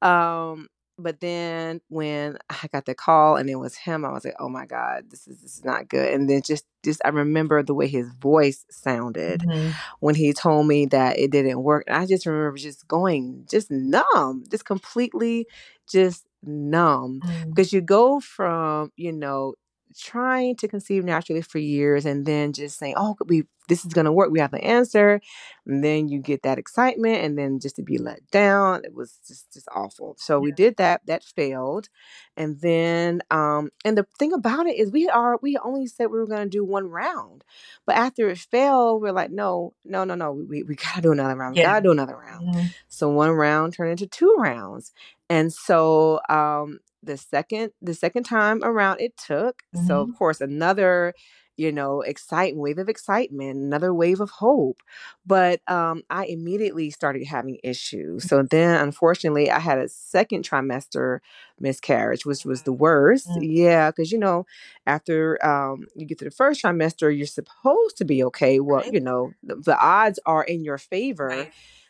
Um, 0.02 0.68
but 1.02 1.20
then 1.20 1.82
when 1.90 2.38
I 2.50 2.68
got 2.72 2.86
the 2.86 2.96
call 2.96 3.36
and 3.38 3.50
it 3.50 3.56
was 3.56 3.76
him, 3.76 4.06
I 4.06 4.12
was 4.12 4.26
like, 4.26 4.36
oh 4.40 4.50
my 4.50 4.66
god, 4.66 5.10
this 5.10 5.28
is 5.28 5.42
this 5.42 5.58
is 5.58 5.66
not 5.66 5.88
good. 5.90 6.14
And 6.14 6.30
then 6.30 6.42
just 6.42 6.66
just 6.84 7.02
I 7.06 7.10
remember 7.10 7.62
the 7.64 7.74
way 7.74 7.88
his 7.88 8.10
voice 8.14 8.66
sounded 8.70 9.42
Mhm. 9.42 9.74
when 10.00 10.16
he 10.16 10.34
told 10.34 10.68
me 10.68 10.86
that 10.88 11.18
it 11.20 11.32
didn't 11.32 11.62
work. 11.64 11.84
I 11.90 12.06
just 12.06 12.26
remember 12.26 12.58
just 12.58 12.88
going 12.88 13.46
just 13.50 13.70
numb, 13.72 14.44
just 14.50 14.66
completely 14.66 15.48
just 15.90 16.26
numb. 16.44 17.22
Mm. 17.24 17.50
Because 17.50 17.72
you 17.74 17.82
go 17.82 18.20
from, 18.20 18.92
you 18.96 19.12
know, 19.12 19.56
trying 19.98 20.56
to 20.56 20.68
conceive 20.68 21.04
naturally 21.04 21.42
for 21.42 21.58
years 21.60 22.06
and 22.06 22.26
then 22.26 22.54
just 22.54 22.78
saying, 22.80 22.94
Oh, 22.98 23.16
we 23.28 23.44
this 23.72 23.86
is 23.86 23.94
gonna 23.94 24.12
work, 24.12 24.30
we 24.32 24.40
have 24.42 24.52
the 24.52 24.62
answer. 24.62 25.22
And 25.66 25.82
then 25.82 26.10
you 26.10 26.20
get 26.20 26.44
that 26.44 26.58
excitement 26.58 27.24
and 27.24 27.38
then 27.38 27.58
just 27.62 27.78
to 27.78 27.84
be 27.84 27.98
let 27.98 28.20
down. 28.30 28.84
It 28.84 28.94
was 28.94 29.18
just 29.26 29.54
just 29.54 29.70
awful. 29.74 30.16
So 30.20 30.40
we 30.42 30.52
did 30.52 30.76
that, 30.76 31.06
that 31.06 31.24
failed. 31.24 31.88
And 32.36 32.60
then 32.60 33.22
um 33.32 33.70
and 33.86 33.98
the 33.98 34.06
thing 34.20 34.34
about 34.34 34.68
it 34.68 34.78
is 34.78 34.92
we 34.92 35.08
are 35.08 35.40
we 35.42 35.58
only 35.64 35.88
said 35.88 36.08
we 36.08 36.20
were 36.20 36.28
gonna 36.28 36.48
do 36.48 36.66
one 36.66 36.90
round. 36.90 37.46
But 37.86 37.96
after 37.96 38.30
it 38.30 38.40
failed, 38.40 39.02
we're 39.02 39.14
like, 39.14 39.32
no, 39.32 39.74
no, 39.86 40.04
no, 40.04 40.16
no. 40.16 40.34
We, 40.34 40.64
we 40.64 40.76
gotta 40.76 41.02
do 41.02 41.14
another 41.14 41.36
round. 41.36 41.56
We 41.56 41.62
Yeah. 41.62 41.72
gotta 41.72 41.84
do 41.84 41.92
another 41.92 42.18
round. 42.18 42.54
Mhm. 42.54 42.74
So 42.90 43.08
one 43.10 43.32
round 43.32 43.74
turned 43.74 43.92
into 43.92 44.06
two 44.08 44.36
rounds. 44.38 44.92
And 45.30 45.54
so 45.54 46.20
um 46.28 46.80
the 47.04 47.16
second 47.16 47.72
the 47.82 47.94
second 47.94 48.24
time 48.24 48.60
around 48.64 49.00
it 49.00 49.16
took. 49.16 49.64
Mm-hmm. 49.74 49.88
So 49.88 50.02
of 50.02 50.10
mm-hmm. 50.10 50.18
course 50.18 50.42
another 50.42 51.14
you 51.58 51.72
know, 51.72 52.02
excite 52.02 52.56
wave 52.56 52.78
of 52.78 52.90
excitement, 52.90 53.58
another 53.58 53.94
wave 53.94 54.20
of 54.20 54.30
hope. 54.30 54.82
But 55.26 55.62
um, 55.70 56.04
I 56.10 56.26
immediately 56.26 56.90
started 56.90 57.26
having 57.26 57.60
issues. 57.64 58.28
So 58.28 58.44
then, 58.44 58.80
unfortunately, 58.82 59.52
I 59.52 59.60
had 59.60 59.78
a 59.78 59.90
second 59.90 60.44
trimester 60.44 61.20
miscarriage, 61.60 62.26
which 62.26 62.46
was 62.46 62.64
the 62.64 62.74
worst. 62.74 63.28
Mm-hmm. 63.30 63.44
Yeah, 63.44 63.92
because 63.92 64.12
you 64.12 64.18
know, 64.18 64.46
after 64.86 65.44
um, 65.46 65.88
you 65.96 66.06
get 66.06 66.20
to 66.20 66.26
the 66.26 66.32
first 66.32 66.64
trimester, 66.64 67.16
you're 67.16 67.28
supposed 67.28 67.98
to 67.98 68.06
be 68.06 68.24
okay. 68.26 68.60
Well, 68.60 68.84
you 68.92 69.00
know, 69.00 69.32
the, 69.44 69.56
the, 69.56 69.78
odds 69.82 70.20
are 70.26 70.44
in 70.44 70.64
your 70.64 70.78
favor 70.78 71.48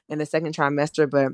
in 0.10 0.18
the 0.18 0.26
second 0.26 0.56
trimester, 0.56 1.10
but 1.10 1.34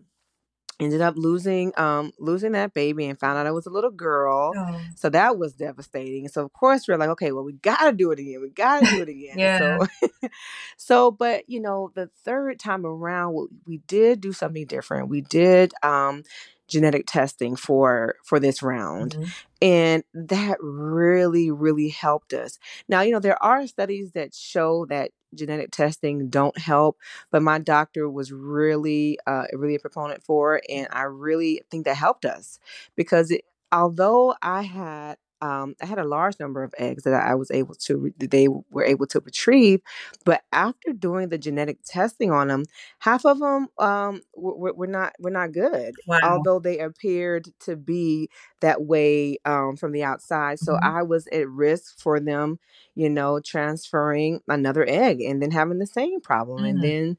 ended 0.79 1.01
up 1.01 1.15
losing 1.17 1.73
um 1.77 2.11
losing 2.19 2.51
that 2.51 2.73
baby 2.73 3.05
and 3.07 3.19
found 3.19 3.37
out 3.37 3.47
it 3.47 3.53
was 3.53 3.65
a 3.65 3.71
little 3.71 3.91
girl 3.91 4.53
oh. 4.55 4.81
so 4.95 5.09
that 5.09 5.37
was 5.37 5.53
devastating 5.53 6.27
so 6.27 6.43
of 6.43 6.53
course 6.53 6.87
we're 6.87 6.97
like 6.97 7.09
okay 7.09 7.31
well 7.31 7.43
we 7.43 7.53
gotta 7.53 7.91
do 7.91 8.11
it 8.11 8.19
again 8.19 8.41
we 8.41 8.49
gotta 8.49 8.85
do 8.85 9.01
it 9.01 9.09
again 9.09 9.37
yeah. 9.39 9.79
so 9.79 10.29
so 10.77 11.11
but 11.11 11.49
you 11.49 11.59
know 11.59 11.91
the 11.95 12.09
third 12.23 12.59
time 12.59 12.85
around 12.85 13.49
we 13.65 13.77
did 13.87 14.21
do 14.21 14.31
something 14.31 14.65
different 14.65 15.09
we 15.09 15.21
did 15.21 15.73
um 15.83 16.23
genetic 16.67 17.05
testing 17.07 17.55
for 17.55 18.15
for 18.23 18.39
this 18.39 18.61
round 18.61 19.15
mm-hmm. 19.15 19.29
and 19.61 20.03
that 20.13 20.57
really 20.61 21.49
really 21.49 21.89
helped 21.89 22.33
us 22.33 22.59
now 22.89 23.01
you 23.01 23.11
know 23.11 23.19
there 23.19 23.41
are 23.41 23.65
studies 23.67 24.11
that 24.11 24.33
show 24.35 24.85
that 24.85 25.11
genetic 25.35 25.71
testing 25.71 26.29
don't 26.29 26.57
help 26.57 26.97
but 27.31 27.41
my 27.41 27.59
doctor 27.59 28.09
was 28.09 28.31
really 28.31 29.17
uh 29.27 29.43
really 29.53 29.75
a 29.75 29.79
proponent 29.79 30.23
for 30.23 30.55
it 30.57 30.65
and 30.69 30.87
i 30.91 31.03
really 31.03 31.61
think 31.71 31.85
that 31.85 31.95
helped 31.97 32.25
us 32.25 32.59
because 32.95 33.31
it, 33.31 33.41
although 33.71 34.33
i 34.41 34.61
had 34.61 35.17
um, 35.41 35.75
I 35.81 35.85
had 35.85 35.99
a 35.99 36.03
large 36.03 36.39
number 36.39 36.63
of 36.63 36.73
eggs 36.77 37.03
that 37.03 37.13
I 37.13 37.35
was 37.35 37.51
able 37.51 37.75
to, 37.75 38.13
they 38.17 38.47
were 38.47 38.83
able 38.83 39.07
to 39.07 39.19
retrieve. 39.19 39.81
But 40.25 40.41
after 40.51 40.93
doing 40.93 41.29
the 41.29 41.37
genetic 41.37 41.79
testing 41.83 42.31
on 42.31 42.47
them, 42.47 42.65
half 42.99 43.25
of 43.25 43.39
them 43.39 43.67
um, 43.77 44.21
were, 44.35 44.73
were 44.73 44.87
not 44.87 45.13
were 45.19 45.31
not 45.31 45.51
good, 45.51 45.93
wow. 46.07 46.19
although 46.23 46.59
they 46.59 46.79
appeared 46.79 47.49
to 47.61 47.75
be 47.75 48.29
that 48.61 48.83
way 48.83 49.37
um, 49.45 49.75
from 49.75 49.91
the 49.91 50.03
outside. 50.03 50.59
So 50.59 50.73
mm-hmm. 50.73 50.97
I 50.97 51.03
was 51.03 51.27
at 51.27 51.47
risk 51.47 51.99
for 51.99 52.19
them, 52.19 52.59
you 52.95 53.09
know, 53.09 53.39
transferring 53.39 54.41
another 54.47 54.85
egg 54.87 55.21
and 55.21 55.41
then 55.41 55.51
having 55.51 55.79
the 55.79 55.87
same 55.87 56.21
problem, 56.21 56.59
mm-hmm. 56.59 56.67
and 56.67 56.83
then 56.83 57.17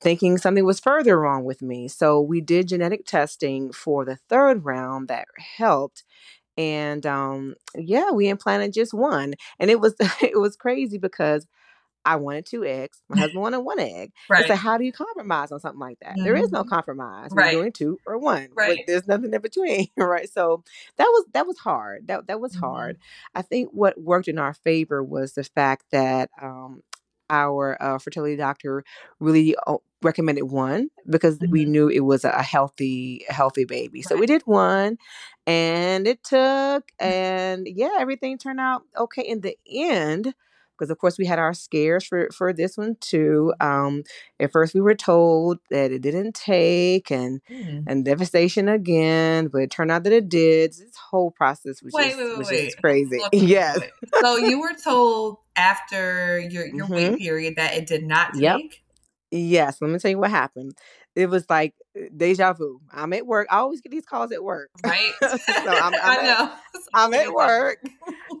thinking 0.00 0.38
something 0.38 0.64
was 0.64 0.80
further 0.80 1.20
wrong 1.20 1.44
with 1.44 1.62
me. 1.62 1.86
So 1.86 2.20
we 2.20 2.40
did 2.40 2.68
genetic 2.68 3.04
testing 3.04 3.70
for 3.72 4.04
the 4.04 4.16
third 4.16 4.64
round 4.64 5.08
that 5.08 5.28
helped 5.36 6.04
and 6.60 7.06
um 7.06 7.54
yeah 7.74 8.10
we 8.10 8.28
implanted 8.28 8.74
just 8.74 8.92
one 8.92 9.32
and 9.58 9.70
it 9.70 9.80
was 9.80 9.94
it 10.20 10.38
was 10.38 10.56
crazy 10.56 10.98
because 10.98 11.46
I 12.02 12.16
wanted 12.16 12.46
two 12.46 12.64
eggs. 12.64 13.02
My 13.10 13.18
husband 13.20 13.42
wanted 13.42 13.58
one 13.58 13.78
egg. 13.78 14.12
Right. 14.30 14.46
So 14.46 14.54
how 14.54 14.78
do 14.78 14.84
you 14.84 14.92
compromise 14.92 15.52
on 15.52 15.60
something 15.60 15.80
like 15.80 15.98
that? 16.00 16.14
Mm-hmm. 16.14 16.24
There 16.24 16.34
is 16.34 16.50
no 16.50 16.60
mm-hmm. 16.60 16.70
compromise. 16.70 17.28
We're 17.30 17.50
doing 17.50 17.72
two 17.72 17.98
or 18.06 18.16
one. 18.16 18.48
Right. 18.54 18.78
But 18.78 18.86
there's 18.86 19.06
nothing 19.06 19.34
in 19.34 19.40
between. 19.42 19.88
Right. 19.98 20.32
So 20.32 20.64
that 20.96 21.04
was 21.04 21.26
that 21.34 21.46
was 21.46 21.58
hard. 21.58 22.08
That 22.08 22.28
that 22.28 22.40
was 22.40 22.52
mm-hmm. 22.52 22.64
hard. 22.64 22.98
I 23.34 23.42
think 23.42 23.68
what 23.72 24.00
worked 24.00 24.28
in 24.28 24.38
our 24.38 24.54
favor 24.54 25.04
was 25.04 25.34
the 25.34 25.44
fact 25.44 25.84
that 25.92 26.30
um, 26.40 26.82
our 27.28 27.76
uh, 27.80 27.98
fertility 27.98 28.36
doctor 28.36 28.82
really 29.20 29.54
recommended 30.02 30.44
one 30.44 30.88
because 31.08 31.38
mm-hmm. 31.38 31.50
we 31.50 31.64
knew 31.64 31.88
it 31.88 32.00
was 32.00 32.24
a 32.24 32.42
healthy 32.42 33.24
healthy 33.28 33.64
baby. 33.64 33.98
Right. 34.00 34.08
So 34.08 34.16
we 34.16 34.26
did 34.26 34.42
one 34.44 34.98
and 35.46 36.06
it 36.06 36.22
took 36.24 36.84
mm. 37.00 37.06
and 37.06 37.66
yeah, 37.68 37.96
everything 37.98 38.38
turned 38.38 38.60
out 38.60 38.82
okay 38.96 39.22
in 39.22 39.40
the 39.40 39.56
end 39.70 40.34
because 40.80 40.90
of 40.90 40.98
course 40.98 41.18
we 41.18 41.26
had 41.26 41.38
our 41.38 41.52
scares 41.52 42.04
for 42.04 42.28
for 42.30 42.52
this 42.52 42.78
one 42.78 42.96
too. 43.00 43.52
Um, 43.60 44.02
at 44.38 44.50
first 44.50 44.74
we 44.74 44.80
were 44.80 44.94
told 44.94 45.58
that 45.70 45.92
it 45.92 46.00
didn't 46.00 46.34
take 46.34 47.10
and 47.10 47.42
mm. 47.50 47.84
and 47.86 48.04
devastation 48.04 48.68
again, 48.68 49.48
but 49.48 49.62
it 49.62 49.70
turned 49.70 49.90
out 49.90 50.04
that 50.04 50.12
it 50.12 50.28
did. 50.28 50.70
This 50.70 50.96
whole 50.96 51.30
process 51.30 51.82
was 51.82 51.92
wait, 51.92 52.08
just, 52.08 52.18
wait, 52.18 52.38
was 52.38 52.50
wait. 52.50 52.64
just 52.64 52.80
crazy. 52.80 53.20
yes. 53.32 53.78
so 54.20 54.38
you 54.38 54.60
were 54.60 54.74
told 54.82 55.36
after 55.54 56.38
your 56.38 56.66
your 56.66 56.86
mm-hmm. 56.86 56.94
wait 56.94 57.18
period 57.18 57.56
that 57.56 57.74
it 57.74 57.86
did 57.86 58.04
not 58.04 58.32
take. 58.32 58.42
Yep. 58.42 58.60
Yes, 59.30 59.80
let 59.80 59.90
me 59.90 59.98
tell 59.98 60.10
you 60.10 60.18
what 60.18 60.30
happened. 60.30 60.76
It 61.14 61.26
was 61.30 61.48
like 61.48 61.74
uh, 61.96 62.06
deja 62.16 62.52
vu. 62.52 62.80
I'm 62.92 63.12
at 63.12 63.26
work. 63.26 63.46
I 63.50 63.58
always 63.58 63.80
get 63.80 63.92
these 63.92 64.04
calls 64.04 64.32
at 64.32 64.42
work. 64.42 64.70
Right. 64.84 65.12
so 65.20 65.28
I'm, 65.66 65.94
I'm 66.02 66.02
i 66.02 66.22
know. 66.22 66.52
At, 66.52 66.80
I'm 66.92 67.14
at 67.14 67.32
work. 67.32 67.78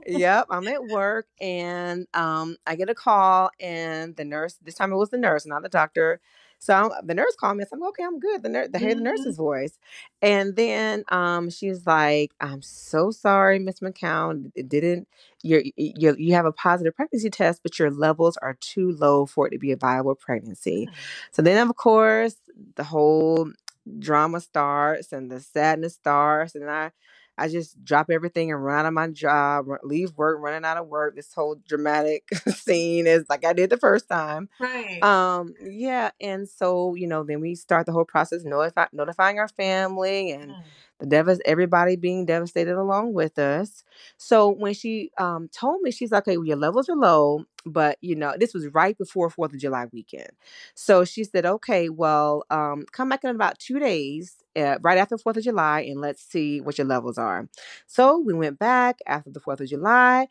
yep, 0.06 0.46
I'm 0.50 0.66
at 0.66 0.84
work, 0.86 1.26
and 1.40 2.06
um, 2.14 2.56
I 2.66 2.74
get 2.74 2.90
a 2.90 2.94
call, 2.94 3.50
and 3.60 4.16
the 4.16 4.24
nurse. 4.24 4.56
This 4.62 4.74
time 4.74 4.92
it 4.92 4.96
was 4.96 5.10
the 5.10 5.18
nurse, 5.18 5.46
not 5.46 5.62
the 5.62 5.68
doctor. 5.68 6.20
So 6.60 6.74
I'm, 6.74 7.06
the 7.06 7.14
nurse 7.14 7.34
called 7.36 7.56
me. 7.56 7.64
I'm 7.72 7.82
okay. 7.84 8.04
I'm 8.04 8.20
good. 8.20 8.42
The 8.42 8.50
nurse, 8.50 8.68
the 8.70 8.78
hear 8.78 8.94
the 8.94 9.00
nurse's 9.00 9.36
mm-hmm. 9.36 9.42
voice, 9.42 9.78
and 10.20 10.54
then 10.54 11.04
um, 11.08 11.48
she's 11.48 11.86
like, 11.86 12.32
"I'm 12.38 12.60
so 12.60 13.10
sorry, 13.10 13.58
Miss 13.58 13.80
McCown. 13.80 14.52
It 14.54 14.68
didn't. 14.68 15.08
You're, 15.42 15.62
you 15.76 16.14
you 16.18 16.34
have 16.34 16.44
a 16.44 16.52
positive 16.52 16.94
pregnancy 16.94 17.30
test, 17.30 17.62
but 17.62 17.78
your 17.78 17.90
levels 17.90 18.36
are 18.42 18.58
too 18.60 18.92
low 18.92 19.24
for 19.24 19.46
it 19.46 19.50
to 19.50 19.58
be 19.58 19.72
a 19.72 19.76
viable 19.76 20.14
pregnancy." 20.14 20.86
Mm. 20.86 20.94
So 21.30 21.40
then, 21.40 21.66
of 21.66 21.74
course, 21.76 22.36
the 22.76 22.84
whole 22.84 23.50
drama 23.98 24.40
starts 24.40 25.12
and 25.12 25.30
the 25.30 25.40
sadness 25.40 25.94
starts, 25.94 26.54
and 26.54 26.70
I 26.70 26.90
I 27.38 27.48
just 27.48 27.82
drop 27.84 28.10
everything 28.10 28.52
and 28.52 28.62
run 28.62 28.80
out 28.80 28.86
of 28.86 28.92
my 28.92 29.08
job, 29.08 29.66
leave 29.82 30.12
work, 30.16 30.38
running 30.40 30.64
out 30.64 30.76
of 30.76 30.88
work. 30.88 31.16
This 31.16 31.32
whole 31.32 31.56
dramatic 31.66 32.28
scene 32.48 33.06
is 33.06 33.24
like 33.30 33.44
I 33.44 33.52
did 33.52 33.70
the 33.70 33.78
first 33.78 34.08
time. 34.08 34.48
Right. 34.58 35.02
Um, 35.02 35.54
yeah. 35.62 36.10
And 36.20 36.48
so, 36.48 36.94
you 36.94 37.06
know, 37.06 37.24
then 37.24 37.40
we 37.40 37.54
start 37.54 37.86
the 37.86 37.92
whole 37.92 38.04
process 38.04 38.44
notify, 38.44 38.86
notifying 38.92 39.38
our 39.38 39.48
family 39.48 40.32
and 40.32 40.56
mm 40.56 40.62
devas 41.08 41.40
everybody 41.44 41.96
being 41.96 42.26
devastated 42.26 42.74
along 42.76 43.12
with 43.14 43.38
us. 43.38 43.84
So 44.18 44.48
when 44.50 44.74
she 44.74 45.10
um 45.18 45.48
told 45.48 45.82
me, 45.82 45.90
she's 45.90 46.12
like, 46.12 46.24
okay, 46.28 46.36
well, 46.36 46.46
your 46.46 46.56
levels 46.56 46.88
are 46.88 46.96
low, 46.96 47.44
but 47.66 47.98
you 48.00 48.14
know, 48.16 48.34
this 48.38 48.54
was 48.54 48.66
right 48.68 48.96
before 48.98 49.30
Fourth 49.30 49.52
of 49.52 49.60
July 49.60 49.86
weekend. 49.92 50.30
So 50.74 51.04
she 51.04 51.24
said, 51.24 51.46
okay, 51.46 51.88
well, 51.88 52.44
um, 52.50 52.84
come 52.92 53.08
back 53.08 53.24
in 53.24 53.30
about 53.30 53.58
two 53.58 53.78
days, 53.78 54.36
uh, 54.56 54.76
right 54.82 54.98
after 54.98 55.16
Fourth 55.18 55.36
of 55.36 55.44
July, 55.44 55.80
and 55.82 56.00
let's 56.00 56.22
see 56.22 56.60
what 56.60 56.78
your 56.78 56.86
levels 56.86 57.18
are. 57.18 57.48
So 57.86 58.18
we 58.18 58.34
went 58.34 58.58
back 58.58 58.98
after 59.06 59.30
the 59.30 59.40
Fourth 59.40 59.60
of 59.60 59.68
July, 59.68 60.26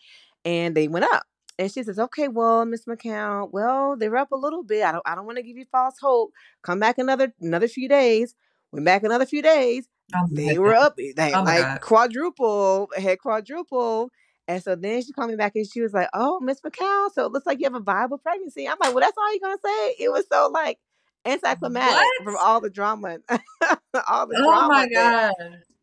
and 0.45 0.75
they 0.75 0.88
went 0.88 1.05
up. 1.05 1.23
And 1.58 1.71
she 1.71 1.84
says, 1.84 1.99
"Okay, 1.99 2.27
well, 2.29 2.65
Miss 2.65 2.86
McCown, 2.86 3.49
well, 3.51 3.97
they're 3.97 4.15
up 4.15 4.32
a 4.32 4.36
little 4.38 4.63
bit. 4.63 4.84
I 4.84 4.91
don't, 4.93 5.03
I 5.05 5.15
don't 5.15 5.25
want 5.25 5.38
to 5.38 5.43
give 5.43 5.58
you 5.58 5.65
false 5.71 5.95
hope. 5.99 6.32
Come 6.63 6.79
back 6.79 6.97
another, 6.97 7.34
another 7.41 7.67
few 7.67 7.89
days. 7.89 8.34
Went 8.71 8.86
back 8.86 9.03
another 9.03 9.25
few 9.25 9.41
days. 9.41 9.88
Oh 10.15 10.28
they 10.32 10.58
were 10.58 10.76
up. 10.76 10.95
They 10.98 11.34
oh 11.34 11.43
like 11.43 11.62
God. 11.62 11.82
quadruple, 11.82 12.89
had 12.98 13.19
quadruple. 13.19 14.12
And 14.48 14.63
so 14.63 14.76
then 14.76 15.04
she 15.04 15.12
called 15.12 15.30
me 15.30 15.36
back 15.36 15.52
and 15.56 15.69
she 15.69 15.82
was 15.82 15.93
like, 15.93 16.10
Oh, 16.13 16.39
Miss 16.39 16.60
McCown, 16.62 17.12
so 17.13 17.26
it 17.26 17.32
looks 17.32 17.45
like 17.45 17.60
you 17.60 17.65
have 17.65 17.76
a 17.76 17.80
viable 17.80 18.17
pregnancy. 18.17 18.67
I'm 18.67 18.78
like, 18.82 18.93
Well, 18.93 19.02
that's 19.02 19.17
all 19.17 19.32
you're 19.32 19.41
gonna 19.41 19.58
say. 19.63 19.95
It 20.00 20.12
was 20.12 20.26
so 20.32 20.50
like 20.52 20.80
anticlimactic 21.26 21.95
what? 21.95 22.24
from 22.24 22.38
all 22.39 22.60
the 22.60 22.69
drama. 22.69 23.19
all 23.30 24.28
the 24.28 24.38
oh 24.38 24.43
drama. 24.43 24.67
my 24.67 24.89
God. 24.91 25.34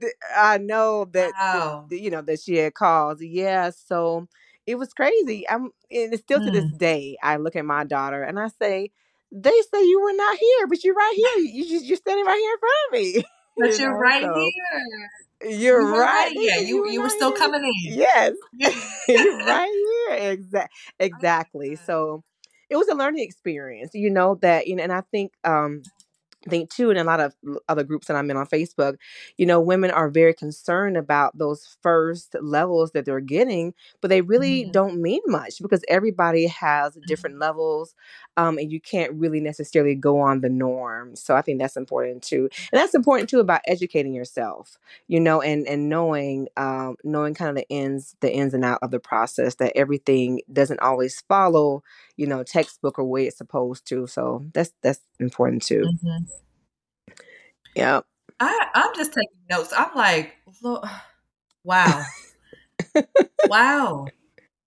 That, 0.00 0.12
I 0.36 0.58
know 0.58 1.06
that, 1.12 1.32
wow. 1.38 1.86
that, 1.88 2.00
you 2.00 2.10
know, 2.10 2.22
that 2.22 2.40
she 2.40 2.56
had 2.56 2.74
called. 2.74 3.20
Yeah. 3.20 3.70
So 3.70 4.26
it 4.66 4.74
was 4.74 4.92
crazy. 4.92 5.48
I'm 5.48 5.70
and 5.90 6.12
it's 6.12 6.22
still 6.22 6.40
to 6.40 6.50
this 6.50 6.68
hmm. 6.70 6.76
day, 6.76 7.16
I 7.22 7.36
look 7.36 7.56
at 7.56 7.64
my 7.64 7.84
daughter 7.84 8.22
and 8.22 8.38
I 8.38 8.48
say, 8.48 8.90
they 9.30 9.62
say 9.72 9.84
you 9.84 10.00
were 10.00 10.12
not 10.12 10.36
here, 10.38 10.66
but 10.66 10.82
you're 10.84 10.94
right 10.94 11.14
here. 11.16 11.44
You, 11.44 11.80
you're 11.80 11.96
standing 11.96 12.24
right 12.24 12.38
here 12.38 12.52
in 12.52 12.58
front 12.58 12.74
of 12.88 12.92
me. 12.92 13.24
But 13.58 13.78
you 13.78 13.86
are 13.86 13.90
know, 13.92 13.98
right 13.98 14.22
so. 14.22 14.34
here. 14.34 15.10
You're 15.58 15.80
you 15.82 15.98
right. 15.98 16.32
Yeah, 16.34 16.58
you 16.60 16.76
you, 16.86 16.92
you 16.92 17.02
were 17.02 17.08
still 17.08 17.30
here. 17.30 17.38
coming 17.38 17.62
in. 17.62 17.98
Yes, 17.98 18.32
you're 19.08 19.44
right 19.44 19.70
here. 20.08 20.32
Exactly. 20.32 20.70
Exactly. 20.98 21.76
So 21.76 22.24
it 22.70 22.76
was 22.76 22.88
a 22.88 22.94
learning 22.94 23.22
experience. 23.24 23.90
You 23.94 24.10
know 24.10 24.36
that 24.42 24.66
you 24.66 24.76
know, 24.76 24.82
and 24.82 24.92
I 24.92 25.02
think 25.12 25.32
um 25.44 25.82
I 26.46 26.50
think 26.50 26.70
too, 26.70 26.90
in 26.90 26.96
a 26.96 27.04
lot 27.04 27.20
of 27.20 27.34
other 27.68 27.82
groups 27.82 28.06
that 28.06 28.16
I'm 28.16 28.30
in 28.30 28.36
on 28.36 28.46
Facebook, 28.46 28.96
you 29.36 29.46
know, 29.46 29.60
women 29.60 29.90
are 29.90 30.08
very 30.08 30.34
concerned 30.34 30.96
about 30.96 31.36
those 31.36 31.76
first 31.82 32.36
levels 32.40 32.92
that 32.92 33.04
they're 33.04 33.20
getting, 33.20 33.74
but 34.00 34.08
they 34.08 34.20
really 34.20 34.62
mm-hmm. 34.62 34.72
don't 34.72 35.02
mean 35.02 35.22
much 35.26 35.60
because 35.60 35.82
everybody 35.88 36.46
has 36.46 36.96
different 37.06 37.34
mm-hmm. 37.34 37.42
levels, 37.42 37.94
um, 38.36 38.58
and 38.58 38.70
you 38.70 38.80
can't 38.80 39.12
really 39.14 39.40
necessarily 39.40 39.94
go 39.94 40.20
on 40.20 40.40
the 40.40 40.48
norm. 40.48 41.16
So 41.16 41.34
I 41.34 41.42
think 41.42 41.58
that's 41.58 41.76
important 41.76 42.22
too, 42.22 42.48
and 42.72 42.80
that's 42.80 42.94
important 42.94 43.28
too 43.28 43.40
about 43.40 43.60
educating 43.66 44.14
yourself, 44.14 44.78
you 45.08 45.20
know, 45.20 45.40
and 45.40 45.66
and 45.66 45.88
knowing 45.88 46.48
um, 46.56 46.96
knowing 47.02 47.34
kind 47.34 47.50
of 47.50 47.56
the 47.56 47.68
ins 47.68 48.14
the 48.20 48.32
ins 48.32 48.54
and 48.54 48.64
out 48.64 48.78
of 48.82 48.90
the 48.90 49.00
process 49.00 49.56
that 49.56 49.76
everything 49.76 50.40
doesn't 50.52 50.80
always 50.80 51.20
follow, 51.28 51.82
you 52.16 52.26
know, 52.26 52.42
textbook 52.42 52.98
or 52.98 53.04
way 53.04 53.26
it's 53.26 53.38
supposed 53.38 53.86
to. 53.88 54.06
So 54.06 54.46
that's 54.52 54.72
that's 54.82 55.00
important 55.18 55.62
too. 55.62 55.82
Mm-hmm. 55.82 56.24
Yeah. 57.76 58.00
I 58.40 58.68
I'm 58.74 58.94
just 58.94 59.12
taking 59.12 59.46
notes. 59.50 59.72
I'm 59.76 59.94
like, 59.94 60.36
look, 60.62 60.84
Wow. 61.64 62.14
wow. 63.44 64.12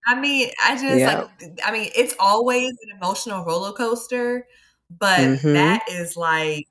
I 0.07 0.19
mean, 0.19 0.49
I 0.63 0.77
just 0.81 1.05
like 1.07 1.19
I 1.65 1.71
mean, 1.71 1.91
it's 1.95 2.15
always 2.19 2.69
an 2.69 2.97
emotional 2.97 3.45
roller 3.45 3.73
coaster, 3.73 4.47
but 4.91 5.31
Mhm. 5.33 5.53
that 5.53 5.85
is 5.89 6.17
like 6.17 6.67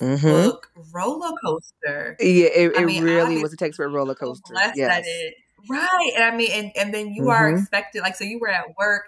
Mhm. 0.00 0.50
textbook 0.50 0.70
roller 0.94 1.32
coaster. 1.44 2.20
Yeah, 2.20 2.48
it 2.54 2.72
it 2.76 2.84
mean, 2.84 3.02
really 3.02 3.38
was 3.38 3.52
a 3.52 3.56
textbook 3.56 3.90
roller 3.92 4.14
coaster. 4.14 4.66
Yes. 4.72 5.24
it 5.28 5.34
Right, 5.68 6.12
and 6.16 6.24
I 6.24 6.34
mean, 6.34 6.50
and 6.52 6.72
and 6.76 6.94
then 6.94 7.12
you 7.12 7.28
are 7.28 7.48
Mhm. 7.48 7.50
expected 7.50 8.00
like, 8.02 8.16
so 8.16 8.24
you 8.24 8.38
were 8.40 8.48
at 8.48 8.64
work, 8.78 9.04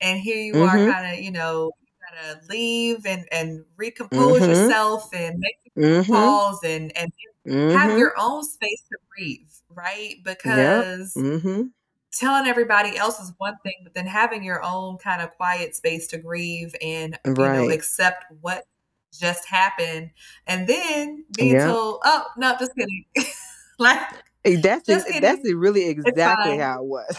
and 0.00 0.20
here 0.20 0.36
you 0.38 0.60
are 0.62 0.80
Mhm. 0.80 0.94
kinda, 0.94 1.22
you 1.22 1.30
know, 1.32 1.72
gotta 2.16 2.40
leave 2.48 3.06
and 3.06 3.26
and 3.32 3.64
recompose 3.76 4.40
Mhm. 4.40 4.48
yourself 4.48 5.14
and 5.14 5.38
make 5.38 5.72
Mhm. 5.76 6.06
calls 6.10 6.64
and 6.64 6.96
and 6.96 7.12
have 7.68 7.92
Mhm. 7.92 7.98
your 7.98 8.14
own 8.18 8.44
space 8.44 8.82
to 8.90 8.98
breathe, 9.16 9.48
right? 9.70 10.16
Yep. 10.44 10.94
Because 11.04 11.16
Mhm. 11.16 11.72
telling 12.12 12.48
everybody 12.48 12.96
else 12.96 13.20
is 13.20 13.32
one 13.38 13.56
thing, 13.64 13.74
but 13.84 13.94
then 13.94 14.06
having 14.06 14.42
your 14.44 14.62
own 14.64 14.98
kind 14.98 15.22
of 15.22 15.30
quiet 15.36 15.76
space 15.76 16.06
to 16.08 16.18
grieve 16.18 16.74
and, 16.82 17.18
you 17.38 17.50
know, 17.50 17.70
accept 17.70 18.24
what 18.40 18.64
just 19.12 19.46
happened, 19.48 20.10
and 20.46 20.68
then 20.68 21.24
being 21.34 21.58
Yep. 21.58 21.60
told, 21.60 22.00
"Oh, 22.04 22.26
no, 22.38 22.56
just 22.58 22.72
kidding." 22.76 23.04
Like, 23.78 24.00
that's 24.54 24.88
"Just 24.88 25.08
e 25.10 25.18
that's 25.20 25.44
e 25.44 25.54
really 25.54 25.88
exactly 25.88 26.56
how 26.56 26.80
it 26.82 26.86
was. 26.86 27.16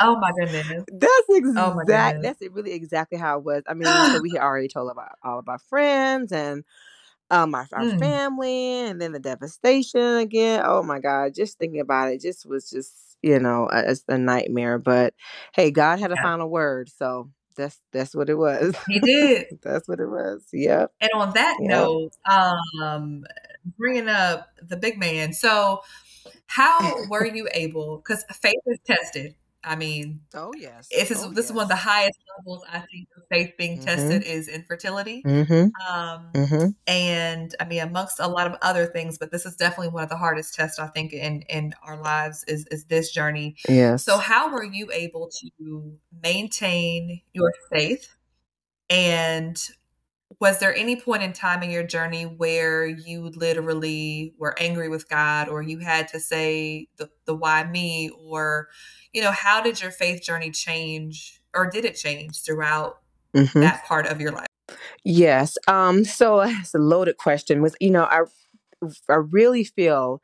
Oh 0.00 0.16
my 0.20 0.32
goodness. 0.32 0.84
That's 0.92 1.28
Oh 1.56 1.72
my 1.74 1.84
goodness. 1.84 2.22
that's 2.22 2.42
it 2.42 2.52
really 2.52 2.72
exactly 2.72 3.18
how 3.18 3.38
it 3.38 3.44
was. 3.44 3.62
I 3.68 3.74
mean, 3.74 4.04
so 4.04 4.18
we 4.20 4.32
had 4.32 4.42
already 4.42 4.68
told 4.68 4.90
about 4.90 5.12
all 5.24 5.38
of 5.38 5.48
our 5.48 5.58
friends 5.58 6.32
and, 6.32 6.64
um, 7.30 7.54
our 7.54 7.68
our 7.74 7.86
Mm. 7.86 7.98
family, 7.98 8.80
and 8.88 9.00
then 9.00 9.12
the 9.12 9.20
devastation 9.20 10.16
again. 10.18 10.62
Oh 10.66 10.82
my 10.82 11.00
god, 11.00 11.34
just 11.34 11.58
thinking 11.58 11.80
about 11.80 12.10
it 12.12 12.20
just 12.22 12.46
was 12.46 12.70
just, 12.70 13.18
you 13.22 13.38
know, 13.40 13.68
a 13.72 13.96
a 14.08 14.18
nightmare, 14.18 14.78
but, 14.78 15.14
hey, 15.54 15.70
God 15.72 16.00
had 16.00 16.12
a 16.12 16.16
Yeah. 16.16 16.26
final 16.26 16.50
word, 16.50 16.88
so 16.90 17.30
that's 17.56 17.80
that's 17.92 18.14
what 18.16 18.30
it 18.30 18.36
was. 18.38 18.76
He 18.86 19.00
did. 19.00 19.46
That's 19.62 19.88
what 19.88 20.00
it 20.00 20.08
was. 20.08 20.46
Yep. 20.52 20.92
And 21.00 21.10
on 21.14 21.32
that 21.34 21.58
Yep. 21.58 21.68
note, 21.68 22.12
um, 22.30 23.24
bringing 23.76 24.08
up 24.08 24.48
the 24.62 24.76
big 24.76 24.98
man, 24.98 25.32
so 25.32 25.80
how 26.46 27.04
were 27.08 27.26
you 27.26 27.48
able? 27.54 27.98
Because 27.98 28.24
faith 28.40 28.60
is 28.66 28.78
tested. 28.86 29.34
I 29.64 29.76
mean, 29.76 30.22
Oh, 30.34 30.52
yes. 30.58 30.88
this 30.88 31.12
Oh, 31.24 31.30
this 31.30 31.46
is 31.46 31.52
one 31.52 31.62
of 31.62 31.68
the 31.68 31.76
highest 31.76 32.18
levels 32.36 32.64
I 32.68 32.80
think 32.80 33.06
of 33.16 33.22
faith 33.30 33.52
being 33.56 33.78
tested 33.80 34.22
Mhm. 34.22 34.26
is 34.26 34.48
infertility. 34.48 35.22
Mhm. 35.24 35.70
Um, 35.88 36.32
Mhm. 36.34 36.74
and 36.88 37.54
I 37.60 37.64
mean, 37.66 37.78
amongst 37.80 38.18
a 38.18 38.26
lot 38.26 38.48
of 38.48 38.58
other 38.60 38.86
things, 38.86 39.18
but 39.18 39.30
this 39.30 39.46
is 39.46 39.54
definitely 39.54 39.90
one 39.90 40.02
of 40.02 40.08
the 40.08 40.16
hardest 40.16 40.54
tests 40.54 40.80
I 40.80 40.88
think 40.88 41.12
in 41.12 41.42
in 41.42 41.74
our 41.84 41.96
lives 42.02 42.42
is 42.48 42.66
is 42.72 42.86
this 42.86 43.12
journey. 43.12 43.54
Yes. 43.68 44.04
So 44.04 44.18
how 44.18 44.50
were 44.50 44.64
you 44.64 44.90
able 44.92 45.30
to 45.60 45.96
maintain 46.22 47.22
your 47.32 47.52
faith? 47.70 48.08
And 48.90 49.56
was 50.42 50.58
there 50.58 50.74
any 50.74 50.96
point 51.00 51.22
in 51.22 51.32
time 51.32 51.62
in 51.62 51.70
your 51.70 51.84
journey 51.84 52.24
where 52.24 52.84
you 52.84 53.30
literally 53.36 54.34
were 54.38 54.60
angry 54.60 54.88
with 54.88 55.08
God 55.08 55.48
or 55.48 55.62
you 55.62 55.78
had 55.78 56.08
to 56.08 56.18
say 56.18 56.88
the 56.96 57.08
the 57.26 57.34
"Why 57.34 57.62
me?" 57.62 58.10
Or, 58.10 58.68
you 59.12 59.22
know, 59.22 59.30
how 59.30 59.62
did 59.62 59.80
your 59.80 59.92
faith 59.92 60.20
journey 60.20 60.50
change, 60.50 61.40
or 61.54 61.70
did 61.70 61.84
it 61.84 61.94
change 61.94 62.42
throughout 62.42 62.98
Mhm. 63.36 63.60
that 63.60 63.84
part 63.84 64.06
of 64.06 64.20
your 64.20 64.32
life? 64.32 64.48
Yes, 65.04 65.56
um, 65.68 66.04
so 66.04 66.40
it's 66.40 66.74
a 66.74 66.78
loaded 66.78 67.18
question 67.18 67.62
with 67.62 67.76
you 67.78 67.90
know, 67.90 68.02
I 68.02 68.22
I 69.08 69.14
really 69.14 69.62
feel 69.62 70.22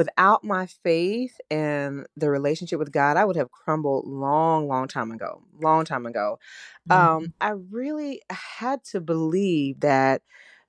without 0.00 0.44
my 0.44 0.66
faith 0.66 1.38
and 1.50 2.06
the 2.16 2.30
relationship 2.30 2.78
with 2.80 2.92
God, 2.92 3.16
I 3.18 3.24
would 3.26 3.36
have 3.36 3.52
crumbled 3.52 4.06
long, 4.08 4.68
long 4.68 4.88
time 4.88 5.12
ago 5.12 5.42
long 5.62 5.84
time 5.84 6.06
ago. 6.06 6.38
Um, 6.90 7.26
Mhm. 7.26 7.32
I 7.40 7.50
really 7.50 8.22
had 8.30 8.84
to 8.92 9.00
believe 9.00 9.80
that 9.80 10.22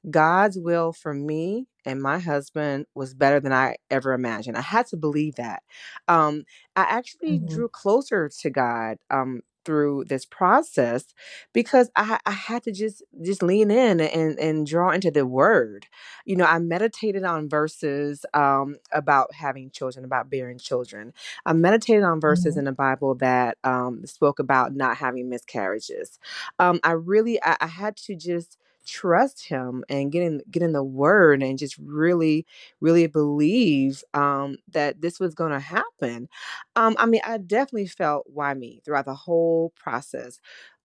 God's 0.10 0.58
will 0.60 0.94
for 0.94 1.14
me 1.14 1.68
and 1.86 2.02
my 2.02 2.20
husband 2.20 2.88
was 2.96 3.14
better 3.14 3.40
than 3.40 3.54
I 3.54 3.78
ever 3.92 4.14
imagined. 4.14 4.58
I 4.58 4.62
had 4.62 4.88
to 4.88 4.98
believe 4.98 5.36
that. 5.36 5.64
Um, 6.08 6.44
I 6.76 6.84
actually 6.84 7.40
Mhm. 7.40 7.48
drew 7.48 7.70
closer 7.70 8.30
to 8.42 8.50
God, 8.50 8.98
um, 9.12 9.42
through 9.66 10.06
this 10.06 10.26
process 10.26 11.06
because 11.54 11.90
I 11.96 12.20
I 12.26 12.32
had 12.32 12.64
to 12.64 12.72
just 12.72 13.04
just 13.22 13.44
lean 13.44 13.72
in 13.72 14.00
and 14.02 14.38
and 14.40 14.66
draw 14.68 14.92
into 14.92 15.12
the 15.12 15.26
word. 15.26 15.88
You 16.26 16.36
know, 16.36 16.46
I 16.46 16.60
meditated 16.60 17.24
on 17.24 17.50
verses, 17.50 18.26
um, 18.34 18.78
about 18.92 19.34
having 19.34 19.70
children, 19.72 20.06
about 20.06 20.30
bearing 20.30 20.58
children. 20.58 21.14
I 21.46 21.54
meditated 21.54 22.04
on 22.04 22.20
verses 22.22 22.56
Mhm. 22.56 22.60
in 22.60 22.66
the 22.66 22.72
Bible 22.72 23.16
that, 23.16 23.58
um, 23.64 24.06
spoke 24.06 24.40
about 24.40 24.76
not 24.76 24.98
having 24.98 25.30
miscarriages. 25.30 26.20
Um, 26.60 26.80
I 26.84 26.92
really 26.94 27.42
I 27.44 27.58
I 27.62 27.68
had 27.68 27.98
to 27.98 28.16
just 28.16 28.58
trust 28.86 29.46
him 29.48 29.84
and 29.90 30.12
get 30.12 30.24
in 30.24 30.42
get 30.52 30.64
in 30.64 30.74
the 30.74 30.84
word 30.84 31.44
and 31.44 31.58
just 31.60 31.78
really, 31.80 32.46
really 32.82 33.08
believe, 33.08 34.04
um, 34.14 34.58
that 34.72 35.02
this 35.02 35.20
was 35.20 35.36
gonna 35.36 35.60
happen. 35.60 36.28
Um, 36.76 36.96
I 37.00 37.06
mean, 37.08 37.22
I 37.26 37.38
definitely 37.40 37.88
felt 37.88 38.26
"Why 38.28 38.54
me?" 38.54 38.82
throughout 38.86 39.06
the 39.06 39.16
whole 39.16 39.72
process. 39.76 40.40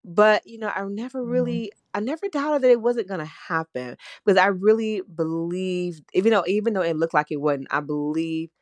But, 0.05 0.47
you 0.47 0.59
know, 0.59 0.69
I 0.75 0.85
never 0.87 1.23
Mhm. 1.25 1.31
really 1.31 1.73
I 1.95 2.01
never 2.01 2.29
doubted 2.29 2.63
that 2.63 2.71
it 2.71 2.81
wasn't 2.83 3.09
gonna 3.09 3.25
happen, 3.27 3.97
because 4.25 4.39
I 4.39 4.49
really 4.49 5.03
believed 5.15 6.05
even 6.15 6.33
though 6.33 6.45
even 6.47 6.75
though 6.75 6.83
it 6.83 6.97
looked 6.97 7.15
like 7.15 7.31
it 7.33 7.41
wasn't, 7.41 7.69
I 7.71 7.81
believed 7.81 8.53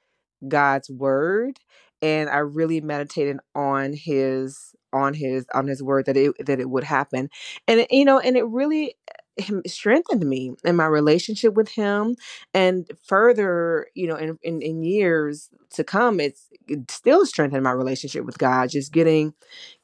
God's 0.49 0.91
word, 0.91 1.59
and 2.03 2.31
I 2.31 2.39
really 2.39 2.81
meditated 2.83 3.39
on 3.57 3.93
his 3.95 4.75
on 4.93 5.15
his 5.15 5.47
on 5.55 5.67
his 5.69 5.83
word 5.83 6.07
that 6.07 6.17
it 6.19 6.35
that 6.47 6.61
it 6.61 6.71
would 6.71 6.85
happen. 6.85 7.31
And 7.69 7.81
it 7.83 7.93
you 7.93 8.05
know, 8.07 8.19
and 8.21 8.37
it 8.37 8.45
really, 8.47 8.97
him 9.37 9.63
strengthened 9.67 10.25
me 10.29 10.53
in 10.65 10.77
my 10.77 10.87
relationship 10.87 11.55
with 11.55 11.69
him, 11.71 12.17
and 12.55 12.91
further, 13.07 13.87
you 13.95 14.07
know, 14.07 14.17
in 14.17 14.39
in 14.43 14.63
in 14.63 14.83
years 14.83 15.51
to 15.75 15.85
come, 15.85 16.21
it's 16.21 16.49
it 16.69 16.91
still 16.91 17.27
strengthened 17.27 17.63
my 17.65 17.73
relationship 17.73 18.25
with 18.25 18.39
God, 18.39 18.71
just 18.71 18.93
getting 18.93 19.35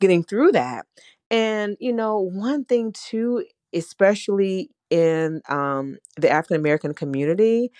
getting 0.00 0.22
through 0.24 0.52
that. 0.52 0.86
And, 1.30 1.76
you 1.80 1.92
know, 1.92 2.18
one 2.20 2.64
thing 2.64 2.92
too, 2.92 3.44
especially 3.72 4.70
in, 4.90 5.40
um, 5.48 5.98
the 6.16 6.28
African 6.30 6.56
American 6.56 6.92
community, 6.94 7.70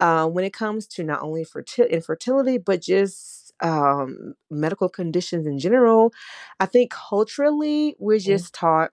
uh, 0.00 0.26
when 0.28 0.44
it 0.44 0.52
comes 0.54 0.86
to 0.88 1.04
not 1.04 1.22
only 1.22 1.44
ferti 1.44 1.88
infertility, 1.90 2.58
but 2.58 2.82
just, 2.82 3.52
um, 3.62 4.34
medical 4.50 4.88
conditions 4.88 5.46
in 5.46 5.58
general, 5.58 6.12
I 6.60 6.66
think 6.66 6.90
culturally, 6.92 7.96
we're 7.98 8.18
Mhm. 8.18 8.24
just 8.24 8.54
taught 8.54 8.92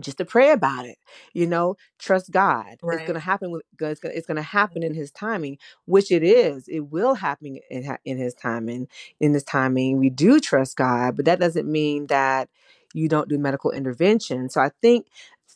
just 0.00 0.18
to 0.18 0.24
pray 0.24 0.50
about 0.52 0.86
it, 0.86 0.98
you 1.34 1.46
know? 1.46 1.76
Trust 1.98 2.30
God. 2.30 2.66
It's 2.72 2.82
Right. 2.82 3.06
gonna 3.06 3.20
happen 3.20 3.50
with 3.50 3.62
God's 3.76 4.00
gonna 4.00 4.14
it's 4.14 4.26
gonna 4.26 4.42
happen 4.42 4.82
in 4.82 4.92
mm-hmm. 4.92 5.00
his 5.00 5.10
timing, 5.12 5.58
which 5.86 6.10
it 6.12 6.22
is. 6.22 6.68
It 6.68 6.80
will 6.80 7.14
happen 7.14 7.58
in 7.70 7.84
ha 7.84 7.98
in 8.04 8.18
his 8.18 8.34
timing 8.34 8.88
in 9.20 9.34
his 9.34 9.44
timing. 9.44 9.98
We 9.98 10.10
do 10.10 10.40
trust 10.40 10.76
God, 10.76 11.16
but 11.16 11.24
that 11.26 11.40
doesn't 11.40 11.70
mean 11.70 12.06
that 12.08 12.48
you 12.94 13.08
don't 13.08 13.28
do 13.28 13.38
medical 13.38 13.70
intervention. 13.70 14.48
So 14.50 14.60
I 14.60 14.70
think 14.82 15.06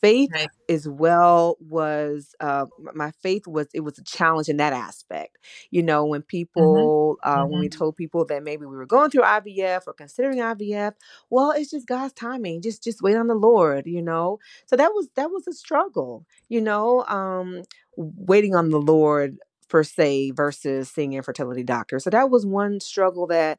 faith 0.04 0.32
Right. 0.32 0.50
as 0.68 0.88
well 0.88 1.56
was, 1.60 2.34
uh, 2.40 2.66
my 2.94 3.12
faith 3.22 3.46
was 3.46 3.68
it 3.74 3.80
was 3.80 3.98
a 3.98 4.04
challenge 4.04 4.48
in 4.48 4.58
that 4.58 4.72
aspect. 4.72 5.38
You 5.70 5.82
know, 5.82 6.06
when 6.06 6.22
Mhm. 6.56 6.90
people, 6.92 7.18
uh, 7.22 7.44
when 7.44 7.60
we 7.60 7.68
Mhm. 7.68 7.70
told 7.70 7.96
people 7.96 8.24
that 8.26 8.42
maybe 8.42 8.66
we 8.66 8.76
were 8.76 8.86
going 8.86 9.10
through 9.10 9.24
IVF 9.24 9.84
or 9.86 9.94
considering 9.94 10.40
IVF, 10.42 10.94
"Well, 11.30 11.52
it's 11.52 11.70
just 11.70 11.86
God's 11.88 12.14
timing. 12.14 12.62
Just 12.62 12.82
just 12.84 13.02
wait 13.02 13.16
on 13.16 13.28
the 13.28 13.34
Lord," 13.34 13.86
you 13.86 14.02
know? 14.02 14.38
So 14.66 14.76
that 14.76 14.92
was 14.94 15.08
that 15.16 15.30
was 15.30 15.46
a 15.48 15.52
struggle, 15.54 16.26
you 16.48 16.60
know, 16.60 17.04
um, 17.06 17.62
waiting 17.96 18.54
on 18.54 18.70
the 18.70 18.80
Lord 18.80 19.38
per 19.68 19.82
se 19.84 20.32
versus 20.32 20.90
seeing 20.90 21.14
infertility 21.14 21.62
doctor. 21.64 21.98
So 21.98 22.10
that 22.10 22.30
was 22.30 22.46
one 22.46 22.80
struggle 22.80 23.26
that 23.28 23.58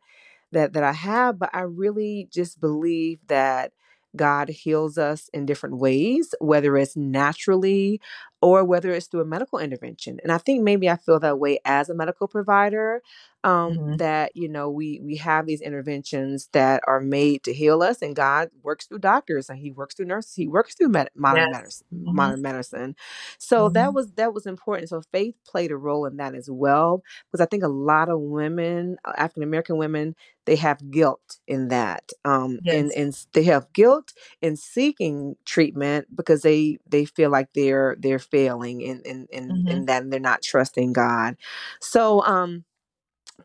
that 0.52 0.74
that 0.74 0.84
I 0.84 0.94
have, 0.94 1.40
but 1.40 1.50
I 1.54 1.62
really 1.62 2.28
just 2.32 2.60
believe 2.62 3.20
that 3.28 3.74
God 4.16 4.50
heals 4.50 4.98
us 4.98 5.30
in 5.34 5.46
different 5.46 5.78
ways, 5.78 6.34
whether 6.40 6.78
it's 6.78 6.96
naturally 6.96 8.00
or 8.42 8.64
whether 8.64 8.92
it's 8.92 9.08
through 9.08 9.22
a 9.22 9.26
medical 9.26 9.60
intervention. 9.60 10.20
And 10.24 10.32
I 10.32 10.38
think 10.38 10.64
maybe 10.64 10.90
I 10.90 10.98
feel 10.98 11.20
that 11.20 11.40
way 11.40 11.60
as 11.66 11.90
a 11.90 11.96
medical 11.96 12.28
provider, 12.28 13.02
um, 13.46 13.84
Mhm. 13.86 14.00
that, 14.00 14.36
you 14.36 14.50
know, 14.50 14.70
we 14.70 15.00
we 15.04 15.18
have 15.18 15.48
these 15.48 15.62
interventions 15.62 16.50
that 16.54 16.84
are 16.88 17.02
made 17.02 17.44
to 17.46 17.54
heal 17.54 17.84
us, 17.84 18.02
and 18.04 18.16
God 18.16 18.50
works 18.64 18.88
through 18.88 19.00
doctors, 19.00 19.50
and 19.50 19.60
he 19.60 19.72
works 19.72 19.96
through 19.96 20.08
nurses, 20.08 20.36
he 20.36 20.48
works 20.48 20.76
through 20.76 20.90
med 20.90 21.10
modern 21.16 21.50
Yes. 21.50 21.50
medis 21.52 21.84
Mhm. 22.06 22.12
modern 22.12 22.42
medicine. 22.42 22.96
So 23.40 23.70
that 23.70 23.94
Mhm. 23.94 23.96
was 23.96 24.14
that 24.14 24.34
was 24.34 24.46
important. 24.48 24.90
So 24.90 25.02
faith 25.12 25.36
played 25.48 25.72
a 25.72 25.78
role 25.78 26.06
in 26.06 26.18
that 26.18 26.36
as 26.36 26.50
well 26.52 27.04
because 27.32 27.42
I 27.44 27.48
think 27.48 27.64
a 27.64 27.68
lot 27.70 28.10
of 28.10 28.20
women, 28.22 28.98
uh, 29.06 29.14
African 29.18 29.44
American 29.44 29.78
women, 29.78 30.16
they 30.46 30.56
have 30.58 30.92
guilt 30.92 31.40
in 31.48 31.70
that, 31.70 32.12
um, 32.26 32.60
and 32.72 32.92
Yes. 32.92 32.98
and 32.98 33.10
s 33.10 33.28
they 33.34 33.44
have 33.44 33.72
guilt 33.74 34.14
in 34.42 34.56
seeking 34.58 35.36
treatment 35.46 36.08
because 36.16 36.42
they 36.44 36.78
they 36.90 37.06
feel 37.06 37.30
like 37.32 37.50
they're 37.54 37.96
they're 38.00 38.20
failing 38.20 38.82
in 38.82 39.02
in 39.04 39.28
in 39.32 39.60
in 39.68 39.86
Mhm. 39.86 39.88
that 39.88 40.10
they're 40.10 40.20
not 40.20 40.42
trusting 40.44 40.94
God. 40.94 41.38
So, 41.82 42.24
um 42.26 42.66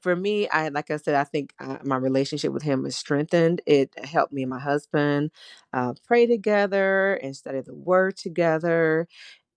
for 0.01 0.14
me, 0.16 0.49
I 0.49 0.68
like 0.68 0.91
I 0.91 0.97
said, 0.97 1.14
I 1.14 1.24
think 1.24 1.53
uh, 1.59 1.78
my 1.84 1.97
relationship 1.97 2.53
with 2.53 2.62
him 2.62 2.86
is 2.86 2.97
strengthened. 2.97 3.61
It 3.66 3.93
helped 4.05 4.32
me 4.32 4.43
and 4.43 4.51
my 4.51 4.59
husband 4.61 5.30
uh, 5.72 5.95
pray 6.07 6.26
together 6.26 7.14
and 7.14 7.36
study 7.36 7.61
the 7.61 7.74
word 7.74 8.16
together. 8.16 9.09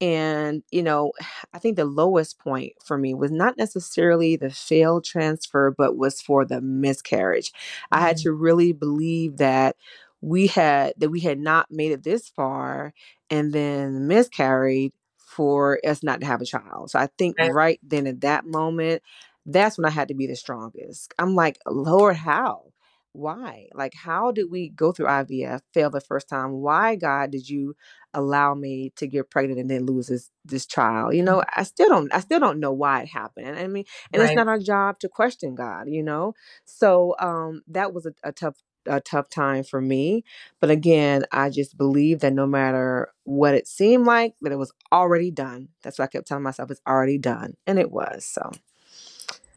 And, 0.02 0.64
you 0.72 0.84
know, 0.84 1.14
I 1.54 1.60
think 1.60 1.76
the 1.78 1.86
lowest 1.86 2.40
point 2.40 2.74
for 2.84 2.98
me 2.98 3.14
was 3.14 3.32
not 3.32 3.58
necessarily 3.58 4.36
the 4.36 4.50
failed 4.50 5.06
transfer, 5.06 5.74
but 5.78 5.98
was 5.98 6.22
for 6.22 6.46
the 6.46 6.62
miscarriage. 6.62 7.52
I 7.92 8.02
had 8.02 8.18
Mhm. 8.18 8.24
to 8.24 8.32
really 8.34 8.74
believe 8.74 9.38
that 9.38 9.76
we 10.22 10.48
had 10.48 10.94
that 10.98 11.10
we 11.10 11.20
had 11.20 11.40
not 11.40 11.68
made 11.70 11.92
it 11.92 12.04
this 12.04 12.30
far 12.30 12.94
and 13.30 13.52
then 13.54 14.08
miscarried 14.08 14.94
for 15.18 15.80
us 15.86 16.04
not 16.04 16.22
to 16.22 16.28
have 16.28 16.42
a 16.42 16.46
child. 16.46 16.92
So 16.92 17.00
I 17.00 17.08
think 17.18 17.36
Right. 17.38 17.54
right 17.54 17.80
then 17.84 18.08
at 18.08 18.22
that 18.22 18.46
moment, 18.46 19.02
that's 19.46 19.78
when 19.78 19.86
I 19.86 19.90
had 19.90 20.08
to 20.10 20.14
be 20.14 20.28
the 20.28 20.36
strongest. 20.36 21.14
I'm 21.20 21.36
like, 21.36 21.60
Lord, 21.68 22.16
how? 22.16 22.74
Why? 23.14 23.68
Like, 23.76 23.94
how 23.94 24.32
did 24.32 24.50
we 24.50 24.70
go 24.70 24.92
through 24.92 25.06
IVF, 25.06 25.62
fail 25.72 25.92
the 25.92 26.02
first 26.02 26.28
time? 26.28 26.52
Why, 26.54 26.96
God, 26.96 27.30
did 27.32 27.48
you 27.48 27.76
allow 28.14 28.56
me 28.56 28.92
to 28.96 29.08
get 29.08 29.30
pregnant 29.30 29.60
and 29.60 29.70
then 29.70 29.86
lose 29.86 30.08
this 30.08 30.32
this 30.46 30.66
child? 30.66 31.14
You 31.14 31.22
know, 31.22 31.44
I 31.56 31.64
still 31.64 31.90
don't 31.90 32.12
I 32.14 32.22
still 32.22 32.40
don't 32.40 32.60
know 32.60 32.72
why 32.72 33.02
it 33.02 33.10
happened. 33.10 33.48
And 33.48 33.60
I 33.60 33.68
mean, 33.68 33.86
and 34.12 34.22
it's 34.24 34.36
not 34.36 34.48
our 34.48 34.58
job 34.60 35.00
to 35.00 35.10
question 35.10 35.54
God, 35.54 35.88
you 35.88 36.02
know? 36.02 36.34
So 36.66 37.16
um 37.20 37.62
that 37.68 37.94
was 37.94 38.08
a, 38.08 38.14
a 38.24 38.32
tough 38.32 38.56
a 38.88 39.00
tough 39.00 39.30
time 39.30 39.64
for 39.64 39.80
me. 39.80 40.24
But 40.60 40.72
again, 40.72 41.24
I 41.32 41.50
just 41.52 41.78
believe 41.78 42.20
that 42.22 42.34
no 42.34 42.48
matter 42.48 43.14
what 43.26 43.54
it 43.54 43.68
seemed 43.68 44.06
like, 44.06 44.34
that 44.42 44.52
it 44.52 44.58
was 44.58 44.74
already 44.92 45.32
done. 45.32 45.70
That's 45.84 46.00
why 46.00 46.06
I 46.06 46.08
kept 46.08 46.28
telling 46.28 46.44
myself, 46.44 46.72
it's 46.72 46.82
already 46.88 47.18
done. 47.18 47.54
And 47.68 47.80
it 47.80 47.92
was. 47.92 48.26
So 48.26 48.52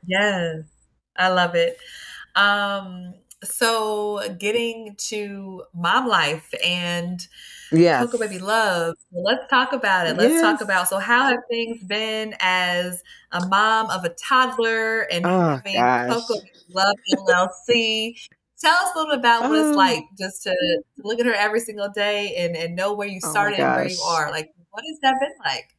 Yes. 0.06 0.64
I 1.16 1.28
love 1.28 1.54
it. 1.54 1.78
Um, 2.34 3.14
so 3.42 4.34
getting 4.38 4.96
to 5.08 5.64
mom 5.74 6.08
life 6.08 6.52
and 6.64 7.26
Cocoa 7.98 8.18
Baby. 8.18 8.38
Love. 8.38 8.94
Let's 9.12 9.48
talk 9.48 9.72
about 9.72 10.06
it. 10.06 10.16
Let's 10.16 10.40
talk 10.40 10.60
about 10.60 10.88
so 10.88 10.98
how 10.98 11.28
have 11.28 11.38
things 11.50 11.82
been 11.84 12.34
as 12.40 13.02
a 13.32 13.46
mom 13.46 13.90
of 13.90 14.04
a 14.04 14.10
toddler 14.10 15.02
and 15.02 15.24
Oh 15.26 15.60
having 15.64 15.74
Cocoa 16.08 16.34
gosh. 16.34 16.42
Baby 16.42 16.50
Love 16.74 16.96
LLC? 17.28 18.16
Tell 18.60 18.74
us 18.74 18.90
a 18.94 18.98
little 18.98 19.12
bit 19.12 19.18
about 19.20 19.48
what 19.50 19.58
it's 19.58 19.68
Oh, 19.68 19.72
like 19.78 20.04
just 20.18 20.42
to, 20.44 20.50
to 20.50 20.82
look 21.04 21.20
at 21.20 21.26
her 21.26 21.34
every 21.34 21.60
single 21.60 21.90
day 21.90 22.34
and, 22.36 22.56
and 22.56 22.74
know 22.74 22.94
where 22.94 23.08
you 23.08 23.20
oh 23.22 23.30
started 23.30 23.60
and 23.60 23.74
where 23.74 23.88
you 23.88 24.00
are. 24.02 24.30
Like, 24.30 24.52
what 24.70 24.84
has 24.88 24.98
that 25.02 25.20
been 25.20 25.32
like? 25.44 25.75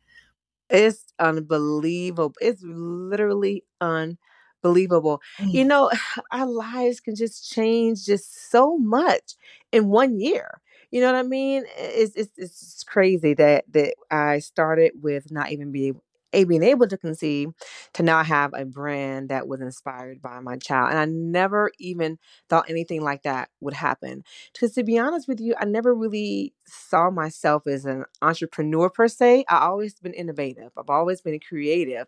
It's 0.70 1.06
unbelievable. 1.20 2.34
It's 2.42 2.62
literally 2.64 3.64
unbelievable. 3.82 5.22
You 5.52 5.64
Mm, 5.64 5.66
know, 5.66 5.92
our 6.32 6.46
lives 6.48 7.00
can 7.00 7.16
just 7.16 7.50
change 7.52 8.06
just 8.06 8.50
so 8.52 8.78
much 8.78 9.36
in 9.72 9.88
one 9.90 10.20
year. 10.20 10.62
You 10.92 11.02
know 11.02 11.12
what 11.12 11.20
I 11.20 11.24
mean? 11.24 11.64
It's 11.78 12.16
it's 12.16 12.32
it's 12.38 12.84
crazy 12.84 13.34
that 13.36 13.66
that 13.74 13.96
I 14.12 14.40
started 14.40 14.94
with 15.02 15.32
not 15.32 15.52
even 15.52 15.72
being 15.72 16.00
a 16.38 16.44
being 16.44 16.64
able 16.64 16.88
to 16.88 16.98
conceive 16.98 17.50
to 17.94 18.04
now 18.04 18.24
have 18.24 18.54
a 18.54 18.64
brand 18.64 19.30
that 19.30 19.48
was 19.48 19.60
inspired 19.60 20.22
by 20.22 20.40
my 20.40 20.56
child. 20.58 20.92
And 20.92 21.00
I 21.00 21.06
never 21.06 21.72
even 21.80 22.20
thought 22.48 22.70
anything 22.70 23.02
like 23.02 23.24
that 23.24 23.50
would 23.60 23.74
happen. 23.74 24.24
Because 24.54 24.74
to 24.74 24.84
be 24.84 25.00
honest 25.00 25.28
with 25.28 25.40
you, 25.40 25.56
I 25.60 25.66
never 25.66 25.96
really 25.96 26.54
saw 26.66 27.10
myself 27.10 27.66
as 27.66 27.86
an 27.86 28.06
entrepreneur 28.22 28.90
per 28.90 29.08
se. 29.08 29.46
I 29.50 29.66
always 29.66 29.96
been 29.96 30.14
innovative. 30.14 30.72
I've 30.78 30.90
always 30.90 31.22
been 31.22 31.40
creative, 31.40 32.06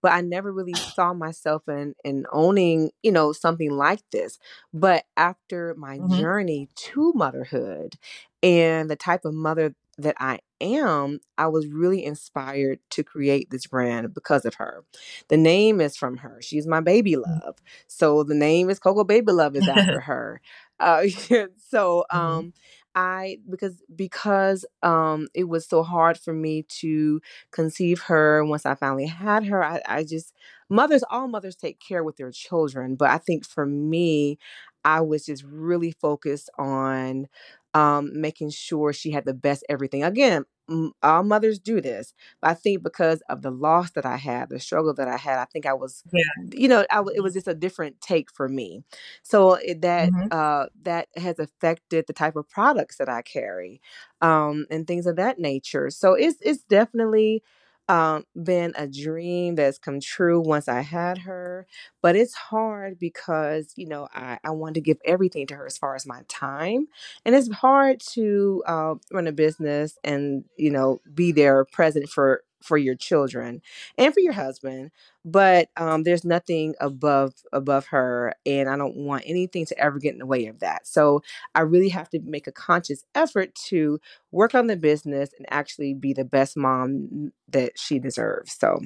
but 0.00 0.12
I 0.12 0.20
never 0.20 0.52
really 0.52 0.74
saw 0.94 1.12
myself 1.12 1.68
in 1.68 1.94
in 2.04 2.24
owning, 2.32 2.92
you 3.02 3.10
know, 3.10 3.32
something 3.32 3.70
like 3.70 4.02
this. 4.12 4.38
But 4.72 5.04
after 5.16 5.74
my 5.76 5.98
mhm. 5.98 6.18
journey 6.18 6.68
to 6.76 7.12
motherhood 7.14 7.96
and 8.44 8.88
the 8.88 8.96
type 8.96 9.24
of 9.24 9.34
mother 9.34 9.74
that 9.98 10.16
I 10.18 10.40
am, 10.60 11.20
I 11.38 11.46
was 11.48 11.66
really 11.66 12.04
inspired 12.04 12.78
to 12.90 13.02
create 13.04 13.50
this 13.50 13.66
brand 13.66 14.14
because 14.14 14.44
of 14.44 14.54
her. 14.54 14.84
The 15.28 15.36
name 15.36 15.80
is 15.80 15.96
from 15.96 16.18
her. 16.18 16.38
She's 16.42 16.66
my 16.66 16.80
baby 16.80 17.16
love. 17.16 17.56
So 17.88 18.22
the 18.24 18.34
name 18.34 18.70
is 18.70 18.78
Coco 18.78 19.04
Baby 19.04 19.32
Love 19.32 19.56
is 19.56 19.68
after 19.68 20.00
her. 20.02 20.40
Uh, 20.80 21.04
so 21.68 22.04
Mhm. 22.12 22.18
um 22.18 22.52
I 22.94 23.38
because 23.48 23.82
because 23.94 24.64
um 24.82 25.28
it 25.34 25.44
was 25.48 25.66
so 25.66 25.82
hard 25.82 26.18
for 26.18 26.32
me 26.34 26.62
to 26.80 27.20
conceive 27.50 28.02
her 28.02 28.44
once 28.44 28.66
I 28.66 28.74
finally 28.74 29.06
had 29.06 29.44
her. 29.46 29.64
I, 29.64 29.80
I 29.86 30.04
just 30.04 30.34
mothers 30.68 31.02
all 31.10 31.28
mothers 31.28 31.56
take 31.56 31.78
care 31.80 32.04
with 32.04 32.16
their 32.16 32.30
children, 32.30 32.96
but 32.96 33.10
I 33.10 33.18
think 33.18 33.46
for 33.46 33.66
me, 33.66 34.38
I 34.84 35.00
was 35.00 35.24
just 35.26 35.44
really 35.44 35.92
focused 35.92 36.50
on 36.58 37.28
um 37.74 38.10
making 38.20 38.50
sure 38.50 38.92
she 38.92 39.10
had 39.12 39.24
the 39.24 39.34
best 39.34 39.64
everything. 39.68 40.04
Again, 40.04 40.44
m- 40.70 40.92
all 41.02 41.22
mothers 41.24 41.58
do 41.58 41.80
this, 41.80 42.14
but 42.40 42.50
I 42.50 42.54
think 42.54 42.82
because 42.82 43.22
of 43.28 43.42
the 43.42 43.50
loss 43.50 43.92
that 43.92 44.06
I 44.06 44.16
had, 44.16 44.50
the 44.50 44.60
struggle 44.60 44.94
that 44.94 45.08
I 45.08 45.16
had, 45.16 45.38
I 45.38 45.46
think 45.46 45.66
I 45.66 45.74
was 45.74 46.04
Yeah. 46.12 46.52
you 46.52 46.68
know, 46.68 46.84
I 46.90 46.96
w- 46.96 47.16
it 47.16 47.20
was 47.22 47.34
just 47.34 47.48
a 47.48 47.54
different 47.54 48.00
take 48.00 48.30
for 48.32 48.48
me. 48.48 48.82
So 49.22 49.54
it, 49.54 49.82
that 49.82 50.12
Mhm. 50.12 50.30
uh, 50.30 50.66
that 50.82 51.08
has 51.16 51.38
affected 51.38 52.06
the 52.06 52.12
type 52.12 52.36
of 52.36 52.48
products 52.48 52.96
that 52.98 53.08
I 53.08 53.22
carry, 53.22 53.80
um, 54.20 54.66
and 54.70 54.86
things 54.86 55.06
of 55.06 55.16
that 55.16 55.38
nature. 55.38 55.90
So 55.90 56.14
it's 56.14 56.38
it's 56.42 56.64
definitely 56.64 57.42
um, 57.88 58.24
been 58.42 58.72
a 58.76 58.86
dream 58.86 59.54
that's 59.56 59.78
come 59.78 60.00
true 60.00 60.40
once 60.40 60.68
I 60.68 60.80
had 60.82 61.18
her. 61.18 61.66
But 62.02 62.16
it's 62.16 62.34
hard 62.34 62.98
because 62.98 63.72
you 63.76 63.86
know 63.86 64.08
I 64.14 64.38
I 64.44 64.50
wanted 64.50 64.74
to 64.74 64.80
give 64.82 64.98
everything 65.04 65.46
to 65.48 65.54
her 65.56 65.66
as 65.66 65.78
far 65.78 65.94
as 65.94 66.06
my 66.06 66.22
time, 66.28 66.88
and 67.24 67.34
it's 67.34 67.50
hard 67.52 68.00
to 68.12 68.62
uh, 68.66 68.94
run 69.12 69.26
a 69.26 69.32
business 69.32 69.98
and 70.04 70.44
you 70.56 70.70
know 70.70 71.00
be 71.14 71.32
there 71.32 71.64
present 71.64 72.08
for 72.08 72.42
for 72.62 72.78
your 72.78 72.94
children 72.94 73.60
and 73.98 74.12
for 74.14 74.20
your 74.20 74.32
husband 74.32 74.90
but 75.24 75.68
um, 75.76 76.02
there's 76.02 76.24
nothing 76.24 76.74
above 76.80 77.32
above 77.52 77.86
her 77.86 78.34
and 78.44 78.68
i 78.68 78.76
don't 78.76 78.96
want 78.96 79.22
anything 79.26 79.64
to 79.64 79.78
ever 79.78 79.98
get 79.98 80.12
in 80.12 80.18
the 80.18 80.26
way 80.26 80.46
of 80.46 80.60
that. 80.60 80.86
So 80.86 81.22
i 81.54 81.60
really 81.60 81.90
have 81.90 82.08
to 82.10 82.20
make 82.20 82.46
a 82.46 82.52
conscious 82.52 83.04
effort 83.14 83.54
to 83.66 84.00
work 84.30 84.54
on 84.54 84.66
the 84.66 84.76
business 84.76 85.30
and 85.36 85.46
actually 85.50 85.94
be 85.94 86.12
the 86.12 86.24
best 86.24 86.56
mom 86.56 87.32
that 87.48 87.78
she 87.78 87.98
deserves. 87.98 88.52
So 88.52 88.80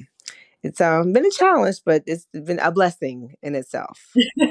it's 0.63 0.81
um, 0.81 1.13
been 1.13 1.25
a 1.25 1.31
challenge 1.31 1.77
but 1.85 2.03
it's 2.05 2.27
been 2.33 2.59
a 2.59 2.71
blessing 2.71 3.35
in 3.41 3.55
itself. 3.55 4.13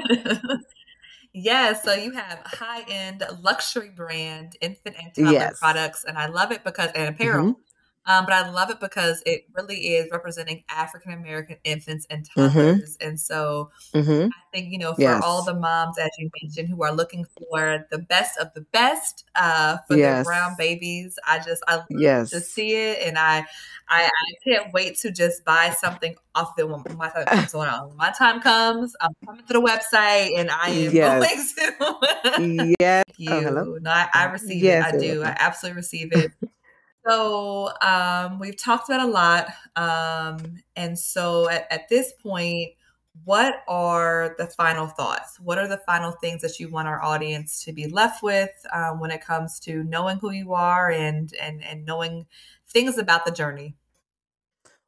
Yeah, 1.39 1.73
so 1.73 1.93
you 1.93 2.13
have 2.13 2.41
high-end 2.45 3.23
luxury 3.41 3.91
brand 3.95 4.57
infant 4.59 4.95
and 4.97 5.13
toddler 5.13 5.31
yes. 5.33 5.59
products, 5.59 6.03
and 6.03 6.17
I 6.17 6.25
love 6.25 6.51
it 6.51 6.63
because 6.63 6.89
and 6.95 7.13
apparel, 7.13 7.59
um, 8.07 8.25
but 8.25 8.33
I 8.33 8.49
love 8.49 8.69
it 8.71 8.79
because 8.79 9.21
it 9.25 9.45
really 9.53 9.95
is 9.95 10.09
representing 10.11 10.63
African 10.69 11.11
American 11.13 11.57
infants 11.63 12.07
and 12.09 12.27
hmm 12.35 12.47
toddlers, 12.53 12.97
and 13.01 13.19
so 13.19 13.69
hmm 13.93 14.27
I 14.29 14.41
think, 14.53 14.71
you 14.71 14.79
know, 14.79 14.93
for 14.93 15.15
all 15.23 15.43
the 15.43 15.53
moms, 15.53 15.97
as 15.97 16.09
you 16.17 16.29
mentioned, 16.41 16.69
who 16.69 16.83
are 16.83 16.93
looking 16.93 17.25
for 17.25 17.85
the 17.91 17.97
best 17.99 18.37
of 18.39 18.53
the 18.53 18.61
best 18.61 19.25
uh, 19.35 19.77
for 19.87 19.97
their 19.97 20.15
brown 20.23 20.55
babies, 20.57 21.17
I 21.25 21.39
just 21.39 21.63
I 21.67 21.81
love 21.91 22.15
to 22.31 22.39
see 22.41 22.73
it, 22.73 22.99
and 23.07 23.17
I 23.17 23.45
I, 23.89 24.05
I 24.05 24.33
can't 24.43 24.73
wait 24.73 24.97
to 24.99 25.11
just 25.11 25.45
buy 25.45 25.71
something 25.79 26.15
off 26.35 26.55
them 26.55 26.71
when 26.71 26.97
my 26.97 27.09
time 27.09 27.25
comes 27.27 27.53
on. 27.53 27.87
When 27.89 27.97
my 27.97 28.11
time 28.11 28.41
comes, 28.41 28.95
I'm 29.01 29.11
coming 29.25 29.45
to 29.47 29.53
the 29.53 29.61
website, 29.61 30.37
and 30.37 30.49
I 30.51 30.69
am 30.71 30.99
going 31.01 31.21
yes 31.23 31.53
to. 31.57 32.37
yes 32.37 33.03
Thank 33.07 33.29
oh 33.29 33.41
hello 33.41 33.63
you. 33.63 33.79
No, 33.81 33.91
I, 33.91 34.07
I 34.13 34.25
oh 34.25 34.31
receive 34.31 34.65
it. 34.65 34.81
I 34.81 34.91
do. 34.97 35.23
I 35.23 35.35
absolutely 35.37 35.77
receive 35.77 36.11
it. 36.13 36.31
So 37.07 37.71
um, 37.81 38.37
we've 38.39 38.57
talked 38.57 38.89
about 38.89 39.07
a 39.07 39.11
lot. 39.11 39.47
Um, 39.75 40.61
and 40.75 40.97
so 40.97 41.49
at, 41.49 41.65
at 41.71 41.87
this 41.89 42.11
point, 42.21 42.73
what 43.23 43.63
are 43.67 44.35
the 44.37 44.47
final 44.47 44.87
thoughts? 44.87 45.39
What 45.39 45.57
are 45.57 45.67
the 45.67 45.77
final 45.77 46.11
things 46.11 46.41
that 46.41 46.59
you 46.59 46.69
want 46.69 46.87
our 46.87 47.01
audience 47.01 47.63
to 47.63 47.71
be 47.71 47.87
left 47.87 48.21
with 48.21 48.51
um, 48.73 48.99
when 48.99 49.11
it 49.11 49.23
comes 49.23 49.59
to 49.61 49.83
knowing 49.83 50.17
who 50.19 50.31
you 50.31 50.53
are 50.53 50.91
and 50.91 51.33
and 51.41 51.63
and 51.63 51.85
knowing 51.85 52.27
things 52.67 52.97
about 52.97 53.25
the 53.25 53.31
journey? 53.31 53.75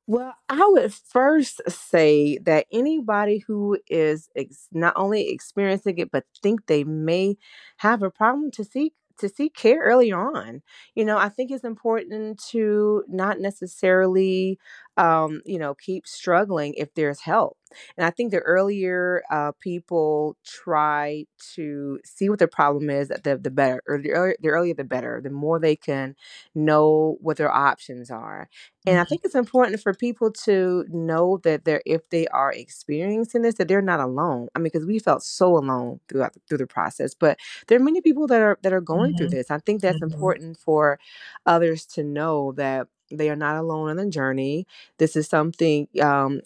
Well, 0.06 0.36
I 0.50 0.68
would 0.74 0.94
first 0.94 1.62
say 1.68 2.40
that 2.40 2.66
anybody 2.72 3.44
who 3.46 3.78
is 3.88 4.30
ex- 4.36 4.68
not 4.72 4.94
only 4.96 5.30
experiencing 5.30 6.00
it 6.00 6.12
but 6.12 6.26
think 6.42 6.66
they 6.66 6.84
may 6.84 7.38
have 7.78 8.02
a 8.02 8.10
problem 8.10 8.52
to 8.52 8.64
seek 8.64 8.94
to 9.20 9.30
seek 9.30 9.56
care 9.56 9.80
early 9.82 10.12
on. 10.12 10.62
You 10.96 11.06
know, 11.06 11.18
I 11.18 11.30
think 11.30 11.52
it's 11.52 11.64
important 11.64 12.40
to 12.52 13.04
not 13.08 13.40
necessarily 13.40 14.60
um, 15.00 15.42
you 15.46 15.60
know, 15.60 15.76
keep 15.76 16.08
struggling 16.08 16.76
if 16.76 16.94
there's 16.96 17.22
help. 17.22 17.58
And 17.98 18.06
I 18.06 18.12
think 18.12 18.32
the 18.32 18.40
earlier 18.40 19.24
uh, 19.32 19.54
people 19.60 20.38
try 20.46 21.26
to 21.56 22.00
see 22.06 22.30
what 22.30 22.40
their 22.40 22.48
problem 22.48 22.90
is, 22.92 23.10
that 23.10 23.24
the 23.24 23.38
the 23.38 23.52
better, 23.52 23.82
or 23.88 24.00
the 24.02 24.12
earlier, 24.12 24.36
the 24.42 24.50
earlier 24.50 24.76
the 24.76 24.84
better. 24.86 25.22
The 25.24 25.30
more 25.32 25.60
they 25.60 25.76
can 25.78 26.16
know 26.56 27.18
what 27.22 27.38
their 27.38 27.52
options 27.52 28.12
are. 28.12 28.50
And 28.88 29.00
I 29.00 29.04
Mhm. 29.04 29.06
think 29.06 29.22
it's 29.24 29.36
important 29.36 29.82
for 29.82 29.94
people 29.94 30.32
to 30.46 30.86
know 30.90 31.40
that 31.44 31.66
they're 31.66 31.82
if 31.86 32.10
they 32.10 32.28
are 32.30 32.52
experiencing 32.52 33.44
this, 33.44 33.56
that 33.56 33.68
they're 33.68 33.82
not 33.82 34.00
alone. 34.00 34.48
I 34.56 34.60
mean, 34.60 34.66
because 34.74 34.86
we 34.86 35.00
felt 35.00 35.24
so 35.24 35.58
alone 35.58 36.00
throughout 36.10 36.34
the, 36.34 36.42
through 36.50 36.60
the 36.60 36.68
process, 36.68 37.14
but 37.14 37.38
there 37.68 37.78
are 37.80 37.84
many 37.84 38.02
people 38.02 38.28
that 38.28 38.42
are 38.42 38.58
that 38.64 38.74
are 38.74 38.82
going 38.82 39.14
through 39.16 39.28
Mhm. 39.28 39.30
this. 39.30 39.52
I 39.52 39.60
think 39.60 39.82
that's 39.82 40.02
Mhm. 40.02 40.04
important 40.04 40.58
for 40.60 41.00
others 41.46 41.86
to 41.88 42.04
know 42.04 42.54
that 42.54 42.88
they 43.12 43.30
are 43.30 43.36
not 43.36 43.58
alone 43.58 43.90
on 43.90 43.98
the 43.98 44.08
journey. 44.10 44.68
This 44.98 45.16
is 45.16 45.28
something 45.28 45.88
um, 46.02 46.42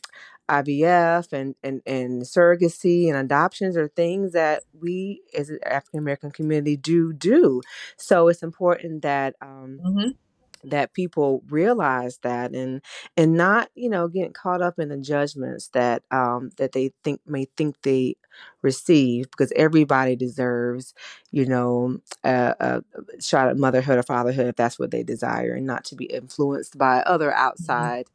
IVF 0.49 1.31
and, 1.33 1.55
and 1.63 1.81
and 1.85 2.23
surrogacy 2.23 3.07
and 3.07 3.17
adoptions 3.17 3.77
are 3.77 3.87
things 3.87 4.33
that 4.33 4.63
we 4.79 5.21
as 5.37 5.49
an 5.49 5.59
African 5.65 5.99
American 5.99 6.31
community 6.31 6.75
do 6.77 7.13
do. 7.13 7.61
So 7.97 8.27
it's 8.27 8.43
important 8.43 9.01
that 9.03 9.35
um, 9.41 9.79
Mhm. 9.85 10.15
That 10.63 10.93
people 10.93 11.43
realize 11.49 12.19
that 12.23 12.53
and 12.53 12.81
and 13.17 13.35
not 13.35 13.69
you 13.75 13.89
know 13.89 14.07
getting 14.07 14.33
caught 14.33 14.61
up 14.61 14.79
in 14.79 14.89
the 14.89 14.97
judgments 14.97 15.69
that 15.69 16.03
um 16.11 16.51
that 16.57 16.71
they 16.73 16.91
think 17.03 17.21
may 17.25 17.45
think 17.57 17.75
they 17.83 18.15
receive 18.61 19.29
because 19.31 19.51
everybody 19.55 20.15
deserves 20.15 20.93
you 21.31 21.45
know 21.45 21.97
a, 22.23 22.55
a 22.59 22.83
shot 23.21 23.47
at 23.47 23.57
motherhood 23.57 23.97
or 23.97 24.03
fatherhood 24.03 24.47
if 24.47 24.55
that's 24.55 24.79
what 24.79 24.91
they 24.91 25.03
desire 25.03 25.53
and 25.53 25.65
not 25.65 25.83
to 25.85 25.95
be 25.95 26.05
influenced 26.05 26.77
by 26.77 26.99
other 27.01 27.31
Mhm. 27.31 27.37
outside 27.37 28.05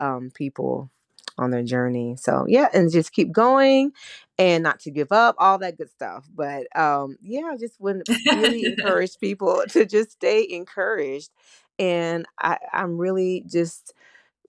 um 0.00 0.30
people 0.34 0.90
on 1.38 1.50
their 1.50 1.62
journey 1.62 2.16
so 2.18 2.44
yeah 2.48 2.68
and 2.72 2.90
just 2.92 3.12
keep 3.12 3.30
going 3.32 3.92
and 4.38 4.62
not 4.62 4.80
to 4.80 4.90
give 4.90 5.12
up 5.12 5.34
all 5.38 5.58
that 5.58 5.76
good 5.78 5.90
stuff 5.90 6.26
but 6.34 6.66
um 6.78 7.16
yeah 7.22 7.50
i 7.52 7.56
just 7.56 7.80
would 7.80 8.02
really 8.30 8.64
encourage 8.66 9.18
people 9.18 9.62
to 9.68 9.84
just 9.86 10.12
stay 10.12 10.46
encouraged 10.50 11.30
and 11.78 12.26
I, 12.40 12.58
I'm 12.72 12.98
really 12.98 13.44
just 13.46 13.94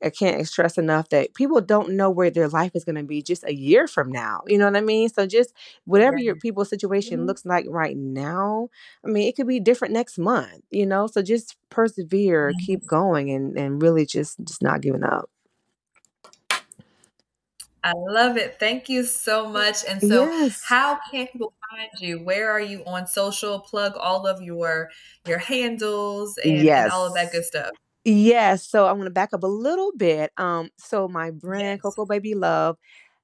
I 0.04 0.10
can't 0.12 0.48
stress 0.48 0.78
enough 0.78 1.10
that 1.10 1.34
people 1.36 1.60
don't 1.62 1.92
know 1.98 2.10
where 2.10 2.30
their 2.30 2.48
life 2.50 2.72
is 2.76 2.86
going 2.86 2.96
to 2.96 3.04
be 3.04 3.22
just 3.22 3.44
a 3.46 3.54
year 3.54 3.88
from 3.88 4.12
now. 4.12 4.42
You 4.48 4.58
know 4.58 4.66
what 4.66 4.78
I 4.78 4.82
mean? 4.82 5.10
So 5.10 5.26
just 5.28 5.54
whatever 5.86 6.18
your 6.18 6.36
Right. 6.36 6.38
people's 6.38 6.70
situation 6.70 7.26
Mhm. 7.26 7.28
looks 7.28 7.46
like 7.46 7.66
right 7.70 7.98
now, 7.98 8.70
I 9.06 9.10
mean, 9.10 9.28
it 9.28 9.36
could 9.36 9.48
be 9.48 9.60
different 9.60 9.94
next 9.94 10.18
month. 10.18 10.62
You 10.72 10.86
know, 10.86 11.08
so 11.08 11.22
just 11.22 11.58
persevere, 11.70 12.54
Mhm. 12.54 12.60
keep 12.60 12.86
going, 12.88 13.32
and 13.32 13.58
and 13.58 13.82
really 13.82 14.06
just 14.06 14.40
just 14.46 14.62
not 14.64 14.82
giving 14.82 15.04
up. 15.04 15.30
I 17.84 17.94
love 17.96 18.38
it. 18.38 18.58
Thank 18.60 18.90
you 18.90 19.04
so 19.04 19.48
much. 19.50 19.86
And 19.88 20.02
so 20.02 20.26
Yes. 20.26 20.62
how 20.66 21.00
can 21.12 21.28
people 21.28 21.54
find 21.70 21.90
you? 22.00 22.24
Where 22.24 22.52
are 22.52 22.60
you 22.60 22.84
on 22.86 23.08
social? 23.08 23.60
Plug 23.60 23.94
all 23.98 24.28
of 24.28 24.42
your 24.42 24.90
your 25.26 25.38
handles 25.38 26.38
and 26.44 26.68
and 26.86 26.92
all 26.92 27.06
of 27.06 27.14
that 27.16 27.32
good 27.32 27.46
stuff. 27.46 27.72
Yes. 28.06 28.68
So 28.68 28.88
I'm 28.88 28.98
gonna 28.98 29.10
back 29.10 29.34
up 29.34 29.44
a 29.44 29.48
little 29.48 29.92
bit. 29.96 30.32
Um, 30.38 30.70
so 30.78 31.08
my 31.08 31.32
brand, 31.32 31.78
Yes. 31.78 31.82
Cocoa 31.82 32.06
Baby 32.06 32.34
Love, 32.36 32.78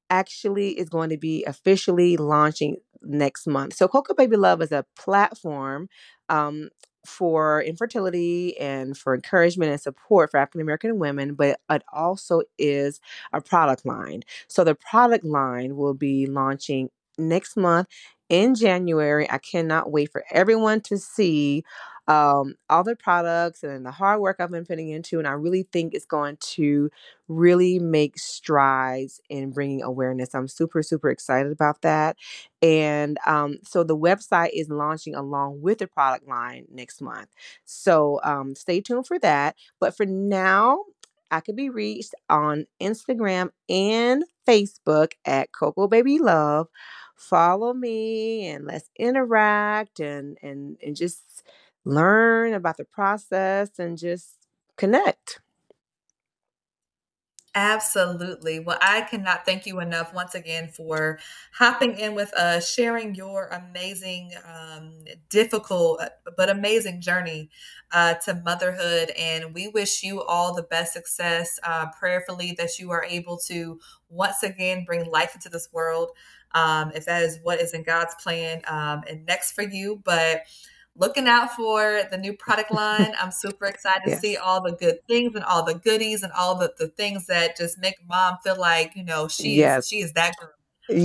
actually 0.09 0.77
is 0.77 0.89
going 0.89 1.09
to 1.09 1.17
be 1.17 1.43
officially 1.45 2.17
launching 2.17 2.77
next 3.01 3.47
month. 3.47 3.73
So 3.73 3.87
Cocoa 3.87 4.13
Baby 4.13 4.37
Love 4.37 4.61
is 4.61 4.71
a 4.71 4.85
platform 4.97 5.89
um, 6.29 6.69
for 7.05 7.61
infertility 7.61 8.57
and 8.57 8.97
for 8.97 9.15
encouragement 9.15 9.71
and 9.71 9.81
support 9.81 10.31
for 10.31 10.37
African 10.37 10.61
American 10.61 10.99
women, 10.99 11.35
but 11.35 11.59
it 11.69 11.83
also 11.93 12.41
is 12.57 12.99
a 13.33 13.41
product 13.41 13.85
line. 13.85 14.23
So 14.47 14.63
the 14.63 14.75
product 14.75 15.23
line 15.25 15.75
will 15.75 15.93
be 15.93 16.25
launching 16.25 16.89
next 17.17 17.55
month 17.55 17.87
in 18.29 18.55
January. 18.55 19.29
I 19.29 19.37
cannot 19.37 19.91
wait 19.91 20.11
for 20.11 20.23
everyone 20.31 20.81
to 20.81 20.97
see 20.97 21.63
um, 22.07 22.55
all 22.69 22.83
the 22.83 22.95
products 22.95 23.63
and 23.63 23.85
the 23.85 23.91
hard 23.91 24.21
work 24.21 24.37
I've 24.39 24.51
been 24.51 24.65
putting 24.65 24.89
into, 24.89 25.17
and 25.19 25.27
I 25.27 25.31
really 25.31 25.67
think 25.71 25.93
it's 25.93 26.05
going 26.05 26.37
to 26.55 26.89
really 27.27 27.79
make 27.79 28.17
strides 28.19 29.19
in 29.29 29.51
bringing 29.51 29.81
awareness. 29.81 30.35
I'm 30.35 30.47
super, 30.47 30.83
super 30.83 31.09
excited 31.09 31.51
about 31.51 31.81
that. 31.81 32.17
And 32.61 33.17
um, 33.25 33.57
so 33.63 33.83
the 33.83 33.97
website 33.97 34.51
is 34.53 34.69
launching 34.69 35.15
along 35.15 35.61
with 35.61 35.79
the 35.79 35.87
product 35.87 36.27
line 36.27 36.65
next 36.71 37.01
month. 37.01 37.29
So 37.63 38.19
um, 38.23 38.55
stay 38.55 38.81
tuned 38.81 39.07
for 39.07 39.19
that. 39.19 39.55
But 39.79 39.97
for 39.97 40.05
now, 40.05 40.83
I 41.31 41.39
could 41.39 41.55
be 41.55 41.69
reached 41.69 42.13
on 42.29 42.67
Instagram 42.81 43.49
and 43.67 44.23
Facebook 44.47 45.13
at 45.25 45.51
Coco 45.51 45.87
Baby 45.87 46.19
Love. 46.19 46.67
Follow 47.15 47.73
me 47.73 48.47
and 48.47 48.65
let's 48.65 48.89
interact 48.97 49.99
and 49.99 50.37
and 50.41 50.77
and 50.83 50.95
just 50.95 51.43
learn 51.85 52.53
about 52.53 52.77
the 52.77 52.85
process 52.85 53.79
and 53.79 53.97
just 53.97 54.37
connect. 54.77 55.39
Absolutely. 57.57 58.59
Well, 58.59 58.77
I 58.81 59.01
cannot 59.03 59.45
thank 59.45 59.65
you 59.65 59.79
enough 59.79 60.13
once 60.13 60.35
again 60.35 60.67
for 60.67 61.19
hopping 61.53 61.97
in 61.97 62.13
with 62.13 62.33
us, 62.33 62.69
sharing 62.69 63.15
your 63.15 63.47
amazing, 63.47 64.33
um, 64.45 64.91
difficult, 65.29 66.01
uh, 66.01 66.09
but 66.35 66.49
amazing 66.49 66.99
journey 66.99 67.49
uh, 67.93 68.15
to 68.25 68.41
motherhood. 68.43 69.11
And 69.17 69.53
we 69.53 69.69
wish 69.69 70.03
you 70.03 70.21
all 70.21 70.53
the 70.53 70.63
best 70.63 70.91
success, 70.91 71.57
uh, 71.63 71.85
prayerfully, 71.97 72.55
that 72.57 72.77
you 72.77 72.91
are 72.91 73.05
able 73.05 73.37
to 73.47 73.79
once 74.09 74.43
again 74.43 74.83
bring 74.83 75.09
life 75.09 75.33
into 75.33 75.47
this 75.47 75.69
world, 75.71 76.09
um, 76.51 76.91
if 76.93 77.05
that 77.05 77.23
is 77.23 77.39
what 77.41 77.61
is 77.61 77.73
in 77.73 77.83
God's 77.83 78.15
plan 78.15 78.63
um, 78.67 79.03
and 79.09 79.25
next 79.25 79.53
for 79.53 79.63
you. 79.63 80.01
But 80.03 80.41
looking 80.97 81.27
out 81.27 81.51
for 81.55 82.03
the 82.09 82.17
new 82.17 82.33
product 82.33 82.71
line. 82.71 83.13
I'm 83.19 83.31
super 83.31 83.65
excited 83.65 84.03
to 84.05 84.11
see 84.11 84.37
all 84.37 84.61
the 84.61 84.73
good 84.73 84.99
things 85.07 85.35
and 85.35 85.43
all 85.43 85.63
the 85.63 85.75
goodies 85.75 86.23
and 86.23 86.31
all 86.33 86.55
the, 86.55 86.73
the 86.77 86.87
things 86.89 87.27
that 87.27 87.57
just 87.57 87.77
make 87.79 87.95
mom 88.07 88.37
feel 88.43 88.59
like, 88.59 88.95
you 88.95 89.03
know, 89.03 89.27
she 89.27 89.61
is 89.61 89.77
Yes. 89.77 89.87
she 89.87 89.97
is 90.01 90.13
that 90.13 90.35
girl. 90.39 90.51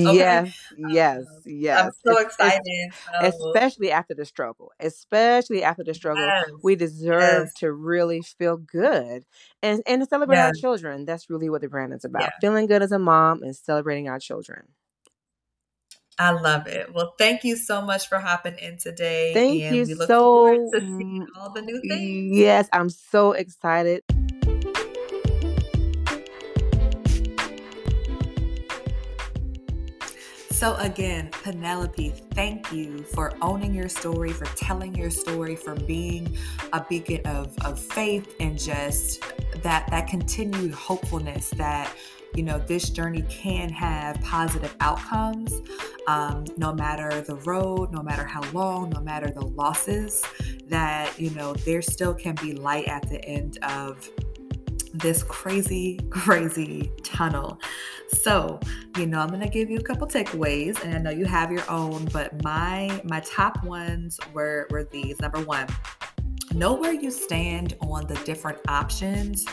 Okay. 0.07 0.27
Yes, 0.27 0.67
yes, 0.77 1.25
Um, 1.27 1.43
I'm 1.77 1.91
yes. 1.91 1.95
so 2.07 2.19
It's 2.19 2.25
it's 2.39 2.59
excited. 2.59 2.93
So 3.11 3.11
especially 3.21 3.91
after 3.93 4.15
the 4.15 4.25
struggle. 4.27 4.73
Especially 4.81 5.63
after 5.63 5.85
the 5.85 5.95
struggle, 5.95 6.35
yes, 6.37 6.51
we 6.63 6.75
yes, 6.75 6.77
deserve 6.77 7.55
to 7.57 7.73
really 7.73 8.23
feel 8.23 8.57
good 8.59 9.25
and 9.63 9.83
and 9.87 10.03
to 10.03 10.07
celebrate 10.09 10.39
our 10.41 10.53
children. 10.53 11.05
That's 11.07 11.31
really 11.31 11.51
what 11.51 11.63
the 11.63 11.69
brand 11.69 11.95
is 11.95 12.05
about. 12.05 12.35
Feeling 12.41 12.67
good 12.67 12.83
as 12.83 12.93
a 12.93 12.99
mom 12.99 13.43
and 13.43 13.57
celebrating 13.57 14.09
our 14.09 14.19
children. 14.21 14.69
I 16.21 16.33
love 16.33 16.67
it. 16.67 16.93
Well, 16.93 17.15
thank 17.17 17.45
you 17.45 17.57
so 17.57 17.81
much 17.81 18.07
for 18.07 18.19
hopping 18.19 18.59
in 18.59 18.77
today, 18.77 19.33
Thank 19.33 19.63
and 19.63 19.75
you 19.75 19.87
we 19.87 19.95
look 19.95 20.11
forward 20.11 20.69
so 20.71 20.79
to 20.79 20.87
seeing 20.87 21.27
all 21.35 21.51
the 21.51 21.63
new 21.63 21.81
things. 21.81 22.37
yes, 22.37 22.69
I'm 22.75 22.91
so 22.91 23.33
excited. 23.33 24.03
So, 30.51 30.75
again, 30.75 31.31
Penelope, 31.43 32.13
thank 32.35 32.71
you 32.71 32.99
for 33.15 33.33
owning 33.41 33.73
your 33.73 33.89
story, 33.89 34.35
for 34.35 34.45
telling 34.57 34.95
your 34.95 35.09
story, 35.09 35.57
for 35.57 35.75
being 35.75 36.37
a 36.75 36.85
beacon 36.87 37.23
of, 37.25 37.57
of 37.65 37.79
faith 37.81 38.35
and 38.41 38.59
just 38.59 39.23
that 39.63 39.91
that 39.91 40.07
continued 40.07 40.73
hopefulness 40.73 41.49
that 41.57 41.91
you 42.35 42.43
know 42.43 42.59
this 42.59 42.91
journey 42.91 43.23
can 43.29 43.69
have 43.69 44.21
positive 44.23 44.75
outcomes 44.81 45.53
um, 46.07 46.45
no 46.57 46.73
matter 46.73 47.21
the 47.23 47.35
road 47.37 47.93
no 47.93 48.03
matter 48.03 48.25
how 48.25 48.43
long 48.53 48.91
no 48.91 49.01
matter 49.01 49.31
the 49.31 49.45
losses 49.45 50.23
that 50.67 51.13
you 51.19 51.31
know 51.31 51.53
there 51.55 51.83
still 51.83 52.15
can 52.15 52.35
be 52.37 52.53
light 52.53 52.87
at 52.87 53.09
the 53.09 53.25
end 53.25 53.59
of 53.63 54.09
this 54.93 55.23
crazy, 55.23 55.99
crazy 56.11 56.93
tunnel. 57.03 57.61
So, 58.09 58.59
you 58.97 59.07
know, 59.07 59.21
I'm 59.21 59.29
gonna 59.29 59.49
give 59.49 59.71
you 59.71 59.79
a 59.79 59.83
couple 59.83 60.07
takeaways, 60.07 60.83
and 60.83 60.95
I 60.95 60.99
know 60.99 61.11
you 61.11 61.27
have 61.27 61.53
your 61.53 61.69
own, 61.71 62.07
but 62.07 62.43
my 62.43 63.01
my 63.05 63.21
top 63.21 63.63
ones 63.65 64.19
were 64.33 64.67
were 64.71 64.85
these. 64.85 65.21
Number 65.21 65.41
one, 65.43 65.69
know 66.55 66.75
where 66.75 66.93
you 66.93 67.11
stand 67.11 67.77
on 67.81 68.07
the 68.07 68.17
different 68.25 68.59
options 68.69 69.47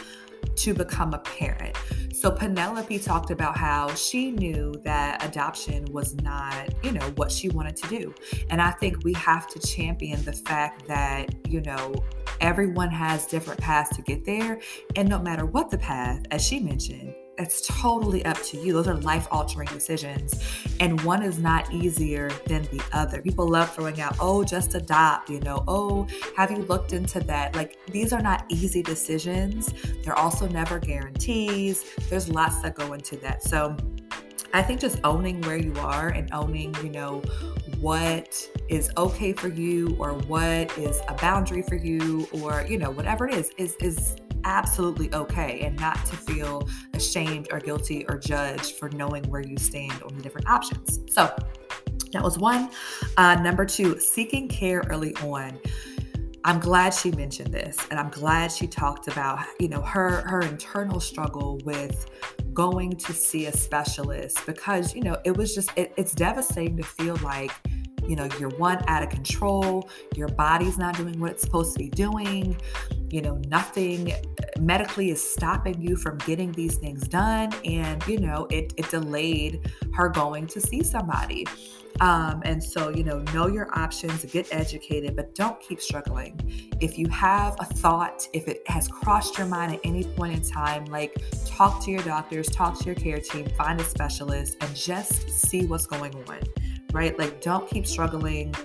to 0.55 0.73
become 0.73 1.13
a 1.13 1.19
parent. 1.19 1.75
So 2.13 2.31
Penelope 2.31 2.97
talked 2.99 3.29
about 3.29 3.55
how 3.55 3.93
she 3.93 4.31
knew 4.31 4.73
that 4.83 5.23
adoption 5.23 5.85
was 5.91 6.15
not, 6.15 6.73
you 6.83 6.91
know, 6.91 7.13
what 7.15 7.31
she 7.31 7.49
wanted 7.49 7.75
to 7.77 7.87
do. 7.87 8.15
And 8.49 8.61
I 8.61 8.71
think 8.71 9.03
we 9.03 9.13
have 9.13 9.47
to 9.49 9.59
champion 9.59 10.23
the 10.23 10.33
fact 10.33 10.87
that, 10.87 11.29
you 11.47 11.61
know, 11.61 11.93
everyone 12.41 12.89
has 12.89 13.27
different 13.27 13.59
paths 13.59 13.95
to 13.95 14.01
get 14.01 14.25
there. 14.25 14.59
And 14.95 15.07
no 15.07 15.19
matter 15.19 15.45
what 15.45 15.69
the 15.69 15.77
path, 15.77 16.23
as 16.31 16.45
she 16.45 16.59
mentioned, 16.59 17.13
it's 17.37 17.61
totally 17.67 18.25
up 18.25 18.41
to 18.43 18.57
you. 18.57 18.73
Those 18.73 18.87
are 18.87 18.95
life 18.95 19.27
altering 19.31 19.67
decisions. 19.67 20.43
And 20.79 20.99
one 21.01 21.23
is 21.23 21.39
not 21.39 21.71
easier 21.71 22.29
than 22.45 22.63
the 22.63 22.81
other. 22.93 23.21
People 23.21 23.47
love 23.47 23.73
throwing 23.73 24.01
out, 24.01 24.15
oh, 24.19 24.43
just 24.43 24.75
adopt, 24.75 25.29
you 25.29 25.39
know, 25.41 25.63
oh, 25.67 26.07
have 26.35 26.51
you 26.51 26.57
looked 26.57 26.93
into 26.93 27.19
that? 27.21 27.55
Like, 27.55 27.77
these 27.87 28.13
are 28.13 28.21
not 28.21 28.45
easy 28.49 28.81
decisions. 28.81 29.73
They're 30.03 30.17
also 30.17 30.47
never 30.47 30.79
guarantees. 30.79 31.85
There's 32.09 32.29
lots 32.29 32.61
that 32.61 32.75
go 32.75 32.93
into 32.93 33.17
that. 33.17 33.43
So, 33.43 33.75
I 34.53 34.63
think 34.63 34.79
just 34.79 34.99
owning 35.03 35.41
where 35.41 35.57
you 35.57 35.73
are 35.79 36.09
and 36.09 36.29
owning, 36.33 36.73
you 36.81 36.89
know, 36.89 37.21
what 37.79 38.49
is 38.69 38.89
okay 38.97 39.33
for 39.33 39.49
you 39.49 39.95
or 39.99 40.13
what 40.13 40.75
is 40.77 41.01
a 41.07 41.13
boundary 41.15 41.61
for 41.61 41.75
you 41.75 42.27
or, 42.31 42.65
you 42.67 42.77
know, 42.77 42.89
whatever 42.89 43.27
it 43.27 43.35
is, 43.35 43.51
is 43.57 43.75
is 43.81 44.15
absolutely 44.43 45.13
okay 45.13 45.61
and 45.61 45.79
not 45.79 46.03
to 46.05 46.15
feel 46.15 46.67
ashamed 46.93 47.47
or 47.51 47.59
guilty 47.59 48.05
or 48.07 48.17
judged 48.17 48.75
for 48.75 48.89
knowing 48.89 49.23
where 49.29 49.41
you 49.41 49.57
stand 49.57 50.01
on 50.03 50.15
the 50.15 50.21
different 50.21 50.47
options. 50.47 50.99
So 51.13 51.33
that 52.13 52.23
was 52.23 52.37
one. 52.37 52.69
Uh, 53.17 53.35
number 53.35 53.65
two, 53.65 53.99
seeking 53.99 54.47
care 54.47 54.83
early 54.89 55.15
on. 55.17 55.59
I'm 56.43 56.59
glad 56.59 56.93
she 56.93 57.11
mentioned 57.11 57.53
this 57.53 57.77
and 57.91 57.99
I'm 57.99 58.09
glad 58.09 58.53
she 58.53 58.67
talked 58.67 59.09
about, 59.09 59.39
you 59.59 59.67
know, 59.67 59.81
her 59.81 60.21
her 60.27 60.41
internal 60.41 61.01
struggle 61.01 61.59
with 61.65 62.09
going 62.53 62.95
to 62.95 63.13
see 63.13 63.47
a 63.47 63.51
specialist 63.51 64.45
because, 64.45 64.95
you 64.95 65.01
know, 65.01 65.17
it 65.25 65.35
was 65.35 65.53
just 65.53 65.71
it, 65.75 65.91
it's 65.97 66.13
devastating 66.13 66.77
to 66.77 66.83
feel 66.83 67.17
like 67.17 67.51
you 68.07 68.15
know 68.15 68.27
you're 68.39 68.49
one 68.51 68.83
out 68.87 69.03
of 69.03 69.09
control 69.09 69.89
your 70.15 70.27
body's 70.29 70.77
not 70.77 70.95
doing 70.97 71.19
what 71.19 71.31
it's 71.31 71.41
supposed 71.41 71.73
to 71.73 71.79
be 71.79 71.89
doing 71.89 72.59
you 73.09 73.21
know 73.21 73.35
nothing 73.47 74.13
medically 74.59 75.11
is 75.11 75.21
stopping 75.21 75.79
you 75.81 75.95
from 75.95 76.17
getting 76.19 76.51
these 76.53 76.77
things 76.77 77.07
done 77.07 77.51
and 77.65 78.05
you 78.07 78.19
know 78.19 78.47
it, 78.49 78.73
it 78.77 78.89
delayed 78.89 79.71
her 79.93 80.09
going 80.09 80.47
to 80.47 80.59
see 80.59 80.83
somebody 80.83 81.45
um, 81.99 82.41
and 82.45 82.63
so, 82.63 82.89
you 82.89 83.03
know, 83.03 83.19
know 83.33 83.47
your 83.47 83.75
options, 83.77 84.23
get 84.25 84.47
educated, 84.53 85.15
but 85.15 85.33
don't 85.33 85.59
keep 85.59 85.81
struggling. 85.81 86.71
If 86.79 86.97
you 86.97 87.07
have 87.07 87.55
a 87.59 87.65
thought, 87.65 88.27
if 88.33 88.47
it 88.47 88.61
has 88.69 88.87
crossed 88.87 89.37
your 89.37 89.47
mind 89.47 89.73
at 89.73 89.79
any 89.83 90.03
point 90.03 90.35
in 90.35 90.41
time, 90.47 90.85
like 90.85 91.15
talk 91.45 91.83
to 91.85 91.91
your 91.91 92.03
doctors, 92.03 92.47
talk 92.47 92.77
to 92.79 92.85
your 92.85 92.95
care 92.95 93.19
team, 93.19 93.47
find 93.57 93.81
a 93.81 93.83
specialist, 93.83 94.57
and 94.61 94.75
just 94.75 95.29
see 95.29 95.65
what's 95.65 95.87
going 95.87 96.13
on 96.29 96.39
right? 96.97 97.17
Like, 97.17 97.41
don't 97.41 97.69
keep 97.69 97.85
struggling. 97.85 98.55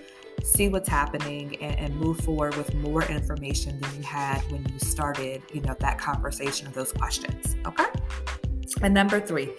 See 0.42 0.68
what's 0.68 0.88
happening 0.88 1.56
and, 1.60 1.78
and 1.78 1.96
move 1.96 2.18
forward 2.20 2.56
with 2.56 2.74
more 2.74 3.04
information 3.04 3.78
than 3.78 3.96
you 3.96 4.02
had 4.02 4.40
when 4.50 4.66
you 4.72 4.78
started, 4.78 5.42
you 5.52 5.60
know, 5.60 5.76
that 5.80 5.98
conversation 5.98 6.66
of 6.66 6.72
those 6.72 6.92
questions. 6.92 7.56
Okay. 7.66 7.84
And 8.80 8.94
number 8.94 9.20
three, 9.20 9.52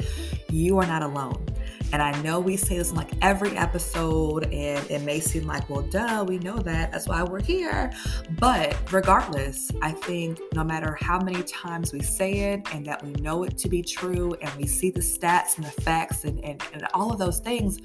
you 0.50 0.80
are 0.80 0.88
not 0.88 1.04
alone. 1.04 1.46
And 1.94 2.02
I 2.02 2.20
know 2.24 2.40
we 2.40 2.58
say 2.58 2.80
this 2.80 2.90
in 2.90 2.96
like 2.98 3.12
every 3.22 3.56
episode, 3.56 4.46
and 4.52 4.90
it 4.90 5.04
may 5.04 5.20
seem 5.20 5.46
like, 5.46 5.70
well, 5.70 5.84
duh, 5.84 6.26
we 6.28 6.40
know 6.40 6.58
that. 6.58 6.92
That's 6.92 7.08
why 7.08 7.22
we're 7.22 7.44
here. 7.44 7.94
But 8.40 8.76
regardless, 8.92 9.72
I 9.84 9.92
think 9.92 10.40
no 10.56 10.64
matter 10.64 10.98
how 11.00 11.20
many 11.20 11.44
times 11.44 11.94
we 11.94 12.02
say 12.02 12.54
it 12.54 12.68
and 12.74 12.84
that 12.88 13.04
we 13.04 13.12
know 13.22 13.44
it 13.44 13.60
to 13.60 13.70
be 13.70 13.84
true, 13.84 14.34
and 14.42 14.52
we 14.56 14.66
see 14.66 14.90
the 14.90 15.02
stats 15.02 15.58
and 15.58 15.66
the 15.66 15.82
facts 15.84 16.24
and, 16.24 16.44
and, 16.44 16.64
and 16.74 16.88
all 16.96 17.12
of 17.12 17.20
those 17.20 17.40
things, 17.40 17.80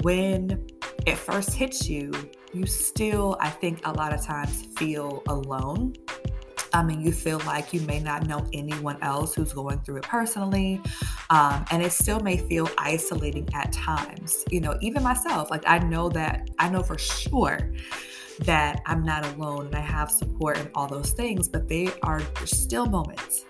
when 0.00 0.66
it 1.06 1.18
first 1.18 1.54
hits 1.54 1.88
you, 1.88 2.12
you 2.52 2.66
still, 2.66 3.36
I 3.40 3.50
think, 3.50 3.86
a 3.86 3.92
lot 3.92 4.12
of 4.12 4.24
times 4.24 4.66
feel 4.76 5.22
alone. 5.28 5.94
I 6.74 6.82
mean, 6.82 7.02
you 7.02 7.12
feel 7.12 7.38
like 7.40 7.74
you 7.74 7.82
may 7.82 8.00
not 8.00 8.26
know 8.26 8.46
anyone 8.54 8.96
else 9.02 9.34
who's 9.34 9.52
going 9.52 9.80
through 9.80 9.96
it 9.96 10.04
personally. 10.04 10.80
Um, 11.28 11.64
and 11.70 11.82
it 11.82 11.92
still 11.92 12.20
may 12.20 12.38
feel 12.38 12.68
isolating 12.78 13.48
at 13.52 13.72
times. 13.72 14.44
You 14.50 14.60
know, 14.60 14.78
even 14.80 15.02
myself, 15.02 15.50
like 15.50 15.64
I 15.66 15.78
know 15.78 16.08
that, 16.10 16.48
I 16.58 16.70
know 16.70 16.82
for 16.82 16.96
sure 16.98 17.72
that 18.40 18.80
I'm 18.86 19.04
not 19.04 19.26
alone 19.34 19.66
and 19.66 19.74
I 19.74 19.80
have 19.80 20.10
support 20.10 20.56
and 20.56 20.70
all 20.74 20.86
those 20.86 21.12
things, 21.12 21.48
but 21.48 21.68
they 21.68 21.92
are 22.02 22.22
still 22.46 22.86
moments 22.86 23.44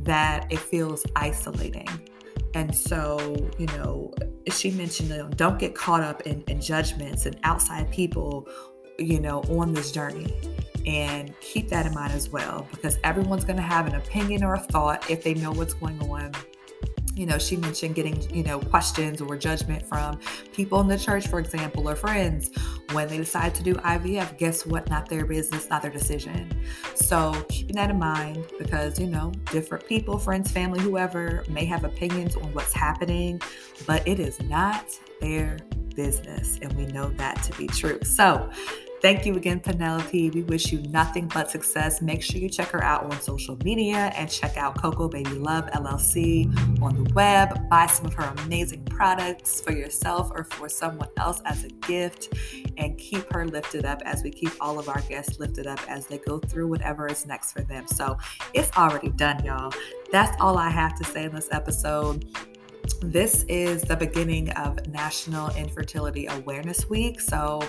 that 0.00 0.50
it 0.50 0.58
feels 0.60 1.04
isolating. 1.16 2.07
And 2.54 2.74
so, 2.74 3.50
you 3.58 3.66
know, 3.66 4.12
she 4.50 4.70
mentioned, 4.70 5.10
you 5.10 5.18
know, 5.18 5.28
don't 5.28 5.58
get 5.58 5.74
caught 5.74 6.02
up 6.02 6.22
in, 6.22 6.42
in 6.48 6.60
judgments 6.60 7.26
and 7.26 7.38
outside 7.44 7.90
people, 7.90 8.48
you 8.98 9.20
know, 9.20 9.40
on 9.42 9.72
this 9.74 9.92
journey. 9.92 10.34
And 10.86 11.38
keep 11.40 11.68
that 11.68 11.84
in 11.84 11.92
mind 11.92 12.14
as 12.14 12.30
well, 12.30 12.66
because 12.70 12.98
everyone's 13.04 13.44
going 13.44 13.56
to 13.56 13.62
have 13.62 13.86
an 13.86 13.96
opinion 13.96 14.42
or 14.42 14.54
a 14.54 14.58
thought 14.58 15.10
if 15.10 15.22
they 15.22 15.34
know 15.34 15.52
what's 15.52 15.74
going 15.74 16.00
on 16.02 16.32
you 17.18 17.26
know, 17.26 17.36
she 17.36 17.56
mentioned 17.56 17.96
getting, 17.96 18.22
you 18.30 18.44
know, 18.44 18.60
questions 18.60 19.20
or 19.20 19.36
judgment 19.36 19.84
from 19.84 20.20
people 20.52 20.80
in 20.80 20.86
the 20.86 20.96
church, 20.96 21.26
for 21.26 21.40
example, 21.40 21.88
or 21.88 21.96
friends 21.96 22.50
when 22.92 23.08
they 23.08 23.16
decide 23.16 23.56
to 23.56 23.62
do 23.64 23.74
IVF. 23.74 24.38
Guess 24.38 24.64
what? 24.64 24.88
Not 24.88 25.08
their 25.08 25.26
business, 25.26 25.68
not 25.68 25.82
their 25.82 25.90
decision. 25.90 26.48
So 26.94 27.32
keeping 27.48 27.74
that 27.74 27.90
in 27.90 27.98
mind 27.98 28.46
because, 28.58 29.00
you 29.00 29.08
know, 29.08 29.32
different 29.50 29.86
people, 29.86 30.16
friends, 30.16 30.52
family, 30.52 30.80
whoever 30.80 31.44
may 31.48 31.64
have 31.64 31.82
opinions 31.82 32.36
on 32.36 32.52
what's 32.52 32.72
happening, 32.72 33.42
but 33.84 34.06
it 34.06 34.20
is 34.20 34.40
not 34.42 34.86
their 35.20 35.58
business. 35.96 36.60
And 36.62 36.72
we 36.74 36.86
know 36.86 37.10
that 37.10 37.42
to 37.42 37.58
be 37.58 37.66
true. 37.66 37.98
So, 38.04 38.48
Thank 39.00 39.24
you 39.24 39.36
again, 39.36 39.60
Penelope. 39.60 40.30
We 40.30 40.42
wish 40.42 40.72
you 40.72 40.80
nothing 40.88 41.28
but 41.28 41.48
success. 41.52 42.02
Make 42.02 42.20
sure 42.20 42.40
you 42.40 42.48
check 42.48 42.68
her 42.70 42.82
out 42.82 43.04
on 43.04 43.20
social 43.20 43.56
media 43.62 44.12
and 44.16 44.28
check 44.28 44.56
out 44.56 44.76
Coco 44.80 45.08
Baby 45.08 45.30
Love 45.30 45.66
LLC 45.66 46.46
on 46.82 47.04
the 47.04 47.12
web. 47.12 47.68
Buy 47.68 47.86
some 47.86 48.06
of 48.06 48.14
her 48.14 48.34
amazing 48.38 48.84
products 48.86 49.60
for 49.60 49.72
yourself 49.72 50.32
or 50.34 50.42
for 50.42 50.68
someone 50.68 51.08
else 51.16 51.40
as 51.44 51.62
a 51.62 51.68
gift 51.86 52.34
and 52.76 52.98
keep 52.98 53.32
her 53.32 53.46
lifted 53.46 53.84
up 53.84 54.02
as 54.04 54.24
we 54.24 54.30
keep 54.32 54.50
all 54.60 54.80
of 54.80 54.88
our 54.88 55.00
guests 55.02 55.38
lifted 55.38 55.68
up 55.68 55.78
as 55.88 56.06
they 56.06 56.18
go 56.18 56.40
through 56.40 56.66
whatever 56.66 57.06
is 57.06 57.24
next 57.24 57.52
for 57.52 57.62
them. 57.62 57.86
So 57.86 58.18
it's 58.52 58.76
already 58.76 59.10
done, 59.10 59.44
y'all. 59.44 59.72
That's 60.10 60.36
all 60.40 60.58
I 60.58 60.70
have 60.70 60.98
to 60.98 61.04
say 61.04 61.24
in 61.24 61.34
this 61.34 61.48
episode. 61.52 62.24
This 63.00 63.44
is 63.44 63.82
the 63.82 63.94
beginning 63.94 64.50
of 64.50 64.88
National 64.88 65.50
Infertility 65.54 66.26
Awareness 66.26 66.90
Week. 66.90 67.20
So, 67.20 67.62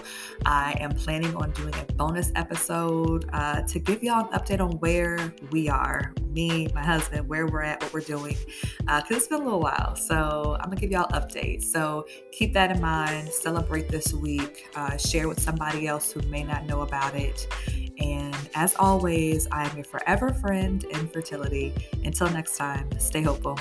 I 0.47 0.75
am 0.79 0.89
planning 0.95 1.35
on 1.35 1.51
doing 1.51 1.75
a 1.75 1.93
bonus 1.93 2.31
episode 2.33 3.29
uh, 3.31 3.61
to 3.61 3.77
give 3.77 4.01
y'all 4.01 4.27
an 4.27 4.39
update 4.39 4.59
on 4.59 4.71
where 4.79 5.31
we 5.51 5.69
are 5.69 6.15
me, 6.31 6.67
my 6.73 6.83
husband, 6.83 7.29
where 7.29 7.45
we're 7.45 7.61
at, 7.61 7.79
what 7.83 7.93
we're 7.93 7.99
doing, 7.99 8.37
because 8.79 9.03
uh, 9.03 9.15
it's 9.15 9.27
been 9.27 9.41
a 9.41 9.43
little 9.43 9.59
while. 9.59 9.95
So, 9.95 10.57
I'm 10.59 10.71
gonna 10.71 10.81
give 10.81 10.89
y'all 10.89 11.09
updates. 11.09 11.65
So, 11.65 12.07
keep 12.31 12.51
that 12.53 12.71
in 12.71 12.81
mind. 12.81 13.29
Celebrate 13.29 13.87
this 13.87 14.11
week, 14.11 14.67
uh, 14.75 14.97
share 14.97 15.27
with 15.27 15.39
somebody 15.39 15.85
else 15.85 16.11
who 16.11 16.23
may 16.23 16.43
not 16.43 16.65
know 16.65 16.81
about 16.81 17.13
it. 17.13 17.47
And 17.99 18.35
as 18.55 18.75
always, 18.79 19.47
I 19.51 19.67
am 19.67 19.75
your 19.75 19.85
forever 19.85 20.33
friend 20.33 20.83
Infertility. 20.85 21.71
Until 22.03 22.31
next 22.31 22.57
time, 22.57 22.89
stay 22.97 23.21
hopeful. 23.21 23.59